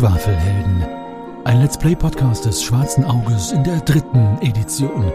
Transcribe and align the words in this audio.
Schwafelhelden. 0.00 0.82
Ein 1.44 1.60
Let's 1.60 1.76
Play 1.76 1.94
Podcast 1.94 2.46
des 2.46 2.62
Schwarzen 2.62 3.04
Auges 3.04 3.52
in 3.52 3.62
der 3.64 3.80
dritten 3.80 4.38
Edition. 4.40 5.12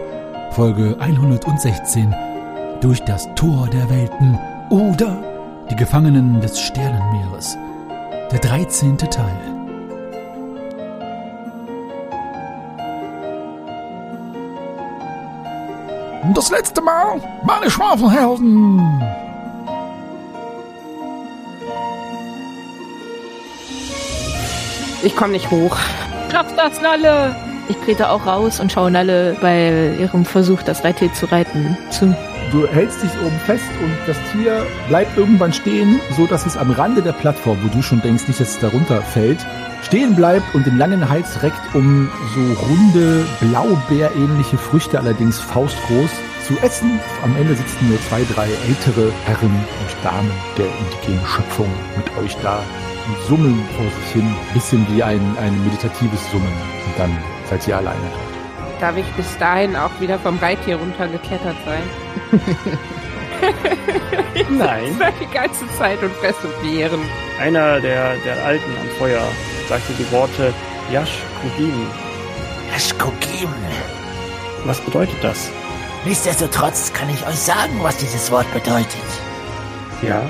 Folge 0.52 0.94
116. 1.00 2.14
Durch 2.80 3.00
das 3.00 3.28
Tor 3.34 3.68
der 3.72 3.90
Welten 3.90 4.38
oder 4.70 5.24
die 5.68 5.74
Gefangenen 5.74 6.40
des 6.40 6.60
Sternenmeeres. 6.60 7.56
Der 8.30 8.38
13. 8.38 8.96
Teil. 8.96 9.26
Das 16.32 16.48
letzte 16.52 16.80
Mal, 16.80 17.20
meine 17.44 17.68
Schwafelhelden. 17.68 19.25
Ich 25.02 25.14
komme 25.14 25.32
nicht 25.32 25.50
hoch. 25.50 25.76
Schaff 26.30 26.54
das, 26.56 26.80
Nalle! 26.80 27.36
Ich 27.68 27.76
trete 27.78 28.10
auch 28.10 28.26
raus 28.26 28.60
und 28.60 28.70
schaue 28.70 28.90
Nalle 28.90 29.36
bei 29.40 29.92
ihrem 29.98 30.24
Versuch, 30.24 30.62
das 30.62 30.84
Reittier 30.84 31.12
zu 31.12 31.26
reiten, 31.26 31.76
zu. 31.90 32.16
Du 32.52 32.64
hältst 32.64 33.02
dich 33.02 33.10
oben 33.24 33.38
fest 33.44 33.64
und 33.82 33.92
das 34.06 34.16
Tier 34.30 34.64
bleibt 34.88 35.16
irgendwann 35.18 35.52
stehen, 35.52 36.00
so 36.16 36.26
dass 36.26 36.46
es 36.46 36.56
am 36.56 36.70
Rande 36.70 37.02
der 37.02 37.12
Plattform, 37.12 37.58
wo 37.64 37.68
du 37.68 37.82
schon 37.82 38.00
denkst, 38.02 38.28
nicht, 38.28 38.38
dass 38.38 38.50
es 38.50 38.58
darunter 38.60 39.02
fällt, 39.02 39.44
stehen 39.82 40.14
bleibt 40.14 40.54
und 40.54 40.64
den 40.64 40.78
langen 40.78 41.08
Hals 41.08 41.42
reckt, 41.42 41.74
um 41.74 42.08
so 42.34 42.66
runde, 42.66 43.26
blaubeerähnliche 43.40 44.58
Früchte, 44.58 45.00
allerdings 45.00 45.40
faustgroß, 45.40 46.10
zu 46.46 46.56
essen. 46.62 47.00
Am 47.24 47.34
Ende 47.36 47.56
sitzen 47.56 47.88
nur 47.88 48.00
zwei, 48.02 48.22
drei 48.32 48.46
ältere 48.68 49.12
Herren 49.24 49.50
und 49.50 50.04
Damen 50.04 50.30
der 50.56 50.66
indigenen 50.66 51.26
Schöpfung 51.26 51.68
mit 51.96 52.24
euch 52.24 52.36
da 52.42 52.62
summen 53.26 53.62
vor 53.76 53.86
sich 53.86 54.12
hin, 54.12 54.34
bisschen 54.54 54.86
wie 54.90 55.02
ein, 55.02 55.20
ein 55.40 55.64
meditatives 55.64 56.30
Summen. 56.30 56.46
Und 56.46 56.98
dann 56.98 57.16
seid 57.48 57.66
ihr 57.68 57.76
alleine 57.76 58.00
dort. 58.00 58.80
Darf 58.80 58.96
ich 58.96 59.06
bis 59.12 59.38
dahin 59.38 59.74
auch 59.76 59.90
wieder 60.00 60.18
vom 60.18 60.38
Reittier 60.38 60.76
runtergeklettert 60.76 61.56
sein? 61.64 61.82
Nein. 64.50 64.84
Ich 64.90 65.00
war 65.00 65.12
die 65.20 65.32
ganze 65.32 65.66
Zeit 65.78 66.02
und 66.02 66.12
fresse 66.14 66.48
Beeren. 66.62 67.00
Einer 67.40 67.80
der, 67.80 68.16
der 68.24 68.44
Alten 68.44 68.70
am 68.80 68.88
Feuer 68.98 69.22
sagte 69.68 69.92
die 69.98 70.10
Worte 70.12 70.52
Yash 70.90 71.18
Kugim. 71.42 71.86
Yashkogim. 72.72 73.48
Was 74.64 74.80
bedeutet 74.80 75.16
das? 75.22 75.50
Nichtsdestotrotz 76.04 76.92
kann 76.92 77.08
ich 77.10 77.26
euch 77.26 77.38
sagen, 77.38 77.78
was 77.82 77.96
dieses 77.96 78.30
Wort 78.30 78.52
bedeutet. 78.52 78.86
Ja. 80.02 80.22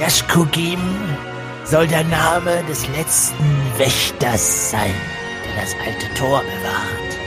Yashkogim 0.00 0.80
soll 1.64 1.86
der 1.86 2.04
Name 2.04 2.62
des 2.68 2.86
letzten 2.88 3.44
Wächters 3.78 4.70
sein, 4.70 4.94
der 5.44 5.62
das 5.62 5.74
alte 5.84 6.12
Tor 6.14 6.42
bewahrt. 6.42 7.18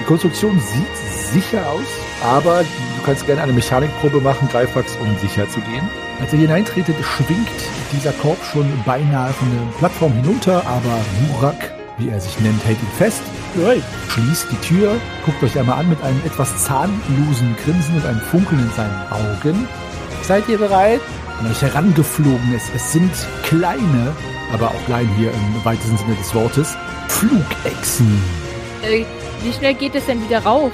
Die 0.00 0.04
Konstruktion 0.04 0.60
sieht 0.60 1.32
sicher 1.32 1.64
aus, 1.70 1.86
aber 2.22 2.62
du 2.62 3.02
kannst 3.04 3.24
gerne 3.26 3.42
eine 3.42 3.52
Mechanikprobe 3.52 4.20
machen, 4.20 4.48
Greifax, 4.48 4.96
um 5.00 5.16
sicher 5.18 5.48
zu 5.48 5.60
gehen. 5.60 5.88
Als 6.20 6.32
ihr 6.32 6.40
hineintretet, 6.40 6.96
schwingt 7.04 7.48
dieser 7.92 8.12
Korb 8.12 8.38
schon 8.52 8.66
beinahe 8.84 9.32
von 9.32 9.48
der 9.50 9.78
Plattform 9.78 10.12
hinunter, 10.12 10.66
aber 10.66 11.00
Murak, 11.28 11.72
wie 11.98 12.08
er 12.08 12.20
sich 12.20 12.38
nennt, 12.40 12.64
hält 12.64 12.78
ihn 12.80 12.96
fest, 12.98 13.22
schließt 14.08 14.48
die 14.50 14.66
Tür, 14.66 14.96
guckt 15.24 15.42
euch 15.44 15.56
einmal 15.56 15.78
an 15.78 15.88
mit 15.88 16.02
einem 16.02 16.20
etwas 16.26 16.64
zahnlosen 16.64 17.56
Grinsen 17.64 17.94
und 17.96 18.06
einem 18.06 18.20
Funkeln 18.20 18.60
in 18.60 18.70
seinen 18.72 19.12
Augen. 19.12 19.68
Seid 20.22 20.48
ihr 20.48 20.58
bereit? 20.58 21.00
An 21.38 21.50
euch 21.50 21.62
herangeflogen 21.62 22.54
ist. 22.54 22.70
Es 22.74 22.92
sind 22.92 23.12
kleine, 23.42 24.12
aber 24.52 24.68
auch 24.68 24.84
klein 24.86 25.08
hier 25.16 25.30
im 25.30 25.64
weitesten 25.64 25.96
Sinne 25.98 26.14
des 26.14 26.34
Wortes, 26.34 26.76
Flugechsen. 27.08 28.22
Äh, 28.82 29.04
wie 29.42 29.52
schnell 29.52 29.74
geht 29.74 29.94
es 29.94 30.06
denn 30.06 30.22
wieder 30.22 30.40
rauf? 30.40 30.72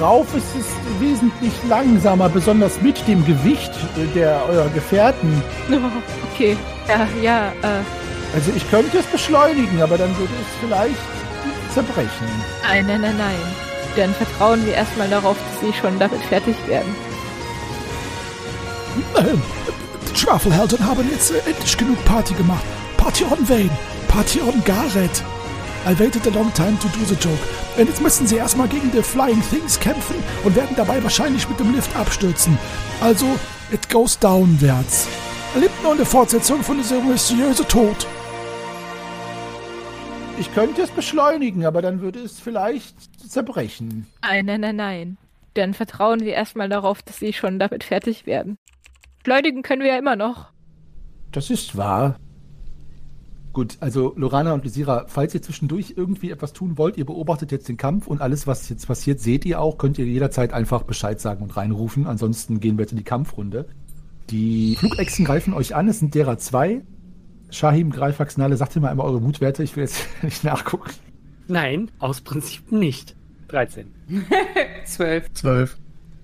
Rauf 0.00 0.26
ist 0.34 0.54
es 0.58 0.66
wesentlich 1.00 1.52
langsamer, 1.68 2.28
besonders 2.28 2.80
mit 2.80 3.06
dem 3.08 3.24
Gewicht 3.24 3.72
der 4.14 4.44
eurer 4.48 4.68
Gefährten. 4.68 5.42
Oh, 5.72 6.32
okay. 6.32 6.56
Ja, 6.88 7.06
ja, 7.22 7.48
äh. 7.62 8.34
Also 8.34 8.52
ich 8.54 8.68
könnte 8.70 8.98
es 8.98 9.06
beschleunigen, 9.06 9.82
aber 9.82 9.98
dann 9.98 10.16
würde 10.16 10.32
es 10.40 10.66
vielleicht 10.68 10.96
zerbrechen. 11.74 12.28
Nein, 12.62 12.86
nein, 12.86 13.00
nein, 13.00 13.16
nein. 13.16 13.36
Dann 13.96 14.14
vertrauen 14.14 14.64
wir 14.64 14.74
erstmal 14.74 15.08
darauf, 15.08 15.36
dass 15.36 15.60
sie 15.60 15.76
schon 15.76 15.98
damit 15.98 16.20
fertig 16.22 16.56
werden. 16.68 16.94
Ähm, 19.16 19.42
die 20.10 20.16
Schwafelhelden 20.16 20.84
haben 20.84 21.08
jetzt 21.10 21.30
äh, 21.30 21.38
endlich 21.48 21.76
genug 21.76 22.04
Party 22.04 22.34
gemacht. 22.34 22.64
Party 22.96 23.24
on 23.24 23.48
Vane. 23.48 23.70
Party 24.08 24.40
on 24.40 24.62
Gareth. 24.64 25.22
I 25.86 25.98
waited 25.98 26.26
a 26.26 26.30
long 26.30 26.52
time 26.52 26.78
to 26.78 26.88
do 26.88 27.04
the 27.06 27.14
joke. 27.14 27.38
Und 27.78 27.88
jetzt 27.88 28.02
müssen 28.02 28.26
sie 28.26 28.36
erstmal 28.36 28.68
gegen 28.68 28.90
die 28.90 29.02
Flying 29.02 29.42
Things 29.48 29.80
kämpfen 29.80 30.16
und 30.44 30.54
werden 30.54 30.76
dabei 30.76 31.02
wahrscheinlich 31.02 31.48
mit 31.48 31.58
dem 31.58 31.74
Lift 31.74 31.94
abstürzen. 31.96 32.58
Also, 33.00 33.26
it 33.72 33.88
goes 33.88 34.18
downwärts. 34.18 35.08
Erlebt 35.54 35.82
nur 35.82 35.92
eine 35.92 36.04
Fortsetzung 36.04 36.62
von 36.62 36.76
dieser 36.76 37.00
mysteriöse 37.00 37.66
Tod. 37.66 38.06
Ich 40.38 40.52
könnte 40.54 40.82
es 40.82 40.90
beschleunigen, 40.90 41.66
aber 41.66 41.82
dann 41.82 42.00
würde 42.00 42.20
es 42.20 42.38
vielleicht 42.40 42.96
zerbrechen. 43.28 44.06
Nein, 44.22 44.46
nein, 44.46 44.60
nein, 44.60 44.76
nein. 44.76 45.16
Dann 45.54 45.74
vertrauen 45.74 46.20
wir 46.20 46.34
erstmal 46.34 46.68
darauf, 46.68 47.02
dass 47.02 47.18
sie 47.18 47.32
schon 47.32 47.58
damit 47.58 47.84
fertig 47.84 48.26
werden. 48.26 48.56
Schleunigen 49.24 49.62
können 49.62 49.82
wir 49.82 49.88
ja 49.88 49.98
immer 49.98 50.16
noch. 50.16 50.52
Das 51.32 51.50
ist 51.50 51.76
wahr. 51.76 52.16
Gut, 53.52 53.78
also 53.80 54.14
Lorana 54.16 54.52
und 54.54 54.64
Lysira, 54.64 55.06
falls 55.08 55.34
ihr 55.34 55.42
zwischendurch 55.42 55.94
irgendwie 55.96 56.30
etwas 56.30 56.52
tun 56.52 56.78
wollt, 56.78 56.96
ihr 56.96 57.04
beobachtet 57.04 57.50
jetzt 57.50 57.68
den 57.68 57.76
Kampf 57.76 58.06
und 58.06 58.22
alles, 58.22 58.46
was 58.46 58.68
jetzt 58.68 58.86
passiert, 58.86 59.18
seht 59.18 59.44
ihr 59.44 59.60
auch, 59.60 59.76
könnt 59.76 59.98
ihr 59.98 60.06
jederzeit 60.06 60.52
einfach 60.52 60.84
Bescheid 60.84 61.20
sagen 61.20 61.42
und 61.42 61.56
reinrufen. 61.56 62.06
Ansonsten 62.06 62.60
gehen 62.60 62.78
wir 62.78 62.84
jetzt 62.84 62.92
in 62.92 62.98
die 62.98 63.04
Kampfrunde. 63.04 63.66
Die 64.30 64.76
Flugechsen 64.76 65.24
greifen 65.24 65.52
euch 65.52 65.74
an, 65.74 65.88
es 65.88 65.98
sind 65.98 66.14
derer 66.14 66.38
zwei. 66.38 66.82
Shahim, 67.50 67.90
Greifax, 67.90 68.36
Nalle, 68.36 68.56
sagt 68.56 68.76
ihr 68.76 68.82
mal 68.82 68.90
einmal 68.90 69.06
eure 69.06 69.20
Mutwerte, 69.20 69.64
ich 69.64 69.74
will 69.74 69.82
jetzt 69.82 70.06
nicht 70.22 70.44
nachgucken. 70.44 70.90
Nein, 71.48 71.90
aus 71.98 72.20
Prinzip 72.20 72.70
nicht. 72.70 73.16
13. 73.48 73.88
Zwölf. 74.84 75.32
Zwölf. 75.32 75.76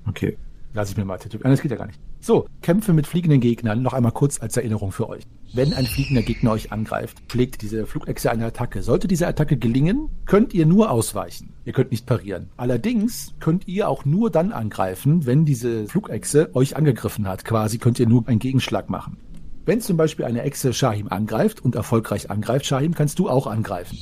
Okay, 0.07 0.39
lass 0.73 0.91
ich 0.91 0.97
mir 0.97 1.05
mal 1.05 1.19
tätowieren. 1.19 1.51
Das 1.51 1.61
geht 1.61 1.73
ja 1.73 1.77
gar 1.77 1.89
nicht. 1.89 1.99
So, 2.21 2.47
Kämpfe 2.63 2.93
mit 2.93 3.07
fliegenden 3.07 3.41
Gegnern, 3.41 3.83
noch 3.83 3.93
einmal 3.93 4.13
kurz 4.13 4.41
als 4.41 4.57
Erinnerung 4.57 4.91
für 4.91 5.09
euch. 5.09 5.23
Wenn 5.53 5.73
ein 5.73 5.87
fliegender 5.87 6.23
Gegner 6.23 6.53
euch 6.53 6.73
angreift, 6.73 7.19
schlägt 7.31 7.63
diese 7.63 7.87
Flugechse 7.87 8.31
eine 8.31 8.47
Attacke. 8.47 8.83
Sollte 8.83 9.09
diese 9.09 9.27
Attacke 9.27 9.57
gelingen, 9.57 10.09
könnt 10.27 10.53
ihr 10.53 10.67
nur 10.67 10.91
ausweichen. 10.91 11.55
Ihr 11.65 11.73
könnt 11.73 11.93
nicht 11.93 12.05
parieren. 12.05 12.51
Allerdings 12.57 13.33
könnt 13.39 13.69
ihr 13.69 13.89
auch 13.89 14.05
nur 14.05 14.31
dann 14.31 14.53
angreifen, 14.53 15.25
wenn 15.25 15.45
diese 15.45 15.87
Flugechse 15.87 16.51
euch 16.55 16.77
angegriffen 16.77 17.29
hat. 17.29 17.45
Quasi 17.45 17.79
könnt 17.79 18.01
ihr 18.01 18.09
nur 18.09 18.27
einen 18.29 18.39
Gegenschlag 18.39 18.91
machen. 18.91 19.19
Wenn 19.65 19.81
zum 19.81 19.97
Beispiel 19.97 20.25
eine 20.25 20.43
Echse 20.43 20.73
Shahim 20.73 21.09
angreift 21.09 21.65
und 21.65 21.75
erfolgreich 21.75 22.31
angreift, 22.31 22.67
Shahim, 22.67 22.95
kannst 22.95 23.19
du 23.19 23.29
auch 23.29 23.47
angreifen. 23.47 23.99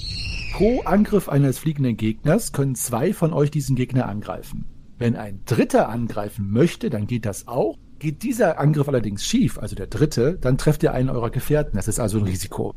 Pro 0.54 0.82
Angriff 0.82 1.28
eines 1.28 1.58
fliegenden 1.58 1.96
Gegners 1.96 2.52
können 2.52 2.74
zwei 2.74 3.12
von 3.12 3.32
euch 3.32 3.50
diesen 3.50 3.74
Gegner 3.74 4.06
angreifen. 4.06 4.66
Wenn 4.98 5.16
ein 5.16 5.40
Dritter 5.46 5.88
angreifen 5.88 6.50
möchte, 6.50 6.90
dann 6.90 7.06
geht 7.06 7.26
das 7.26 7.48
auch. 7.48 7.76
Geht 8.04 8.22
dieser 8.22 8.58
Angriff 8.58 8.86
allerdings 8.86 9.24
schief, 9.24 9.58
also 9.58 9.74
der 9.74 9.86
dritte, 9.86 10.36
dann 10.38 10.58
trefft 10.58 10.82
ihr 10.82 10.92
einen 10.92 11.08
eurer 11.08 11.30
Gefährten. 11.30 11.76
Das 11.76 11.88
ist 11.88 11.98
also 11.98 12.18
ein 12.18 12.24
Risiko. 12.24 12.74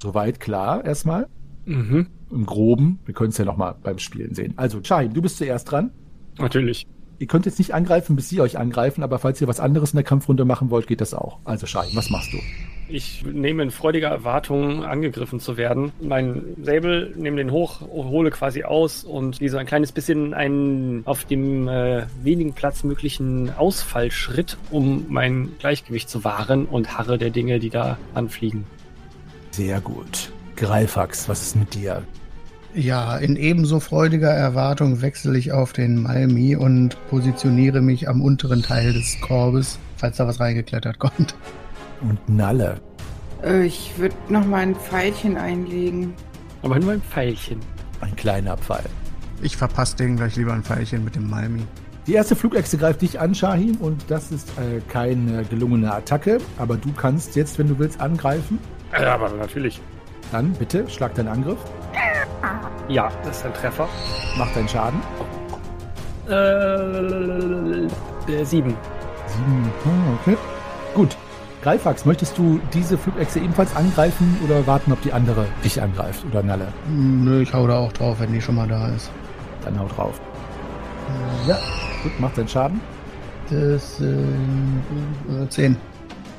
Soweit 0.00 0.38
klar 0.38 0.84
erstmal. 0.84 1.26
Mhm. 1.64 2.06
Im 2.30 2.46
Groben. 2.46 3.00
Wir 3.04 3.12
können 3.12 3.30
es 3.30 3.38
ja 3.38 3.44
nochmal 3.44 3.74
beim 3.82 3.98
Spielen 3.98 4.32
sehen. 4.36 4.54
Also, 4.54 4.78
Shahim, 4.80 5.12
du 5.12 5.22
bist 5.22 5.38
zuerst 5.38 5.68
dran. 5.72 5.90
Natürlich. 6.38 6.86
Ihr 7.18 7.26
könnt 7.26 7.46
jetzt 7.46 7.58
nicht 7.58 7.74
angreifen, 7.74 8.14
bis 8.14 8.28
sie 8.28 8.40
euch 8.40 8.58
angreifen, 8.58 9.02
aber 9.02 9.18
falls 9.18 9.40
ihr 9.40 9.48
was 9.48 9.58
anderes 9.58 9.90
in 9.90 9.96
der 9.96 10.04
Kampfrunde 10.04 10.44
machen 10.44 10.70
wollt, 10.70 10.86
geht 10.86 11.00
das 11.00 11.14
auch. 11.14 11.40
Also, 11.44 11.66
Shahim, 11.66 11.96
was 11.96 12.08
machst 12.08 12.32
du? 12.32 12.38
Ich 12.92 13.24
nehme 13.24 13.62
in 13.62 13.70
freudiger 13.70 14.08
Erwartung, 14.08 14.84
angegriffen 14.84 15.38
zu 15.38 15.56
werden. 15.56 15.92
Mein 16.00 16.42
Säbel, 16.60 17.14
nehme 17.16 17.36
den 17.36 17.52
hoch, 17.52 17.82
hole 17.82 18.30
quasi 18.30 18.64
aus 18.64 19.04
und 19.04 19.38
gehe 19.38 19.48
so 19.48 19.58
ein 19.58 19.66
kleines 19.66 19.92
bisschen 19.92 20.34
einen 20.34 21.02
auf 21.04 21.24
dem 21.24 21.68
äh, 21.68 22.06
wenigen 22.22 22.52
Platz 22.52 22.82
möglichen 22.82 23.50
Ausfallschritt, 23.56 24.56
um 24.70 25.06
mein 25.08 25.50
Gleichgewicht 25.60 26.10
zu 26.10 26.24
wahren 26.24 26.66
und 26.66 26.98
harre 26.98 27.16
der 27.16 27.30
Dinge, 27.30 27.60
die 27.60 27.70
da 27.70 27.96
anfliegen. 28.14 28.64
Sehr 29.52 29.80
gut. 29.80 30.32
Greifax, 30.56 31.28
was 31.28 31.42
ist 31.42 31.56
mit 31.56 31.74
dir? 31.74 32.02
Ja, 32.74 33.16
in 33.16 33.36
ebenso 33.36 33.78
freudiger 33.80 34.30
Erwartung 34.30 35.00
wechsle 35.00 35.38
ich 35.38 35.52
auf 35.52 35.72
den 35.72 36.02
Malmi 36.02 36.56
und 36.56 36.96
positioniere 37.08 37.82
mich 37.82 38.08
am 38.08 38.20
unteren 38.20 38.62
Teil 38.62 38.92
des 38.92 39.20
Korbes, 39.20 39.78
falls 39.96 40.16
da 40.16 40.26
was 40.26 40.40
reingeklettert 40.40 40.98
kommt. 40.98 41.34
Und 42.02 42.18
Nalle. 42.28 42.80
Äh, 43.42 43.64
Ich 43.66 43.92
würde 43.98 44.14
noch 44.28 44.44
mal 44.46 44.58
ein 44.58 44.74
Pfeilchen 44.74 45.36
einlegen. 45.36 46.14
Aber 46.62 46.78
nur 46.78 46.92
ein 46.92 47.02
Pfeilchen. 47.02 47.60
Ein 48.00 48.14
kleiner 48.16 48.56
Pfeil. 48.56 48.84
Ich 49.42 49.56
verpasse 49.56 49.96
denen 49.96 50.16
gleich 50.16 50.36
lieber 50.36 50.52
ein 50.52 50.62
Pfeilchen 50.62 51.04
mit 51.04 51.14
dem 51.16 51.28
Malmi. 51.28 51.62
Die 52.06 52.14
erste 52.14 52.34
Flugechse 52.34 52.76
greift 52.78 53.02
dich 53.02 53.20
an, 53.20 53.34
Shahin, 53.34 53.76
und 53.76 54.04
das 54.08 54.30
ist 54.32 54.48
äh, 54.58 54.80
keine 54.88 55.44
gelungene 55.44 55.92
Attacke, 55.92 56.38
aber 56.58 56.76
du 56.76 56.92
kannst 56.92 57.36
jetzt, 57.36 57.58
wenn 57.58 57.68
du 57.68 57.78
willst, 57.78 58.00
angreifen. 58.00 58.58
Ja, 58.92 59.14
aber 59.14 59.28
natürlich. 59.30 59.80
Dann 60.32 60.52
bitte, 60.52 60.88
schlag 60.88 61.14
deinen 61.14 61.28
Angriff, 61.28 61.58
Ja, 62.88 63.10
das 63.24 63.38
ist 63.38 63.46
ein 63.46 63.54
Treffer. 63.54 63.88
mach 64.38 64.52
deinen 64.54 64.68
Schaden. 64.68 65.00
Äh, 66.28 66.32
äh, 68.32 68.44
sieben. 68.44 68.74
Sieben. 69.26 69.70
Ah, 69.84 70.18
okay. 70.20 70.36
Gut. 70.94 71.16
Greifax, 71.62 72.06
möchtest 72.06 72.38
du 72.38 72.58
diese 72.72 72.96
Flugechse 72.96 73.38
ebenfalls 73.38 73.76
angreifen 73.76 74.38
oder 74.44 74.66
warten, 74.66 74.92
ob 74.92 75.02
die 75.02 75.12
andere 75.12 75.44
dich 75.62 75.80
angreift 75.80 76.24
oder 76.30 76.42
Nalle? 76.42 76.68
Hm, 76.86 77.24
Nö, 77.24 77.42
ich 77.42 77.52
hau 77.52 77.66
da 77.66 77.78
auch 77.78 77.92
drauf, 77.92 78.18
wenn 78.20 78.32
die 78.32 78.40
schon 78.40 78.54
mal 78.54 78.66
da 78.66 78.88
ist. 78.88 79.10
Dann 79.64 79.78
hau 79.78 79.86
drauf. 79.86 80.18
Ja. 81.46 81.58
Gut, 82.02 82.12
mach 82.18 82.32
deinen 82.32 82.48
Schaden. 82.48 82.80
Das 83.50 83.98
sind 83.98 84.82
äh, 85.28 85.48
10. 85.48 85.76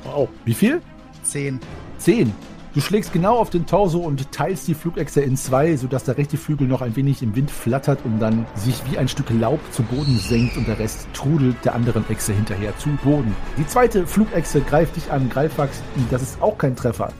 Wow. 0.05 0.27
Wie 0.45 0.53
viel? 0.53 0.81
10. 1.23 1.59
Zehn. 1.99 2.33
Du 2.73 2.79
schlägst 2.79 3.11
genau 3.11 3.37
auf 3.37 3.49
den 3.49 3.65
Torso 3.65 3.99
und 3.99 4.31
teilst 4.31 4.65
die 4.69 4.75
Flugechse 4.75 5.19
in 5.19 5.35
zwei, 5.35 5.75
sodass 5.75 6.05
der 6.05 6.17
rechte 6.17 6.37
Flügel 6.37 6.67
noch 6.67 6.81
ein 6.81 6.95
wenig 6.95 7.21
im 7.21 7.35
Wind 7.35 7.51
flattert 7.51 7.99
und 8.05 8.19
dann 8.19 8.45
sich 8.55 8.81
wie 8.89 8.97
ein 8.97 9.09
Stück 9.09 9.29
Laub 9.29 9.59
zu 9.71 9.83
Boden 9.83 10.17
senkt 10.17 10.55
und 10.55 10.69
der 10.69 10.79
Rest 10.79 11.05
trudelt 11.13 11.57
der 11.65 11.75
anderen 11.75 12.09
Echse 12.09 12.31
hinterher 12.31 12.77
zu 12.77 12.87
Boden. 13.03 13.35
Die 13.57 13.67
zweite 13.67 14.07
Flugechse 14.07 14.61
greift 14.61 14.95
dich 14.95 15.11
an, 15.11 15.29
Greifax, 15.29 15.81
das 16.09 16.21
ist 16.21 16.41
auch 16.41 16.57
kein 16.57 16.75
Treffer. 16.77 17.11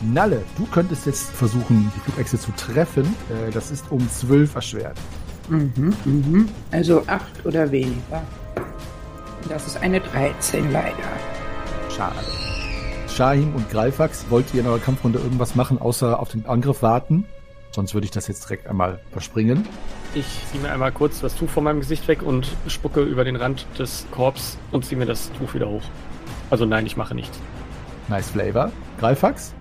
Nalle, 0.00 0.42
du 0.56 0.66
könntest 0.66 1.06
jetzt 1.06 1.30
versuchen, 1.30 1.92
die 1.94 2.00
Flugechse 2.00 2.38
zu 2.38 2.50
treffen. 2.52 3.04
Äh, 3.30 3.52
Das 3.52 3.70
ist 3.70 3.84
um 3.90 4.08
zwölf 4.10 4.54
erschwert. 4.56 4.96
Mhm, 5.48 5.94
mhm. 6.04 6.48
Also 6.72 7.02
acht 7.06 7.44
oder 7.46 7.70
weniger. 7.70 8.22
Das 9.48 9.66
ist 9.66 9.76
eine 9.80 10.00
13 10.00 10.72
leider. 10.72 10.92
Schade. 11.88 12.16
Shahim 13.18 13.52
und 13.56 13.68
Greifax, 13.68 14.26
wollt 14.28 14.54
ihr 14.54 14.60
in 14.60 14.68
eurer 14.68 14.78
Kampfrunde 14.78 15.18
irgendwas 15.18 15.56
machen, 15.56 15.80
außer 15.80 16.20
auf 16.20 16.28
den 16.28 16.46
Angriff 16.46 16.82
warten? 16.82 17.24
Sonst 17.72 17.92
würde 17.92 18.04
ich 18.04 18.12
das 18.12 18.28
jetzt 18.28 18.44
direkt 18.44 18.68
einmal 18.68 19.00
verspringen. 19.10 19.66
Ich 20.14 20.24
ziehe 20.52 20.62
mir 20.62 20.70
einmal 20.70 20.92
kurz 20.92 21.18
das 21.20 21.34
Tuch 21.34 21.48
von 21.48 21.64
meinem 21.64 21.80
Gesicht 21.80 22.06
weg 22.06 22.22
und 22.22 22.54
spucke 22.68 23.02
über 23.02 23.24
den 23.24 23.34
Rand 23.34 23.66
des 23.76 24.06
Korbs 24.12 24.56
und 24.70 24.84
ziehe 24.84 24.96
mir 24.96 25.04
das 25.04 25.32
Tuch 25.32 25.52
wieder 25.52 25.68
hoch. 25.68 25.82
Also 26.48 26.64
nein, 26.64 26.86
ich 26.86 26.96
mache 26.96 27.12
nichts. 27.16 27.36
Nice 28.06 28.30
Flavor. 28.30 28.70
Greifax? 29.00 29.52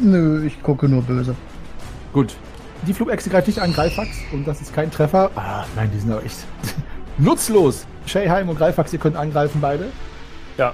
Nö, 0.00 0.46
ich 0.46 0.62
gucke 0.62 0.88
nur 0.88 1.02
böse. 1.02 1.36
Gut. 2.14 2.34
Die 2.86 2.94
Flugechse 2.94 3.28
greift 3.28 3.48
nicht 3.48 3.58
an 3.58 3.74
Greifax 3.74 4.08
und 4.32 4.48
das 4.48 4.62
ist 4.62 4.72
kein 4.74 4.90
Treffer. 4.90 5.30
Ah, 5.36 5.66
nein, 5.76 5.90
die 5.92 5.98
sind 5.98 6.12
aber 6.12 6.24
echt 6.24 6.46
nutzlos. 7.18 7.86
Shayheim 8.06 8.48
und 8.48 8.56
Greifax, 8.56 8.90
ihr 8.94 9.00
könnt 9.00 9.16
angreifen 9.16 9.60
beide. 9.60 9.92
Ja. 10.56 10.72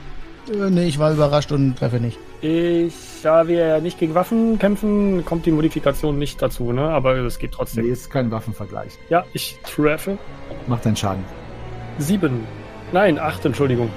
Nee, 0.71 0.87
ich 0.87 0.99
war 0.99 1.13
überrascht 1.13 1.53
und 1.53 1.77
treffe 1.77 2.01
nicht. 2.01 2.19
Ich, 2.41 2.95
da 3.23 3.47
wir 3.49 3.67
ja 3.67 3.81
nicht 3.81 3.99
gegen 3.99 4.15
Waffen 4.15 4.59
kämpfen, 4.59 5.25
kommt 5.25 5.47
die 5.47 5.53
Modifikation 5.53 6.19
nicht 6.19 6.43
dazu, 6.43 6.73
ne? 6.73 6.83
Aber 6.83 7.17
es 7.17 7.39
geht 7.39 7.53
trotzdem. 7.53 7.85
Nee, 7.85 7.93
ist 7.93 8.11
kein 8.11 8.31
Waffenvergleich. 8.31 8.99
Ja, 9.09 9.25
ich 9.33 9.59
treffe. 9.65 10.19
Mach 10.67 10.81
deinen 10.81 10.97
Schaden. 10.97 11.25
Sieben. 11.99 12.47
Nein, 12.93 13.19
acht, 13.19 13.45
Entschuldigung. 13.45 13.89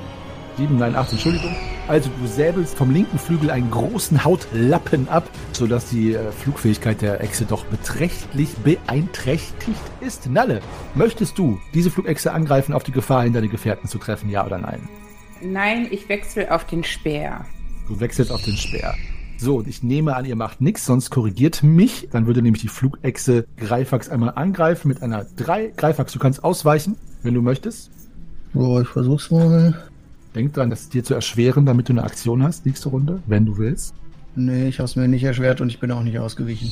7, 0.57 0.77
nein, 0.77 0.95
8, 0.95 1.11
Entschuldigung. 1.13 1.55
Also 1.87 2.09
du 2.19 2.27
säbelst 2.27 2.77
vom 2.77 2.91
linken 2.91 3.19
Flügel 3.19 3.51
einen 3.51 3.69
großen 3.69 4.23
Hautlappen 4.23 5.07
ab, 5.09 5.29
sodass 5.51 5.89
die 5.89 6.13
äh, 6.13 6.31
Flugfähigkeit 6.31 7.01
der 7.01 7.21
Echse 7.21 7.45
doch 7.45 7.65
beträchtlich 7.65 8.55
beeinträchtigt 8.63 9.81
ist. 10.01 10.29
Nalle, 10.29 10.61
möchtest 10.95 11.37
du 11.37 11.59
diese 11.73 11.91
Flugechse 11.91 12.31
angreifen, 12.31 12.73
auf 12.73 12.83
die 12.83 12.91
Gefahr 12.91 13.23
hin, 13.23 13.33
deine 13.33 13.49
Gefährten 13.49 13.89
zu 13.89 13.97
treffen, 13.97 14.29
ja 14.29 14.45
oder 14.45 14.57
nein? 14.57 14.87
Nein, 15.41 15.87
ich 15.91 16.07
wechsle 16.09 16.53
auf 16.53 16.65
den 16.65 16.83
Speer. 16.83 17.45
Du 17.87 17.99
wechselst 17.99 18.31
auf 18.31 18.41
den 18.43 18.57
Speer. 18.57 18.95
So, 19.37 19.57
und 19.57 19.67
ich 19.67 19.83
nehme 19.83 20.15
an, 20.15 20.25
ihr 20.25 20.35
macht 20.35 20.61
nichts, 20.61 20.85
sonst 20.85 21.09
korrigiert 21.09 21.61
mich. 21.61 22.07
Dann 22.11 22.25
würde 22.25 22.41
nämlich 22.41 22.61
die 22.61 22.69
Flugechse 22.69 23.45
Greifax 23.57 24.09
einmal 24.09 24.31
angreifen 24.35 24.87
mit 24.87 25.03
einer 25.03 25.25
3. 25.35 25.73
Greifax, 25.75 26.13
du 26.13 26.19
kannst 26.19 26.43
ausweichen, 26.43 26.95
wenn 27.21 27.33
du 27.33 27.41
möchtest. 27.41 27.91
So, 28.53 28.79
ich 28.79 28.87
versuch's 28.87 29.29
mal. 29.31 29.83
Denk 30.33 30.53
dran, 30.53 30.69
das 30.69 30.89
dir 30.89 31.03
zu 31.03 31.13
erschweren, 31.13 31.65
damit 31.65 31.89
du 31.89 31.93
eine 31.93 32.03
Aktion 32.03 32.43
hast, 32.43 32.65
nächste 32.65 32.89
Runde, 32.89 33.21
wenn 33.27 33.45
du 33.45 33.57
willst. 33.57 33.93
Nee, 34.35 34.67
ich 34.67 34.79
hab's 34.79 34.95
mir 34.95 35.07
nicht 35.07 35.23
erschwert 35.23 35.61
und 35.61 35.69
ich 35.69 35.79
bin 35.79 35.91
auch 35.91 36.03
nicht 36.03 36.19
ausgewichen. 36.19 36.71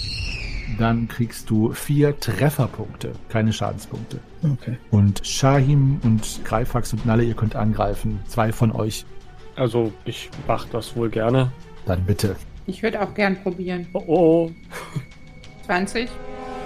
Dann 0.78 1.08
kriegst 1.08 1.50
du 1.50 1.72
vier 1.74 2.20
Trefferpunkte, 2.20 3.14
keine 3.30 3.54
Schadenspunkte. 3.54 4.20
Okay. 4.44 4.78
Und 4.92 5.26
Shahim 5.26 6.00
und 6.04 6.42
Greifax 6.44 6.94
und 6.94 7.06
Nalle, 7.06 7.24
ihr 7.24 7.36
könnt 7.36 7.56
angreifen. 7.56 8.20
Zwei 8.28 8.52
von 8.52 8.72
euch. 8.72 9.06
Also, 9.56 9.92
ich 10.06 10.30
mach 10.48 10.66
das 10.70 10.96
wohl 10.96 11.10
gerne. 11.10 11.52
Dann 11.86 12.04
bitte. 12.06 12.36
Ich 12.66 12.82
würde 12.82 13.02
auch 13.02 13.14
gern 13.14 13.42
probieren. 13.42 13.88
Oh, 13.94 14.04
oh. 14.08 14.52
20? 15.66 16.10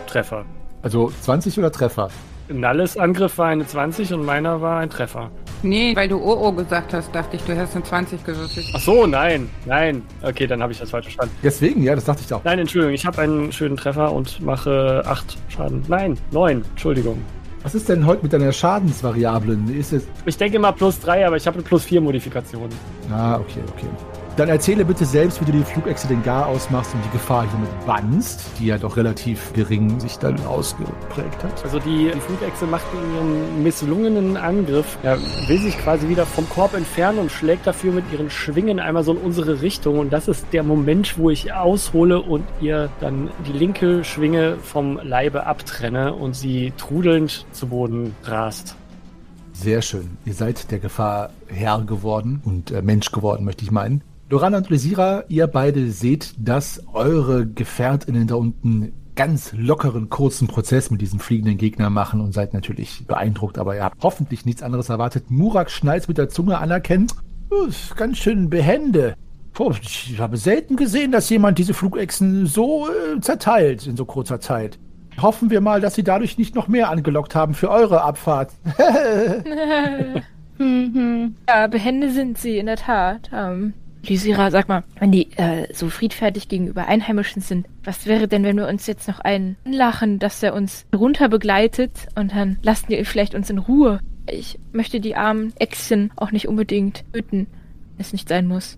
Treffer. 0.07 0.45
Also 0.81 1.11
20 1.21 1.57
oder 1.59 1.71
Treffer? 1.71 2.09
Nalles 2.49 2.97
Angriff 2.97 3.37
war 3.37 3.47
eine 3.47 3.65
20 3.65 4.13
und 4.13 4.25
meiner 4.25 4.61
war 4.61 4.79
ein 4.79 4.89
Treffer. 4.89 5.29
Nee, 5.63 5.95
weil 5.95 6.07
du 6.07 6.17
OO 6.17 6.53
gesagt 6.53 6.93
hast, 6.93 7.13
dachte 7.13 7.35
ich, 7.35 7.41
du 7.43 7.57
hast 7.57 7.75
eine 7.75 7.83
20 7.83 8.23
gewürfelt. 8.23 8.67
Ach 8.73 8.79
so, 8.79 9.05
nein, 9.07 9.49
nein. 9.65 10.01
Okay, 10.21 10.47
dann 10.47 10.61
habe 10.61 10.71
ich 10.71 10.79
das 10.79 10.91
falsch 10.91 11.05
verstanden. 11.05 11.35
Deswegen, 11.43 11.83
ja, 11.83 11.95
das 11.95 12.05
dachte 12.05 12.21
ich 12.25 12.33
auch. 12.33 12.43
Nein, 12.43 12.59
Entschuldigung, 12.59 12.93
ich 12.93 13.05
habe 13.05 13.21
einen 13.21 13.51
schönen 13.51 13.75
Treffer 13.75 14.13
und 14.13 14.39
mache 14.39 15.03
8 15.05 15.37
Schaden. 15.49 15.83
Nein, 15.87 16.17
9, 16.31 16.63
Entschuldigung. 16.71 17.21
Was 17.63 17.75
ist 17.75 17.89
denn 17.89 18.05
heute 18.05 18.23
mit 18.23 18.31
deiner 18.31 18.51
Schadensvariablen? 18.51 19.77
Ist 19.77 19.91
es. 19.91 20.07
Ich 20.25 20.37
denke 20.37 20.59
mal 20.59 20.71
plus 20.71 20.99
3, 20.99 21.27
aber 21.27 21.35
ich 21.35 21.47
habe 21.47 21.55
eine 21.55 21.63
plus 21.63 21.83
4 21.85 21.99
Modifikation. 21.99 22.69
Ah, 23.11 23.35
okay, 23.35 23.61
okay. 23.75 23.87
Dann 24.37 24.49
erzähle 24.49 24.85
bitte 24.85 25.03
selbst, 25.03 25.41
wie 25.41 25.45
du 25.45 25.51
die 25.51 25.63
Flugechse 25.63 26.07
den 26.07 26.21
Gar 26.21 26.45
ausmachst 26.45 26.93
und 26.93 27.03
die 27.03 27.09
Gefahr 27.09 27.49
hiermit 27.49 27.69
bannst, 27.87 28.45
die 28.59 28.67
ja 28.67 28.77
doch 28.77 28.95
relativ 28.95 29.51
gering 29.53 29.99
sich 29.99 30.19
dann 30.19 30.39
ausgeprägt 30.45 31.43
hat. 31.43 31.63
Also 31.63 31.79
die 31.79 32.11
Flugechse 32.11 32.67
macht 32.67 32.85
in 32.93 33.15
ihrem 33.15 33.63
misslungenen 33.63 34.37
Angriff, 34.37 34.99
ja, 35.01 35.17
will 35.47 35.59
sich 35.59 35.75
quasi 35.79 36.07
wieder 36.07 36.27
vom 36.27 36.47
Korb 36.49 36.75
entfernen 36.75 37.17
und 37.17 37.31
schlägt 37.31 37.65
dafür 37.65 37.91
mit 37.91 38.03
ihren 38.13 38.29
Schwingen 38.29 38.79
einmal 38.79 39.03
so 39.03 39.13
in 39.13 39.17
unsere 39.17 39.63
Richtung. 39.63 39.97
Und 39.97 40.13
das 40.13 40.27
ist 40.27 40.45
der 40.53 40.61
Moment, 40.61 41.17
wo 41.17 41.31
ich 41.31 41.53
aushole 41.53 42.21
und 42.21 42.43
ihr 42.61 42.89
dann 42.99 43.31
die 43.47 43.53
linke 43.53 44.03
Schwinge 44.03 44.57
vom 44.61 44.99
Leibe 45.01 45.47
abtrenne 45.47 46.13
und 46.13 46.35
sie 46.35 46.73
trudelnd 46.77 47.47
zu 47.53 47.69
Boden 47.69 48.15
rast. 48.23 48.75
Sehr 49.53 49.81
schön. 49.81 50.15
Ihr 50.25 50.35
seid 50.35 50.69
der 50.69 50.77
Gefahr 50.77 51.31
Herr 51.47 51.81
geworden 51.81 52.43
und 52.45 52.69
äh, 52.69 52.83
Mensch 52.83 53.11
geworden, 53.11 53.43
möchte 53.43 53.63
ich 53.63 53.71
meinen. 53.71 54.03
Lorana 54.29 54.57
und 54.57 54.69
Lysira, 54.69 55.23
ihr 55.29 55.47
beide 55.47 55.89
seht, 55.89 56.33
dass 56.37 56.83
eure 56.93 57.47
GefährtInnen 57.47 58.27
da 58.27 58.35
unten 58.35 58.91
ganz 59.15 59.53
lockeren, 59.53 60.09
kurzen 60.09 60.47
Prozess 60.47 60.91
mit 60.91 61.01
diesem 61.01 61.19
fliegenden 61.19 61.57
Gegner 61.57 61.89
machen 61.89 62.19
und 62.19 62.33
seid 62.33 62.53
natürlich 62.53 63.07
beeindruckt, 63.07 63.57
aber 63.57 63.75
ihr 63.75 63.83
habt 63.85 64.03
hoffentlich 64.03 64.45
nichts 64.45 64.61
anderes 64.61 64.89
erwartet. 64.89 65.31
Murak 65.31 65.71
schnallt 65.71 66.07
mit 66.09 66.17
der 66.17 66.27
Zunge 66.29 66.57
anerkennt. 66.57 67.13
"Oh, 67.49 67.67
ganz 67.95 68.17
schön 68.17 68.49
behende. 68.49 69.15
Puh, 69.53 69.73
ich 69.81 70.19
habe 70.19 70.37
selten 70.37 70.75
gesehen, 70.75 71.11
dass 71.13 71.29
jemand 71.29 71.57
diese 71.57 71.73
Flugechsen 71.73 72.45
so 72.45 72.87
äh, 72.89 73.19
zerteilt 73.21 73.87
in 73.87 73.95
so 73.95 74.05
kurzer 74.05 74.39
Zeit. 74.39 74.77
Hoffen 75.19 75.49
wir 75.49 75.61
mal, 75.61 75.81
dass 75.81 75.95
sie 75.95 76.03
dadurch 76.03 76.37
nicht 76.37 76.53
noch 76.53 76.67
mehr 76.67 76.89
angelockt 76.91 77.33
haben 77.33 77.55
für 77.55 77.71
eure 77.71 78.03
Abfahrt. 78.03 78.51
Ja, 81.47 81.67
behende 81.67 82.11
sind 82.11 82.39
sie 82.39 82.57
in 82.57 82.65
der 82.65 82.77
Tat. 82.77 83.29
Ähm, 83.31 83.73
Lysira, 84.07 84.51
sag 84.51 84.67
mal, 84.67 84.83
wenn 84.99 85.11
die 85.11 85.31
äh, 85.37 85.73
so 85.73 85.89
friedfertig 85.89 86.47
gegenüber 86.47 86.87
Einheimischen 86.87 87.41
sind, 87.41 87.67
was 87.83 88.05
wäre 88.05 88.27
denn, 88.27 88.43
wenn 88.43 88.57
wir 88.57 88.67
uns 88.67 88.87
jetzt 88.87 89.07
noch 89.07 89.19
einen 89.19 89.57
lachen, 89.65 90.19
dass 90.19 90.41
er 90.43 90.53
uns 90.53 90.85
runter 90.95 91.29
begleitet 91.29 91.91
und 92.15 92.33
dann 92.33 92.57
lassen 92.61 92.87
die 92.89 93.03
vielleicht 93.05 93.35
uns 93.35 93.49
in 93.49 93.57
Ruhe? 93.57 93.99
Ich 94.29 94.59
möchte 94.71 94.99
die 94.99 95.15
armen 95.15 95.53
Echsen 95.57 96.11
auch 96.15 96.31
nicht 96.31 96.47
unbedingt 96.47 97.03
töten, 97.13 97.47
wenn 97.95 98.01
es 98.01 98.13
nicht 98.13 98.27
sein 98.29 98.47
muss. 98.47 98.77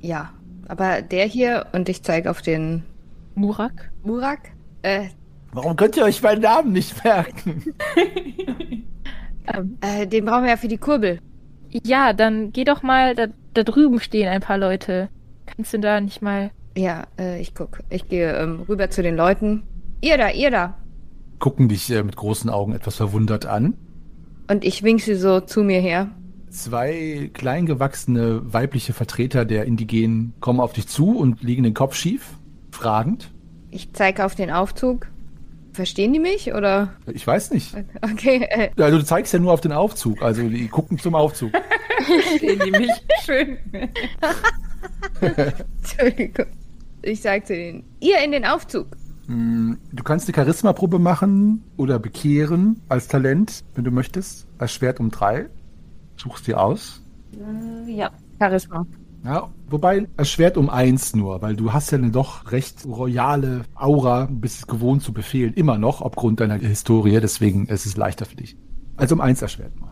Ja, 0.00 0.32
aber 0.66 1.02
der 1.02 1.26
hier, 1.26 1.66
und 1.72 1.88
ich 1.88 2.02
zeige 2.02 2.30
auf 2.30 2.42
den 2.42 2.84
Murak? 3.34 3.90
Murak, 4.02 4.50
äh, 4.82 5.08
Warum 5.52 5.76
könnt 5.76 5.96
ihr 5.96 6.04
euch 6.04 6.22
meinen 6.22 6.42
Namen 6.42 6.72
nicht 6.72 7.02
merken? 7.04 7.62
Ähm, 9.54 9.78
äh, 9.80 10.06
den 10.06 10.26
brauchen 10.26 10.42
wir 10.42 10.50
ja 10.50 10.56
für 10.58 10.68
die 10.68 10.76
Kurbel. 10.76 11.20
ja, 11.70 12.12
dann 12.12 12.52
geh 12.52 12.64
doch 12.64 12.82
mal, 12.82 13.14
da, 13.14 13.28
da 13.58 13.64
drüben 13.64 13.98
stehen 13.98 14.28
ein 14.28 14.40
paar 14.40 14.58
Leute. 14.58 15.08
Kannst 15.46 15.72
du 15.74 15.80
da 15.80 16.00
nicht 16.00 16.22
mal... 16.22 16.50
Ja, 16.76 17.06
äh, 17.18 17.40
ich 17.40 17.54
guck. 17.54 17.80
Ich 17.90 18.08
gehe 18.08 18.36
ähm, 18.36 18.62
rüber 18.68 18.88
zu 18.88 19.02
den 19.02 19.16
Leuten. 19.16 19.64
Ihr 20.00 20.16
da, 20.16 20.30
ihr 20.30 20.50
da. 20.50 20.76
Gucken 21.40 21.68
dich 21.68 21.90
äh, 21.90 22.04
mit 22.04 22.14
großen 22.14 22.50
Augen 22.50 22.72
etwas 22.72 22.96
verwundert 22.96 23.46
an. 23.46 23.74
Und 24.48 24.64
ich 24.64 24.84
wink 24.84 25.00
sie 25.00 25.16
so 25.16 25.40
zu 25.40 25.64
mir 25.64 25.80
her. 25.80 26.08
Zwei 26.50 27.30
kleingewachsene 27.34 28.52
weibliche 28.52 28.92
Vertreter 28.92 29.44
der 29.44 29.64
Indigenen 29.64 30.34
kommen 30.40 30.60
auf 30.60 30.72
dich 30.72 30.86
zu 30.86 31.18
und 31.18 31.42
legen 31.42 31.64
den 31.64 31.74
Kopf 31.74 31.94
schief, 31.96 32.38
fragend. 32.70 33.30
Ich 33.70 33.92
zeige 33.92 34.24
auf 34.24 34.34
den 34.34 34.50
Aufzug. 34.50 35.08
Verstehen 35.78 36.12
die 36.12 36.18
mich 36.18 36.52
oder? 36.52 36.92
Ich 37.06 37.24
weiß 37.24 37.52
nicht. 37.52 37.72
Okay, 38.02 38.44
äh, 38.50 38.70
Also 38.82 38.98
du 38.98 39.04
zeigst 39.04 39.32
ja 39.32 39.38
nur 39.38 39.52
auf 39.52 39.60
den 39.60 39.70
Aufzug, 39.70 40.20
also 40.22 40.42
die 40.48 40.66
gucken 40.66 40.98
zum 40.98 41.14
Aufzug. 41.14 41.52
Verstehen 42.04 42.60
die 42.64 42.70
mich? 42.72 42.90
Schön. 43.24 43.58
Entschuldigung. 45.20 46.46
Ich 47.02 47.20
sag 47.20 47.46
zu 47.46 47.54
denen, 47.54 47.84
ihr 48.00 48.18
in 48.24 48.32
den 48.32 48.44
Aufzug. 48.44 48.88
Mm, 49.28 49.74
Du 49.92 50.02
kannst 50.02 50.26
eine 50.26 50.34
Charisma-Probe 50.34 50.98
machen 50.98 51.62
oder 51.76 52.00
bekehren 52.00 52.80
als 52.88 53.06
Talent, 53.06 53.62
wenn 53.76 53.84
du 53.84 53.92
möchtest. 53.92 54.48
Als 54.58 54.72
Schwert 54.72 54.98
um 54.98 55.12
drei. 55.12 55.46
Suchst 56.16 56.48
dir 56.48 56.60
aus. 56.60 57.00
Ja, 57.86 58.10
Charisma. 58.40 58.84
Ja, 59.28 59.50
wobei 59.68 60.06
als 60.16 60.30
Schwert 60.30 60.56
um 60.56 60.70
eins 60.70 61.14
nur, 61.14 61.42
weil 61.42 61.54
du 61.54 61.74
hast 61.74 61.90
ja 61.90 61.98
eine 61.98 62.10
doch 62.10 62.50
recht 62.50 62.86
royale 62.86 63.66
Aura, 63.74 64.26
bist 64.30 64.60
es 64.60 64.66
gewohnt 64.66 65.02
zu 65.02 65.12
befehlen, 65.12 65.52
immer 65.52 65.76
noch, 65.76 66.00
aufgrund 66.00 66.40
deiner 66.40 66.54
Historie, 66.54 67.20
deswegen 67.20 67.66
ist 67.66 67.84
es 67.84 67.98
leichter 67.98 68.24
für 68.24 68.36
dich. 68.36 68.56
Also 68.96 69.14
um 69.14 69.20
eins 69.20 69.42
als 69.42 69.52
Schwert 69.52 69.78
nur. 69.78 69.90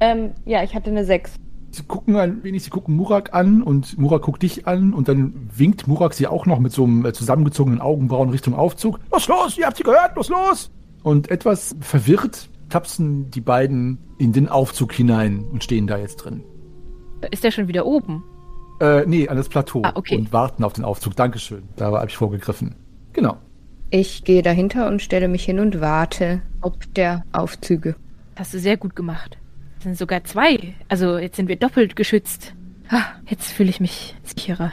Ähm, 0.00 0.30
ja, 0.46 0.62
ich 0.62 0.74
hatte 0.74 0.88
eine 0.88 1.04
6. 1.04 1.34
Sie 1.72 1.82
gucken 1.82 2.16
ein 2.16 2.42
wenig, 2.44 2.64
sie 2.64 2.70
gucken 2.70 2.96
Murak 2.96 3.34
an 3.34 3.62
und 3.62 3.98
Murak 3.98 4.22
guckt 4.22 4.42
dich 4.42 4.66
an 4.66 4.94
und 4.94 5.06
dann 5.06 5.50
winkt 5.54 5.86
Murak 5.86 6.14
sie 6.14 6.26
auch 6.26 6.46
noch 6.46 6.58
mit 6.58 6.72
so 6.72 6.84
einem 6.84 7.04
äh, 7.04 7.12
zusammengezogenen 7.12 7.82
Augenbrauen 7.82 8.30
Richtung 8.30 8.54
Aufzug. 8.54 9.00
Los, 9.12 9.28
los, 9.28 9.58
ihr 9.58 9.66
habt 9.66 9.76
sie 9.76 9.82
gehört, 9.82 10.16
los, 10.16 10.30
los! 10.30 10.70
Und 11.02 11.30
etwas 11.30 11.76
verwirrt 11.80 12.48
tapsen 12.70 13.30
die 13.30 13.42
beiden 13.42 13.98
in 14.16 14.32
den 14.32 14.48
Aufzug 14.48 14.94
hinein 14.94 15.44
und 15.52 15.62
stehen 15.62 15.86
da 15.86 15.98
jetzt 15.98 16.16
drin. 16.16 16.42
Ist 17.30 17.44
der 17.44 17.50
schon 17.50 17.68
wieder 17.68 17.84
oben? 17.84 18.24
Äh, 18.82 19.04
nee, 19.06 19.28
an 19.28 19.36
das 19.36 19.48
Plateau 19.48 19.82
Ah, 19.84 19.92
okay. 19.94 20.16
und 20.16 20.32
warten 20.32 20.64
auf 20.64 20.72
den 20.72 20.84
Aufzug. 20.84 21.14
Dankeschön. 21.14 21.62
Da 21.76 21.92
habe 21.92 22.06
ich 22.08 22.16
vorgegriffen. 22.16 22.74
Genau. 23.12 23.36
Ich 23.90 24.24
gehe 24.24 24.42
dahinter 24.42 24.88
und 24.88 25.00
stelle 25.02 25.28
mich 25.28 25.44
hin 25.44 25.60
und 25.60 25.80
warte, 25.80 26.42
ob 26.62 26.92
der 26.94 27.24
Aufzüge. 27.30 27.94
Hast 28.36 28.54
du 28.54 28.58
sehr 28.58 28.76
gut 28.76 28.96
gemacht. 28.96 29.38
Es 29.78 29.84
sind 29.84 29.96
sogar 29.98 30.24
zwei. 30.24 30.74
Also 30.88 31.18
jetzt 31.18 31.36
sind 31.36 31.48
wir 31.48 31.56
doppelt 31.56 31.94
geschützt. 31.94 32.54
Ah, 32.88 33.04
jetzt 33.28 33.52
fühle 33.52 33.70
ich 33.70 33.78
mich 33.80 34.16
sicherer. 34.24 34.72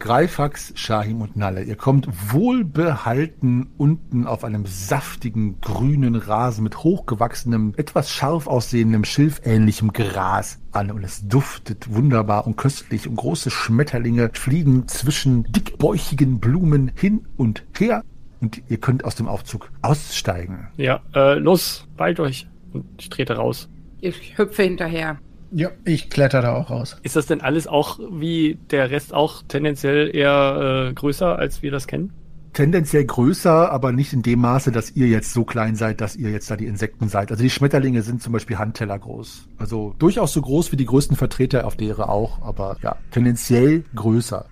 Greifax, 0.00 0.72
Shahim 0.74 1.20
und 1.20 1.36
Nalle, 1.36 1.62
ihr 1.62 1.76
kommt 1.76 2.08
wohlbehalten 2.32 3.68
unten 3.76 4.26
auf 4.26 4.42
einem 4.42 4.66
saftigen 4.66 5.60
grünen 5.60 6.16
Rasen 6.16 6.64
mit 6.64 6.78
hochgewachsenem, 6.78 7.74
etwas 7.76 8.10
scharf 8.10 8.46
aussehendem, 8.46 9.04
schilfähnlichem 9.04 9.92
Gras 9.92 10.58
an 10.72 10.90
und 10.90 11.04
es 11.04 11.28
duftet 11.28 11.94
wunderbar 11.94 12.46
und 12.46 12.56
köstlich 12.56 13.06
und 13.06 13.16
große 13.16 13.50
Schmetterlinge 13.50 14.30
fliegen 14.32 14.88
zwischen 14.88 15.44
dickbäuchigen 15.52 16.40
Blumen 16.40 16.90
hin 16.96 17.26
und 17.36 17.64
her 17.78 18.02
und 18.40 18.62
ihr 18.68 18.78
könnt 18.78 19.04
aus 19.04 19.14
dem 19.14 19.28
Aufzug 19.28 19.70
aussteigen. 19.82 20.68
Ja, 20.76 21.02
äh, 21.14 21.34
los, 21.34 21.86
bald 21.96 22.20
euch. 22.20 22.48
Und 22.72 22.86
ich 22.98 23.10
trete 23.10 23.36
raus. 23.36 23.68
Ich 24.00 24.38
hüpfe 24.38 24.62
hinterher. 24.62 25.18
Ja, 25.52 25.70
ich 25.84 26.10
kletter 26.10 26.42
da 26.42 26.54
auch 26.54 26.70
raus. 26.70 26.96
Ist 27.02 27.16
das 27.16 27.26
denn 27.26 27.40
alles 27.40 27.66
auch 27.66 27.98
wie 28.10 28.58
der 28.70 28.90
Rest 28.90 29.12
auch 29.12 29.42
tendenziell 29.48 30.14
eher 30.14 30.88
äh, 30.90 30.94
größer, 30.94 31.38
als 31.38 31.62
wir 31.62 31.70
das 31.70 31.86
kennen? 31.86 32.12
tendenziell 32.52 33.04
größer, 33.04 33.70
aber 33.70 33.92
nicht 33.92 34.12
in 34.12 34.22
dem 34.22 34.40
Maße, 34.40 34.72
dass 34.72 34.90
ihr 34.90 35.08
jetzt 35.08 35.32
so 35.32 35.44
klein 35.44 35.76
seid, 35.76 36.00
dass 36.00 36.16
ihr 36.16 36.30
jetzt 36.30 36.50
da 36.50 36.56
die 36.56 36.66
Insekten 36.66 37.08
seid. 37.08 37.30
Also 37.30 37.42
die 37.42 37.50
Schmetterlinge 37.50 38.02
sind 38.02 38.22
zum 38.22 38.32
Beispiel 38.32 38.58
Handteller 38.58 38.98
groß. 38.98 39.48
Also 39.58 39.94
durchaus 39.98 40.32
so 40.32 40.42
groß 40.42 40.72
wie 40.72 40.76
die 40.76 40.86
größten 40.86 41.16
Vertreter 41.16 41.66
auf 41.66 41.76
der 41.76 41.88
Erde 41.88 42.08
auch, 42.08 42.42
aber 42.42 42.76
ja, 42.82 42.96
tendenziell 43.10 43.84
größer. 43.94 44.46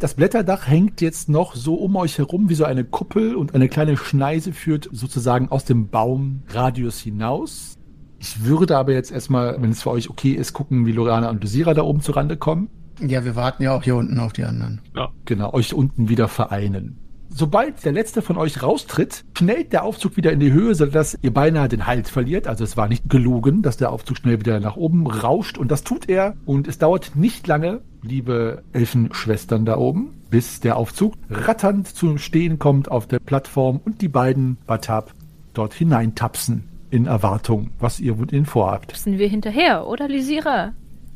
Das 0.00 0.14
Blätterdach 0.14 0.66
hängt 0.66 1.00
jetzt 1.00 1.28
noch 1.28 1.54
so 1.54 1.74
um 1.74 1.96
euch 1.96 2.18
herum 2.18 2.48
wie 2.48 2.54
so 2.54 2.64
eine 2.64 2.84
Kuppel 2.84 3.36
und 3.36 3.54
eine 3.54 3.68
kleine 3.68 3.96
Schneise 3.96 4.52
führt 4.52 4.88
sozusagen 4.92 5.48
aus 5.48 5.64
dem 5.64 5.88
Baumradius 5.88 6.98
hinaus. 6.98 7.78
Ich 8.24 8.42
würde 8.42 8.78
aber 8.78 8.94
jetzt 8.94 9.12
erstmal, 9.12 9.60
wenn 9.60 9.68
es 9.68 9.82
für 9.82 9.90
euch 9.90 10.08
okay 10.08 10.32
ist, 10.32 10.54
gucken, 10.54 10.86
wie 10.86 10.92
Lorana 10.92 11.28
und 11.28 11.44
Dosira 11.44 11.74
da 11.74 11.82
oben 11.82 12.00
zurande 12.00 12.38
kommen. 12.38 12.70
Ja, 12.98 13.22
wir 13.22 13.36
warten 13.36 13.62
ja 13.62 13.76
auch 13.76 13.82
hier 13.82 13.96
unten 13.96 14.18
auf 14.18 14.32
die 14.32 14.44
anderen. 14.44 14.80
Genau, 15.26 15.52
euch 15.52 15.74
unten 15.74 16.08
wieder 16.08 16.26
vereinen. 16.28 16.98
Sobald 17.28 17.84
der 17.84 17.92
letzte 17.92 18.22
von 18.22 18.38
euch 18.38 18.62
raustritt, 18.62 19.26
schnellt 19.36 19.74
der 19.74 19.84
Aufzug 19.84 20.16
wieder 20.16 20.32
in 20.32 20.40
die 20.40 20.52
Höhe, 20.52 20.74
sodass 20.74 21.18
ihr 21.20 21.34
beinahe 21.34 21.68
den 21.68 21.86
Halt 21.86 22.08
verliert. 22.08 22.46
Also 22.46 22.64
es 22.64 22.78
war 22.78 22.88
nicht 22.88 23.10
gelogen, 23.10 23.60
dass 23.60 23.76
der 23.76 23.92
Aufzug 23.92 24.16
schnell 24.16 24.40
wieder 24.40 24.58
nach 24.58 24.76
oben 24.76 25.06
rauscht. 25.06 25.58
Und 25.58 25.70
das 25.70 25.84
tut 25.84 26.08
er. 26.08 26.34
Und 26.46 26.66
es 26.66 26.78
dauert 26.78 27.16
nicht 27.16 27.46
lange, 27.46 27.82
liebe 28.00 28.62
Elfenschwestern 28.72 29.66
da 29.66 29.76
oben, 29.76 30.14
bis 30.30 30.60
der 30.60 30.78
Aufzug 30.78 31.12
ratternd 31.28 31.88
zum 31.88 32.16
Stehen 32.16 32.58
kommt 32.58 32.90
auf 32.90 33.06
der 33.06 33.18
Plattform 33.18 33.82
und 33.84 34.00
die 34.00 34.08
beiden 34.08 34.56
Batab 34.66 35.12
dort 35.52 35.74
hineintapsen 35.74 36.70
in 36.94 37.06
Erwartung, 37.06 37.70
was 37.80 37.98
ihr 37.98 38.14
mit 38.14 38.32
ihnen 38.32 38.46
vorhabt. 38.46 38.92
Müssen 38.92 39.18
wir 39.18 39.28
hinterher, 39.28 39.86
oder 39.86 40.08
Lysira? 40.08 40.72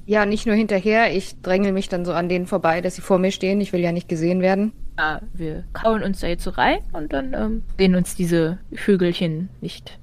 Ja, 0.06 0.26
nicht 0.26 0.46
nur 0.46 0.56
hinterher. 0.56 1.14
Ich 1.14 1.40
drängel 1.40 1.72
mich 1.72 1.88
dann 1.88 2.04
so 2.04 2.12
an 2.12 2.28
denen 2.28 2.46
vorbei, 2.46 2.80
dass 2.80 2.96
sie 2.96 3.02
vor 3.02 3.18
mir 3.18 3.30
stehen. 3.30 3.60
Ich 3.60 3.72
will 3.72 3.80
ja 3.80 3.92
nicht 3.92 4.08
gesehen 4.08 4.40
werden. 4.40 4.72
Ja, 4.98 5.20
wir 5.32 5.64
kauen 5.72 6.02
uns 6.02 6.20
da 6.20 6.26
jetzt 6.26 6.42
so 6.42 6.50
rein 6.50 6.78
und 6.92 7.12
dann 7.12 7.34
ähm, 7.34 7.62
sehen 7.78 7.94
uns 7.94 8.16
diese 8.16 8.58
Vögelchen 8.74 9.50
nicht. 9.60 9.98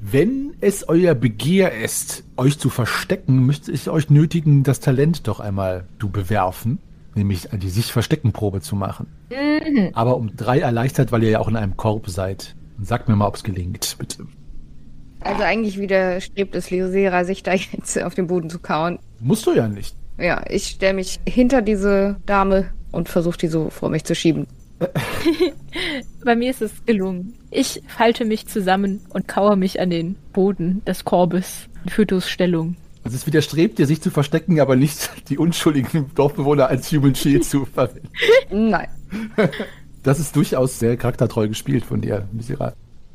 Wenn 0.00 0.54
es 0.60 0.88
euer 0.88 1.14
Begehr 1.14 1.78
ist, 1.78 2.24
euch 2.36 2.58
zu 2.58 2.70
verstecken, 2.70 3.44
müsste 3.44 3.70
ich 3.70 3.90
euch 3.90 4.10
nötigen, 4.10 4.62
das 4.62 4.80
Talent 4.80 5.28
doch 5.28 5.38
einmal 5.38 5.84
zu 6.00 6.08
bewerfen, 6.08 6.78
nämlich 7.14 7.48
die 7.52 7.68
Sich-Verstecken-Probe 7.68 8.62
zu 8.62 8.74
machen. 8.74 9.06
Aber 9.92 10.16
um 10.16 10.34
drei 10.34 10.60
erleichtert, 10.60 11.12
weil 11.12 11.22
ihr 11.22 11.30
ja 11.30 11.38
auch 11.40 11.48
in 11.48 11.56
einem 11.56 11.76
Korb 11.76 12.08
seid. 12.08 12.56
Und 12.78 12.88
sagt 12.88 13.08
mir 13.08 13.16
mal, 13.16 13.26
ob 13.26 13.36
es 13.36 13.44
gelingt, 13.44 13.96
bitte. 13.98 14.26
Also 15.24 15.42
eigentlich 15.42 15.78
widerstrebt 15.78 16.54
es 16.54 16.70
Leosera, 16.70 17.24
sich 17.24 17.42
da 17.42 17.54
jetzt 17.54 18.00
auf 18.02 18.14
den 18.14 18.26
Boden 18.26 18.50
zu 18.50 18.58
kauen. 18.58 18.98
Musst 19.20 19.46
du 19.46 19.52
ja 19.52 19.68
nicht. 19.68 19.96
Ja, 20.18 20.44
ich 20.48 20.66
stelle 20.66 20.94
mich 20.94 21.20
hinter 21.26 21.62
diese 21.62 22.16
Dame 22.26 22.70
und 22.90 23.08
versuche 23.08 23.38
die 23.38 23.48
so 23.48 23.70
vor 23.70 23.88
mich 23.88 24.04
zu 24.04 24.14
schieben. 24.14 24.46
Bei 26.24 26.36
mir 26.36 26.50
ist 26.50 26.62
es 26.62 26.84
gelungen. 26.84 27.34
Ich 27.50 27.82
falte 27.86 28.24
mich 28.24 28.46
zusammen 28.46 29.00
und 29.10 29.28
kauere 29.28 29.56
mich 29.56 29.80
an 29.80 29.90
den 29.90 30.16
Boden 30.32 30.82
des 30.84 31.04
Korbes 31.04 31.68
in 31.84 31.90
Fötusstellung. 31.90 32.76
Also 33.04 33.16
es 33.16 33.26
widerstrebt 33.26 33.78
dir, 33.78 33.86
sich 33.86 34.00
zu 34.00 34.10
verstecken, 34.10 34.60
aber 34.60 34.76
nicht 34.76 35.10
die 35.28 35.38
unschuldigen 35.38 36.10
Dorfbewohner 36.14 36.68
als 36.68 36.90
Human 36.92 37.14
Shield 37.14 37.44
zu 37.44 37.64
verwenden. 37.64 38.08
Nein. 38.50 38.88
Das 40.02 40.18
ist 40.18 40.34
durchaus 40.36 40.78
sehr 40.78 40.96
charaktertreu 40.96 41.48
gespielt 41.48 41.84
von 41.84 42.00
dir, 42.00 42.28
Misera. 42.32 42.74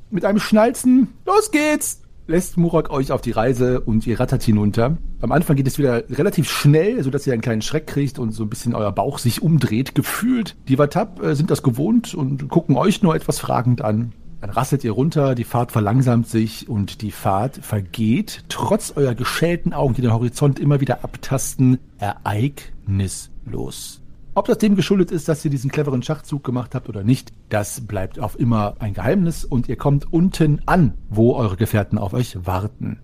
Mit 0.10 0.24
einem 0.24 0.40
Schnalzen, 0.40 1.10
los 1.26 1.52
geht's! 1.52 2.02
Lässt 2.28 2.58
Murak 2.58 2.92
euch 2.92 3.12
auf 3.12 3.22
die 3.22 3.32
Reise 3.32 3.82
und 3.82 4.08
ihr 4.08 4.20
rattert 4.20 4.44
hinunter. 4.44 4.98
Am 5.22 5.32
Anfang 5.34 5.58
geht 5.58 5.68
es 5.68 5.78
wieder 5.78 6.10
relativ 6.10 6.50
schnell, 6.50 7.04
sodass 7.04 7.28
ihr 7.28 7.34
einen 7.34 7.42
kleinen 7.42 7.62
Schreck 7.62 7.88
kriegt 7.88 8.20
und 8.20 8.32
so 8.32 8.44
ein 8.44 8.50
bisschen 8.50 8.74
euer 8.74 8.92
Bauch 8.92 9.18
sich 9.18 9.42
umdreht, 9.42 9.96
gefühlt. 9.96 10.56
Die 10.70 10.78
Watab 10.78 11.22
äh, 11.22 11.36
sind 11.36 11.52
das 11.52 11.62
gewohnt 11.62 12.14
und 12.14 12.48
gucken 12.48 12.78
euch 12.78 13.02
nur 13.02 13.16
etwas 13.16 13.40
fragend 13.40 13.82
an. 13.82 14.14
Dann 14.40 14.50
rasselt 14.50 14.86
ihr 14.86 14.92
runter, 14.92 15.36
die 15.36 15.44
Fahrt 15.44 15.74
verlangsamt 15.74 16.30
sich 16.30 16.70
und 16.70 17.02
die 17.02 17.12
Fahrt 17.12 17.58
vergeht, 17.58 18.46
trotz 18.50 18.94
eurer 18.96 19.16
geschälten 19.16 19.74
Augen, 19.74 19.94
die 19.94 20.02
den 20.02 20.14
Horizont 20.14 20.60
immer 20.60 20.80
wieder 20.80 21.04
abtasten, 21.04 21.80
ereignislos. 21.98 24.02
Ob 24.38 24.46
das 24.46 24.60
dem 24.60 24.76
geschuldet 24.76 25.10
ist, 25.10 25.28
dass 25.28 25.44
ihr 25.46 25.50
diesen 25.50 25.72
cleveren 25.72 26.04
Schachzug 26.04 26.44
gemacht 26.44 26.76
habt 26.76 26.88
oder 26.90 27.04
nicht, 27.04 27.34
das 27.50 27.88
bleibt 27.88 28.20
auf 28.20 28.40
immer 28.40 28.76
ein 28.78 28.94
Geheimnis 28.94 29.44
und 29.44 29.68
ihr 29.68 29.78
kommt 29.78 30.14
unten 30.14 30.62
an, 30.68 30.94
wo 31.10 31.34
eure 31.34 31.58
Gefährten 31.58 31.98
auf 31.98 32.14
euch 32.14 32.46
warten. 32.46 33.00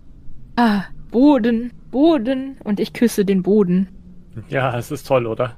Ah, 0.54 0.84
Boden, 1.10 1.72
Boden. 1.90 2.56
Und 2.62 2.78
ich 2.78 2.92
küsse 2.92 3.24
den 3.24 3.42
Boden. 3.42 3.88
Ja, 4.48 4.78
es 4.78 4.92
ist 4.92 5.08
toll, 5.08 5.26
oder? 5.26 5.56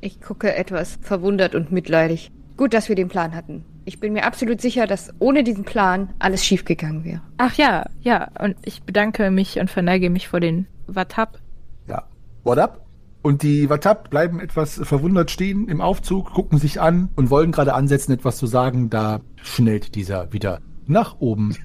Ich 0.00 0.20
gucke 0.20 0.56
etwas 0.56 0.98
verwundert 1.00 1.54
und 1.54 1.70
mitleidig. 1.70 2.32
Gut, 2.56 2.74
dass 2.74 2.88
wir 2.88 2.96
den 2.96 3.06
Plan 3.06 3.32
hatten. 3.32 3.64
Ich 3.84 4.00
bin 4.00 4.14
mir 4.14 4.24
absolut 4.24 4.60
sicher, 4.60 4.88
dass 4.88 5.14
ohne 5.20 5.44
diesen 5.44 5.62
Plan 5.62 6.10
alles 6.18 6.44
schiefgegangen 6.44 7.04
wäre. 7.04 7.20
Ach 7.38 7.54
ja, 7.54 7.86
ja. 8.00 8.28
Und 8.40 8.56
ich 8.64 8.82
bedanke 8.82 9.30
mich 9.30 9.60
und 9.60 9.70
verneige 9.70 10.10
mich 10.10 10.26
vor 10.26 10.40
den 10.40 10.66
Watab. 10.88 11.38
Ja. 11.86 12.08
What 12.42 12.58
up? 12.58 12.81
Und 13.22 13.44
die 13.44 13.70
Watab 13.70 14.10
bleiben 14.10 14.40
etwas 14.40 14.80
verwundert 14.82 15.30
stehen 15.30 15.68
im 15.68 15.80
Aufzug, 15.80 16.32
gucken 16.32 16.58
sich 16.58 16.80
an 16.80 17.08
und 17.14 17.30
wollen 17.30 17.52
gerade 17.52 17.72
ansetzen, 17.74 18.12
etwas 18.12 18.36
zu 18.36 18.46
sagen. 18.46 18.90
Da 18.90 19.20
schnellt 19.42 19.94
dieser 19.94 20.32
wieder 20.32 20.60
nach 20.86 21.16
oben. 21.20 21.56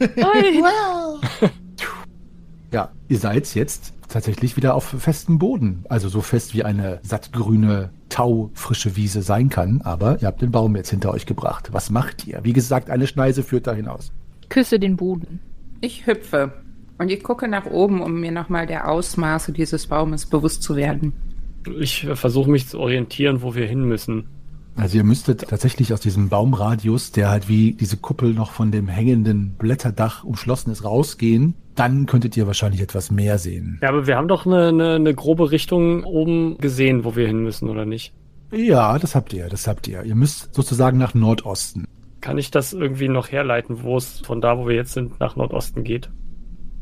Ja, 2.72 2.90
ihr 3.08 3.18
seid 3.18 3.56
jetzt 3.56 3.94
tatsächlich 4.10 4.58
wieder 4.58 4.76
auf 4.76 4.84
festem 4.84 5.40
Boden. 5.40 5.86
Also 5.88 6.10
so 6.10 6.20
fest 6.20 6.54
wie 6.54 6.64
eine 6.64 7.00
sattgrüne, 7.02 7.92
taufrische 8.10 8.98
Wiese 8.98 9.22
sein 9.22 9.50
kann. 9.50 9.82
Aber 9.84 10.22
ihr 10.22 10.28
habt 10.28 10.42
den 10.42 10.52
Baum 10.52 10.76
jetzt 10.76 10.90
hinter 10.90 11.12
euch 11.12 11.26
gebracht. 11.26 11.70
Was 11.72 11.90
macht 11.90 12.28
ihr? 12.28 12.42
Wie 12.44 12.54
gesagt, 12.54 12.90
eine 12.90 13.08
Schneise 13.08 13.42
führt 13.42 13.68
da 13.68 13.74
hinaus. 13.74 14.12
Küsse 14.50 14.80
den 14.80 14.98
Boden. 14.98 15.40
Ich 15.80 16.08
hüpfe. 16.08 16.52
Und 16.98 17.10
ich 17.10 17.24
gucke 17.24 17.48
nach 17.48 17.66
oben, 17.68 18.02
um 18.02 18.20
mir 18.20 18.32
nochmal 18.32 18.66
der 18.68 18.90
Ausmaße 18.90 19.54
dieses 19.54 19.88
Baumes 19.88 20.26
bewusst 20.26 20.62
zu 20.62 20.76
werden. 20.76 21.14
Ich 21.80 22.08
versuche 22.14 22.50
mich 22.50 22.68
zu 22.68 22.80
orientieren, 22.80 23.42
wo 23.42 23.56
wir 23.56 23.68
hin 23.68 23.84
müssen. 23.84 24.26
Also 24.78 24.98
ihr 24.98 25.04
müsstet 25.04 25.48
tatsächlich 25.50 25.92
aus 25.92 26.02
diesem 26.02 26.30
Baumradius, 26.30 27.12
der 27.12 27.30
halt 27.30 27.50
wie 27.50 27.74
diese 27.74 27.98
Kuppel 27.98 28.34
noch 28.34 28.52
von 28.52 28.72
dem 28.72 28.88
hängenden 28.88 29.56
Blätterdach 29.58 30.24
umschlossen 30.24 30.72
ist, 30.72 30.84
rausgehen. 30.84 31.56
Dann 31.74 32.06
könntet 32.06 32.38
ihr 32.38 32.46
wahrscheinlich 32.46 32.82
etwas 32.82 33.10
mehr 33.10 33.40
sehen. 33.40 33.80
Ja, 33.82 33.90
aber 33.90 34.06
wir 34.06 34.16
haben 34.16 34.28
doch 34.28 34.46
eine, 34.46 34.68
eine, 34.68 34.96
eine 34.96 35.16
grobe 35.16 35.50
Richtung 35.50 36.04
oben 36.04 36.58
gesehen, 36.60 37.06
wo 37.06 37.16
wir 37.16 37.26
hin 37.26 37.42
müssen, 37.42 37.70
oder 37.70 37.86
nicht? 37.86 38.14
Ja, 38.52 38.98
das 39.00 39.16
habt 39.16 39.34
ihr, 39.34 39.50
das 39.50 39.68
habt 39.68 39.88
ihr. 39.88 40.04
Ihr 40.04 40.16
müsst 40.16 40.54
sozusagen 40.54 41.00
nach 41.00 41.16
Nordosten. 41.16 41.86
Kann 42.22 42.38
ich 42.38 42.52
das 42.52 42.74
irgendwie 42.74 43.10
noch 43.10 43.32
herleiten, 43.32 43.84
wo 43.84 43.98
es 43.98 44.20
von 44.20 44.42
da, 44.42 44.60
wo 44.60 44.68
wir 44.68 44.76
jetzt 44.76 44.94
sind, 44.94 45.20
nach 45.20 45.36
Nordosten 45.36 45.84
geht? 45.84 46.10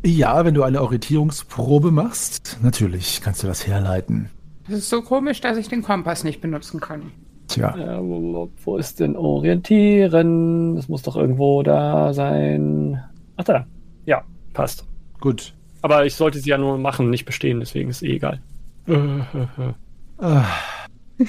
Ja, 0.03 0.45
wenn 0.45 0.53
du 0.53 0.63
eine 0.63 0.81
Orientierungsprobe 0.81 1.91
machst, 1.91 2.59
natürlich 2.61 3.21
kannst 3.23 3.41
du 3.41 3.47
das 3.47 3.65
herleiten. 3.65 4.29
Das 4.67 4.79
ist 4.79 4.89
so 4.89 5.01
komisch, 5.01 5.41
dass 5.41 5.57
ich 5.57 5.67
den 5.67 5.81
Kompass 5.83 6.23
nicht 6.23 6.41
benutzen 6.41 6.79
kann. 6.79 7.11
Tja, 7.47 7.75
Äh, 7.75 8.01
wo, 8.01 8.49
wo 8.63 8.77
ist 8.77 8.99
denn 8.99 9.15
Orientieren? 9.15 10.75
Das 10.75 10.87
muss 10.89 11.03
doch 11.03 11.15
irgendwo 11.15 11.61
da 11.63 12.13
sein. 12.13 12.99
Ach 13.37 13.43
da. 13.43 13.67
Ja, 14.05 14.23
passt. 14.53 14.85
gut. 15.19 15.53
Aber 15.81 16.03
ich 16.05 16.15
sollte 16.15 16.39
sie 16.39 16.49
ja 16.49 16.57
nur 16.57 16.79
machen, 16.79 17.11
nicht 17.11 17.25
bestehen, 17.25 17.59
deswegen 17.59 17.89
ist 17.91 18.01
eh 18.01 18.15
egal. 18.15 18.41
Ah, 20.17 20.45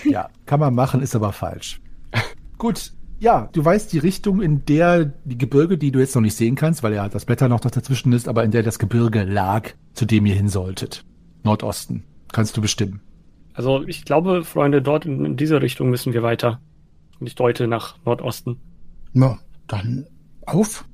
ja, 0.04 0.28
kann 0.46 0.60
man 0.60 0.72
machen, 0.74 1.02
ist 1.02 1.16
aber 1.16 1.32
falsch. 1.32 1.80
Gut, 2.58 2.92
ja, 3.18 3.48
du 3.52 3.64
weißt 3.64 3.92
die 3.92 3.98
Richtung, 3.98 4.40
in 4.40 4.64
der 4.64 5.06
die 5.24 5.36
Gebirge, 5.36 5.76
die 5.76 5.90
du 5.90 5.98
jetzt 5.98 6.14
noch 6.14 6.22
nicht 6.22 6.36
sehen 6.36 6.54
kannst, 6.54 6.84
weil 6.84 6.94
ja 6.94 7.08
das 7.08 7.24
Blätter 7.24 7.48
noch 7.48 7.58
dazwischen 7.60 8.12
ist, 8.12 8.28
aber 8.28 8.44
in 8.44 8.52
der 8.52 8.62
das 8.62 8.78
Gebirge 8.78 9.24
lag, 9.24 9.70
zu 9.92 10.04
dem 10.06 10.24
ihr 10.26 10.34
hin 10.36 10.48
solltet. 10.48 11.04
Nordosten. 11.42 12.04
Kannst 12.32 12.56
du 12.56 12.60
bestimmen. 12.60 13.00
Also 13.56 13.82
ich 13.86 14.04
glaube, 14.04 14.44
Freunde, 14.44 14.82
dort 14.82 15.06
in, 15.06 15.24
in 15.24 15.36
diese 15.36 15.62
Richtung 15.62 15.88
müssen 15.90 16.12
wir 16.12 16.22
weiter. 16.22 16.60
Und 17.18 17.26
ich 17.26 17.34
deute 17.34 17.66
nach 17.66 17.96
Nordosten. 18.04 18.60
Na, 19.14 19.38
dann 19.66 20.06
auf. 20.44 20.84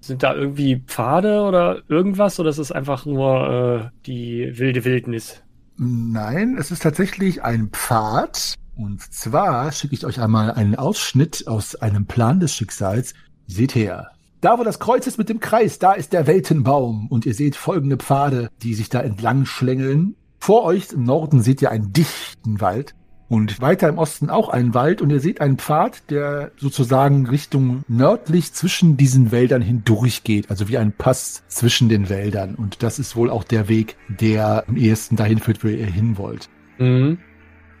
Sind 0.00 0.22
da 0.22 0.34
irgendwie 0.34 0.76
Pfade 0.76 1.42
oder 1.42 1.82
irgendwas 1.88 2.38
oder 2.38 2.50
ist 2.50 2.58
es 2.58 2.72
einfach 2.72 3.06
nur 3.06 3.90
äh, 3.92 4.04
die 4.06 4.52
wilde 4.58 4.84
Wildnis? 4.84 5.42
Nein, 5.76 6.56
es 6.58 6.70
ist 6.70 6.82
tatsächlich 6.82 7.42
ein 7.42 7.70
Pfad. 7.70 8.54
Und 8.76 9.00
zwar 9.00 9.72
schicke 9.72 9.94
ich 9.94 10.04
euch 10.04 10.20
einmal 10.20 10.52
einen 10.52 10.74
Ausschnitt 10.74 11.48
aus 11.48 11.74
einem 11.74 12.06
Plan 12.06 12.38
des 12.38 12.54
Schicksals. 12.54 13.14
Seht 13.46 13.74
her. 13.74 14.10
Da, 14.42 14.58
wo 14.58 14.64
das 14.64 14.78
Kreuz 14.78 15.06
ist 15.06 15.18
mit 15.18 15.28
dem 15.28 15.40
Kreis, 15.40 15.78
da 15.78 15.92
ist 15.92 16.12
der 16.12 16.26
Weltenbaum. 16.26 17.08
Und 17.08 17.26
ihr 17.26 17.34
seht 17.34 17.56
folgende 17.56 17.96
Pfade, 17.96 18.48
die 18.62 18.74
sich 18.74 18.88
da 18.90 19.00
entlang 19.00 19.44
schlängeln. 19.44 20.16
Vor 20.40 20.64
euch 20.64 20.92
im 20.92 21.04
Norden 21.04 21.42
seht 21.42 21.60
ihr 21.62 21.70
einen 21.70 21.92
dichten 21.92 22.60
Wald. 22.60 22.94
Und 23.28 23.60
weiter 23.60 23.88
im 23.88 23.98
Osten 23.98 24.28
auch 24.28 24.48
einen 24.48 24.74
Wald. 24.74 25.00
Und 25.00 25.10
ihr 25.10 25.20
seht 25.20 25.40
einen 25.40 25.58
Pfad, 25.58 26.10
der 26.10 26.50
sozusagen 26.56 27.26
Richtung 27.26 27.84
nördlich 27.86 28.52
zwischen 28.54 28.96
diesen 28.96 29.30
Wäldern 29.30 29.62
hindurch 29.62 30.24
geht. 30.24 30.50
Also 30.50 30.68
wie 30.68 30.78
ein 30.78 30.92
Pass 30.92 31.44
zwischen 31.46 31.88
den 31.88 32.08
Wäldern. 32.08 32.56
Und 32.56 32.82
das 32.82 32.98
ist 32.98 33.14
wohl 33.14 33.30
auch 33.30 33.44
der 33.44 33.68
Weg, 33.68 33.96
der 34.08 34.64
am 34.66 34.76
ehesten 34.76 35.14
dahin 35.14 35.38
führt, 35.38 35.62
wo 35.62 35.68
ihr 35.68 35.86
hin 35.86 36.18
wollt. 36.18 36.48
Mhm. 36.78 37.18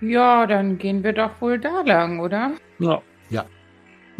Ja, 0.00 0.46
dann 0.46 0.78
gehen 0.78 1.02
wir 1.02 1.12
doch 1.14 1.40
wohl 1.40 1.58
da 1.58 1.82
lang, 1.84 2.20
oder? 2.20 2.52
Ja. 2.78 3.02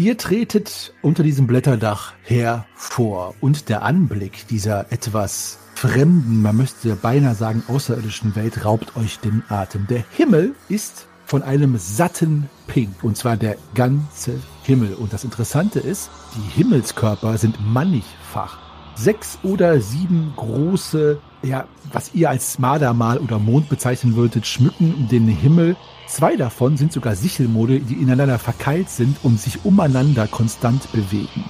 Ihr 0.00 0.16
tretet 0.16 0.94
unter 1.02 1.22
diesem 1.22 1.46
Blätterdach 1.46 2.14
hervor 2.22 3.34
und 3.40 3.68
der 3.68 3.82
Anblick 3.82 4.46
dieser 4.48 4.90
etwas 4.90 5.58
fremden, 5.80 6.42
man 6.42 6.58
müsste 6.58 6.94
beinahe 6.94 7.34
sagen 7.34 7.62
außerirdischen 7.66 8.36
Welt 8.36 8.66
raubt 8.66 8.96
euch 8.96 9.18
den 9.18 9.42
Atem. 9.48 9.86
Der 9.86 10.04
Himmel 10.10 10.54
ist 10.68 11.06
von 11.24 11.42
einem 11.42 11.78
satten 11.78 12.50
Pink 12.66 13.02
und 13.02 13.16
zwar 13.16 13.38
der 13.38 13.56
ganze 13.74 14.38
Himmel. 14.64 14.92
Und 14.92 15.14
das 15.14 15.24
Interessante 15.24 15.80
ist, 15.80 16.10
die 16.36 16.58
Himmelskörper 16.58 17.38
sind 17.38 17.56
mannigfach. 17.66 18.58
Sechs 18.94 19.38
oder 19.42 19.80
sieben 19.80 20.34
große, 20.36 21.18
ja, 21.42 21.66
was 21.92 22.12
ihr 22.12 22.28
als 22.28 22.58
Mardermal 22.58 23.16
oder 23.16 23.38
Mond 23.38 23.70
bezeichnen 23.70 24.16
würdet, 24.16 24.46
schmücken 24.46 25.08
den 25.08 25.28
Himmel 25.28 25.76
Zwei 26.10 26.34
davon 26.34 26.76
sind 26.76 26.92
sogar 26.92 27.14
Sichelmode, 27.14 27.78
die 27.78 27.94
ineinander 27.94 28.40
verkeilt 28.40 28.90
sind 28.90 29.18
und 29.22 29.40
sich 29.40 29.64
umeinander 29.64 30.26
konstant 30.26 30.90
bewegen. 30.90 31.44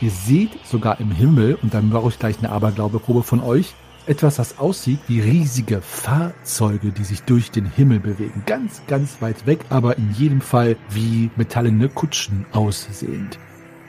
Ihr 0.00 0.10
seht 0.10 0.50
sogar 0.64 0.98
im 1.00 1.10
Himmel, 1.10 1.58
und 1.62 1.74
dann 1.74 1.90
brauche 1.90 2.08
ich 2.08 2.18
gleich 2.18 2.38
eine 2.38 2.50
Aberglaubeprobe 2.50 3.22
von 3.22 3.40
euch, 3.40 3.74
etwas, 4.06 4.36
das 4.36 4.58
aussieht 4.58 4.98
wie 5.08 5.20
riesige 5.20 5.82
Fahrzeuge, 5.82 6.90
die 6.90 7.04
sich 7.04 7.22
durch 7.22 7.50
den 7.50 7.66
Himmel 7.66 8.00
bewegen. 8.00 8.42
Ganz, 8.46 8.82
ganz 8.88 9.20
weit 9.20 9.46
weg, 9.46 9.60
aber 9.68 9.98
in 9.98 10.10
jedem 10.12 10.40
Fall 10.40 10.76
wie 10.88 11.30
metallene 11.36 11.88
Kutschen 11.88 12.46
aussehend. 12.52 13.38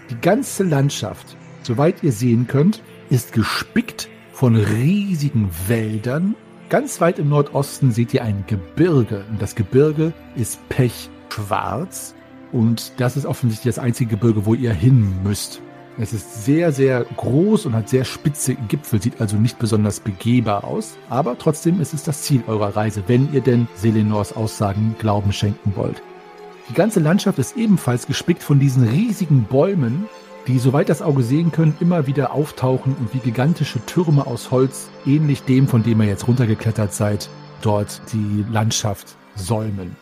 Die 0.09 0.19
ganze 0.19 0.63
Landschaft, 0.63 1.37
soweit 1.63 2.03
ihr 2.03 2.11
sehen 2.11 2.45
könnt, 2.45 2.83
ist 3.09 3.31
gespickt 3.31 4.09
von 4.33 4.55
riesigen 4.55 5.49
Wäldern. 5.67 6.35
Ganz 6.69 6.99
weit 6.99 7.17
im 7.19 7.29
Nordosten 7.29 7.91
seht 7.91 8.13
ihr 8.13 8.23
ein 8.23 8.43
Gebirge. 8.47 9.25
Und 9.29 9.41
das 9.41 9.55
Gebirge 9.55 10.13
ist 10.35 10.59
pechschwarz. 10.69 12.15
Und 12.51 12.93
das 12.97 13.15
ist 13.15 13.25
offensichtlich 13.25 13.75
das 13.75 13.83
einzige 13.83 14.11
Gebirge, 14.11 14.45
wo 14.45 14.53
ihr 14.53 14.73
hin 14.73 15.23
müsst. 15.23 15.61
Es 15.97 16.13
ist 16.13 16.45
sehr, 16.45 16.71
sehr 16.71 17.05
groß 17.17 17.65
und 17.65 17.73
hat 17.73 17.89
sehr 17.89 18.05
spitze 18.05 18.55
Gipfel, 18.55 19.01
sieht 19.01 19.19
also 19.19 19.35
nicht 19.37 19.59
besonders 19.59 19.99
begehbar 19.99 20.63
aus. 20.63 20.97
Aber 21.09 21.37
trotzdem 21.37 21.81
ist 21.81 21.93
es 21.93 22.03
das 22.03 22.21
Ziel 22.21 22.43
eurer 22.47 22.75
Reise, 22.75 23.03
wenn 23.07 23.31
ihr 23.33 23.41
denn 23.41 23.67
Selenors 23.75 24.35
Aussagen 24.35 24.95
Glauben 24.99 25.33
schenken 25.33 25.73
wollt. 25.75 26.01
Die 26.69 26.73
ganze 26.73 27.01
Landschaft 27.01 27.37
ist 27.39 27.57
ebenfalls 27.57 28.07
gespickt 28.07 28.41
von 28.41 28.59
diesen 28.59 28.87
riesigen 28.87 29.43
Bäumen, 29.43 30.07
die, 30.47 30.57
soweit 30.57 30.89
das 30.89 31.01
Auge 31.01 31.23
sehen 31.23 31.51
können, 31.51 31.75
immer 31.81 32.07
wieder 32.07 32.33
auftauchen 32.33 32.95
und 32.97 33.13
wie 33.13 33.19
gigantische 33.19 33.85
Türme 33.85 34.25
aus 34.25 34.49
Holz, 34.51 34.89
ähnlich 35.05 35.43
dem, 35.43 35.67
von 35.67 35.83
dem 35.83 36.01
ihr 36.01 36.07
jetzt 36.07 36.27
runtergeklettert 36.27 36.93
seid, 36.93 37.29
dort 37.61 38.01
die 38.13 38.45
Landschaft 38.51 39.15
säumen. 39.35 39.95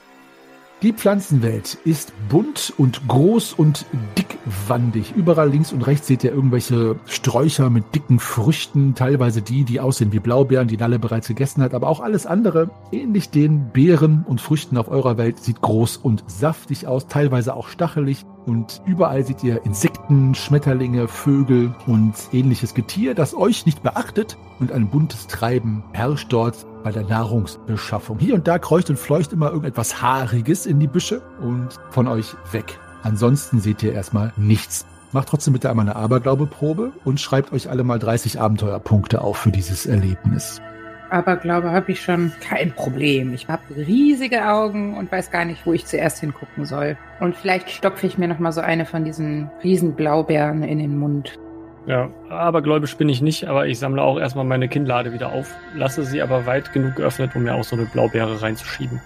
Die 0.82 0.94
Pflanzenwelt 0.94 1.78
ist 1.84 2.13
bunt 2.30 2.74
und 2.78 3.06
groß 3.10 3.52
und 3.52 3.86
dickwandig. 4.18 5.12
Überall 5.13 5.50
links 5.50 5.74
und 5.74 5.86
rechts 5.86 6.08
seht 6.08 6.24
ihr 6.24 6.32
irgendwelche 6.32 6.96
Sträucher 7.06 7.70
mit 7.70 7.94
dicken 7.94 8.18
Früchten, 8.18 8.96
teilweise 8.96 9.42
die, 9.42 9.65
die 9.65 9.82
aussehen 9.82 10.13
wie 10.13 10.20
Blaubeeren, 10.20 10.70
die 10.70 10.78
Nalle 10.78 10.98
bereits 10.98 11.28
gegessen 11.28 11.62
hat, 11.63 11.74
aber 11.74 11.89
auch 11.89 12.00
alles 12.00 12.26
andere, 12.26 12.70
ähnlich 12.94 13.30
den 13.30 13.72
Beeren 13.74 14.24
und 14.26 14.39
Früchten 14.39 14.78
auf 14.78 14.88
eurer 14.88 15.18
Welt, 15.18 15.39
sieht 15.39 15.60
groß 15.60 15.98
und 15.98 16.24
saftig 16.28 16.88
aus, 16.88 17.08
teilweise 17.08 17.58
auch 17.58 17.68
stachelig. 17.68 18.26
Und 18.45 18.82
überall 18.86 19.23
seht 19.25 19.43
ihr 19.43 19.65
Insekten, 19.65 20.34
Schmetterlinge, 20.34 21.08
Vögel 21.08 21.73
und 21.86 22.13
ähnliches 22.32 22.73
Getier, 22.73 23.13
das 23.13 23.36
euch 23.36 23.65
nicht 23.65 23.84
beachtet. 23.84 24.38
Und 24.60 24.71
ein 24.71 24.89
buntes 24.89 25.28
Treiben 25.28 25.84
herrscht 25.93 26.32
dort 26.32 26.65
bei 26.84 26.91
der 26.91 27.04
Nahrungsbeschaffung. 27.04 28.19
Hier 28.19 28.36
und 28.36 28.47
da 28.47 28.58
kreucht 28.60 28.89
und 28.89 28.97
fleucht 28.97 29.34
immer 29.34 29.49
irgendetwas 29.49 30.02
Haariges 30.02 30.65
in 30.65 30.80
die 30.80 30.88
Büsche 30.88 31.21
und 31.41 31.69
von 31.89 32.08
euch 32.08 32.36
weg. 32.52 32.80
Ansonsten 33.04 33.60
seht 33.60 33.84
ihr 33.84 33.93
erstmal 33.93 34.34
nichts. 34.36 34.86
Macht 35.12 35.30
trotzdem 35.30 35.54
bitte 35.54 35.69
einmal 35.69 35.86
eine 35.88 35.95
Aberglaubeprobe 35.95 36.91
und 37.04 37.19
schreibt 37.19 37.52
euch 37.52 37.69
alle 37.69 37.84
mal 37.84 37.99
30 37.99 38.39
Abenteuerpunkte 38.39 39.21
auf 39.21 39.38
für 39.38 39.52
dieses 39.52 39.86
Erlebnis. 39.86 40.62
Aber 41.10 41.38
glaube, 41.38 41.72
habe 41.72 41.91
ich 41.91 42.02
schon 42.02 42.32
kein 42.39 42.72
Problem. 42.72 43.34
Ich 43.34 43.48
habe 43.48 43.63
riesige 43.76 44.48
Augen 44.48 44.95
und 44.95 45.12
weiß 45.12 45.32
gar 45.32 45.45
nicht, 45.45 45.65
wo 45.65 45.74
ich 45.74 45.86
zuerst 45.86 46.19
hingucken 46.19 46.65
soll. 46.65 46.98
Und 47.19 47.36
vielleicht 47.36 47.69
stopfe 47.72 48.06
ich 48.06 48.17
mir 48.17 48.28
noch 48.28 48.39
mal 48.39 48.52
so 48.52 48.62
eine 48.62 48.86
von 48.86 49.04
diesen 49.04 49.50
riesen 49.63 49.95
Blaubeeren 49.95 50.63
in 50.63 50.78
den 50.78 50.98
Mund. 50.98 51.39
Ja, 51.88 52.10
abergläubisch 52.30 52.95
bin 52.98 53.10
ich 53.10 53.22
nicht, 53.22 53.48
aber 53.48 53.65
ich 53.65 53.80
sammle 53.80 54.04
auch 54.04 54.19
erstmal 54.19 54.45
meine 54.45 54.67
Kinnlade 54.67 55.12
wieder 55.12 55.32
auf, 55.32 55.56
lasse 55.74 56.04
sie 56.04 56.22
aber 56.22 56.45
weit 56.45 56.72
genug 56.72 56.98
geöffnet, 56.98 57.32
um 57.36 57.43
mir 57.43 57.56
auch 57.56 57.63
so 57.63 57.76
eine 57.76 57.86
Blaubeere 57.86 58.39
reinzuschieben. 58.41 59.02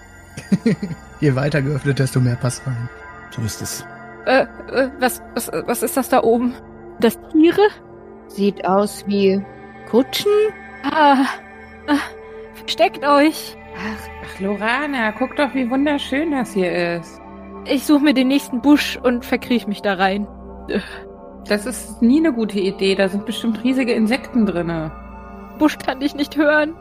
Je 1.20 1.34
weiter 1.34 1.62
geöffnet, 1.62 1.98
desto 1.98 2.20
mehr 2.20 2.36
passt 2.36 2.66
rein. 2.66 2.88
So 3.30 3.40
ist 3.40 3.62
es. 3.62 3.86
Äh, 4.26 4.42
äh, 4.72 4.90
was, 5.00 5.22
was, 5.34 5.50
was 5.66 5.82
ist 5.82 5.96
das 5.96 6.10
da 6.10 6.22
oben? 6.22 6.54
Das 7.00 7.18
Tiere? 7.32 7.68
Sieht 8.26 8.66
aus 8.66 9.04
wie 9.06 9.42
Kutschen? 9.88 10.30
Ah, 10.82 11.24
versteckt 12.54 13.04
euch. 13.04 13.56
Ach, 13.76 14.08
ach, 14.24 14.40
Lorana, 14.40 15.12
guck 15.12 15.36
doch, 15.36 15.54
wie 15.54 15.68
wunderschön 15.68 16.30
das 16.30 16.52
hier 16.54 16.96
ist. 16.96 17.20
Ich 17.66 17.84
suche 17.84 18.04
mir 18.04 18.14
den 18.14 18.28
nächsten 18.28 18.60
Busch 18.60 18.98
und 19.02 19.24
verkriech 19.24 19.66
mich 19.66 19.82
da 19.82 19.94
rein. 19.94 20.26
Das 21.48 21.66
ist 21.66 22.02
nie 22.02 22.18
eine 22.18 22.32
gute 22.32 22.60
Idee. 22.60 22.94
Da 22.94 23.08
sind 23.08 23.26
bestimmt 23.26 23.64
riesige 23.64 23.92
Insekten 23.92 24.46
drinne. 24.46 24.92
Busch 25.58 25.78
kann 25.78 26.00
dich 26.00 26.14
nicht 26.14 26.36
hören. 26.36 26.74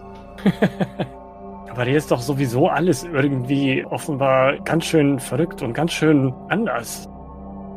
Aber 1.70 1.86
hier 1.86 1.98
ist 1.98 2.12
doch 2.12 2.22
sowieso 2.22 2.68
alles 2.68 3.04
irgendwie 3.04 3.84
offenbar 3.86 4.60
ganz 4.60 4.86
schön 4.86 5.20
verrückt 5.20 5.62
und 5.62 5.74
ganz 5.74 5.92
schön 5.92 6.34
anders. 6.50 7.10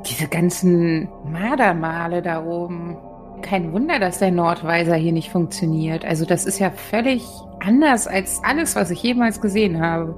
Diese 0.07 0.29
ganzen 0.29 1.09
Mardermale 1.25 2.21
da 2.23 2.45
oben. 2.45 2.99
Kein 3.43 3.73
Wunder, 3.73 3.99
dass 3.99 4.19
der 4.19 4.31
Nordweiser 4.31 4.95
hier 4.97 5.13
nicht 5.13 5.31
funktioniert. 5.31 6.05
Also 6.05 6.25
das 6.25 6.47
ist 6.47 6.59
ja 6.59 6.71
völlig 6.71 7.25
anders 7.61 8.07
als 8.07 8.41
alles, 8.45 8.77
was 8.77 8.91
ich 8.91 9.03
jemals 9.03 9.41
gesehen 9.41 9.81
habe. 9.81 10.15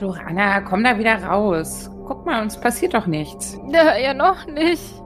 Lorana, 0.00 0.60
komm 0.60 0.84
da 0.84 0.98
wieder 0.98 1.22
raus. 1.24 1.90
Guck 2.06 2.24
mal, 2.24 2.42
uns 2.42 2.58
passiert 2.58 2.94
doch 2.94 3.06
nichts. 3.06 3.60
Ja, 3.68 3.96
ja 3.96 4.14
noch 4.14 4.46
nicht. 4.46 5.02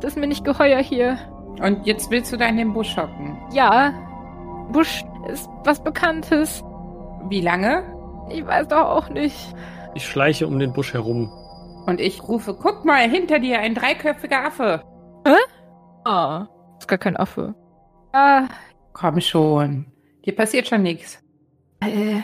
Das 0.00 0.12
ist 0.12 0.16
mir 0.16 0.26
nicht 0.26 0.44
geheuer 0.44 0.78
hier. 0.78 1.18
Und 1.60 1.86
jetzt 1.86 2.10
willst 2.10 2.32
du 2.32 2.36
da 2.36 2.46
in 2.46 2.56
den 2.56 2.72
Busch 2.72 2.96
hocken. 2.96 3.36
Ja, 3.52 3.92
Busch 4.70 5.04
ist 5.28 5.48
was 5.64 5.82
Bekanntes. 5.82 6.62
Wie 7.28 7.40
lange? 7.40 7.82
Ich 8.30 8.46
weiß 8.46 8.68
doch 8.68 8.84
auch 8.84 9.08
nicht. 9.08 9.54
Ich 9.94 10.06
schleiche 10.06 10.46
um 10.46 10.58
den 10.58 10.72
Busch 10.72 10.94
herum. 10.94 11.32
Und 11.86 12.00
ich 12.00 12.22
rufe, 12.22 12.54
guck 12.54 12.84
mal, 12.84 13.08
hinter 13.08 13.38
dir 13.38 13.58
ein 13.60 13.74
dreiköpfiger 13.74 14.44
Affe. 14.44 14.82
Ah, 16.08 16.48
ist 16.78 16.88
gar 16.88 16.96
kein 16.98 17.18
Affe. 17.18 17.54
Ah, 18.12 18.48
Komm 18.94 19.20
schon. 19.20 19.84
Dir 20.24 20.34
passiert 20.34 20.66
schon 20.66 20.82
nichts. 20.82 21.22
äh, 21.82 22.20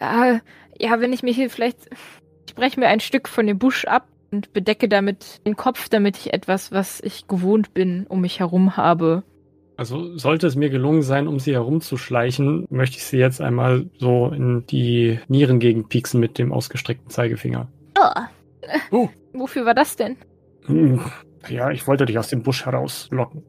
äh, 0.00 0.38
ja, 0.80 1.00
wenn 1.00 1.12
ich 1.12 1.22
mir 1.22 1.32
hier 1.34 1.50
vielleicht. 1.50 1.78
Ich 2.46 2.54
breche 2.54 2.80
mir 2.80 2.88
ein 2.88 3.00
Stück 3.00 3.28
von 3.28 3.46
dem 3.46 3.58
Busch 3.58 3.84
ab 3.84 4.08
und 4.32 4.54
bedecke 4.54 4.88
damit 4.88 5.46
den 5.46 5.54
Kopf, 5.54 5.90
damit 5.90 6.16
ich 6.16 6.32
etwas, 6.32 6.72
was 6.72 7.00
ich 7.02 7.28
gewohnt 7.28 7.74
bin, 7.74 8.06
um 8.08 8.22
mich 8.22 8.40
herum 8.40 8.78
habe. 8.78 9.22
Also 9.76 10.16
sollte 10.16 10.46
es 10.46 10.56
mir 10.56 10.70
gelungen 10.70 11.02
sein, 11.02 11.28
um 11.28 11.38
sie 11.38 11.52
herumzuschleichen, 11.52 12.66
möchte 12.70 12.96
ich 12.96 13.04
sie 13.04 13.18
jetzt 13.18 13.42
einmal 13.42 13.90
so 13.98 14.28
in 14.28 14.64
die 14.66 15.20
Nierengegend 15.28 15.90
pieksen 15.90 16.18
mit 16.20 16.38
dem 16.38 16.52
ausgestreckten 16.54 17.10
Zeigefinger. 17.10 17.68
Oh. 17.98 18.20
Oh. 18.90 19.08
Wofür 19.34 19.66
war 19.66 19.74
das 19.74 19.94
denn? 19.96 20.16
Ja, 21.48 21.70
ich 21.70 21.86
wollte 21.86 22.06
dich 22.06 22.18
aus 22.18 22.28
dem 22.28 22.42
Busch 22.42 22.64
herauslocken. 22.66 23.42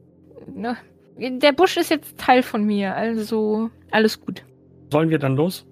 Na, 0.55 0.77
der 1.17 1.51
Busch 1.51 1.77
ist 1.77 1.89
jetzt 1.89 2.17
Teil 2.17 2.43
von 2.43 2.63
mir, 2.63 2.95
also 2.95 3.69
alles 3.91 4.21
gut. 4.21 4.43
Sollen 4.91 5.09
wir 5.09 5.19
dann 5.19 5.35
los? 5.35 5.65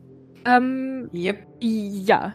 Ähm, 0.45 1.09
Yep. 1.13 1.47
ja. 1.61 2.33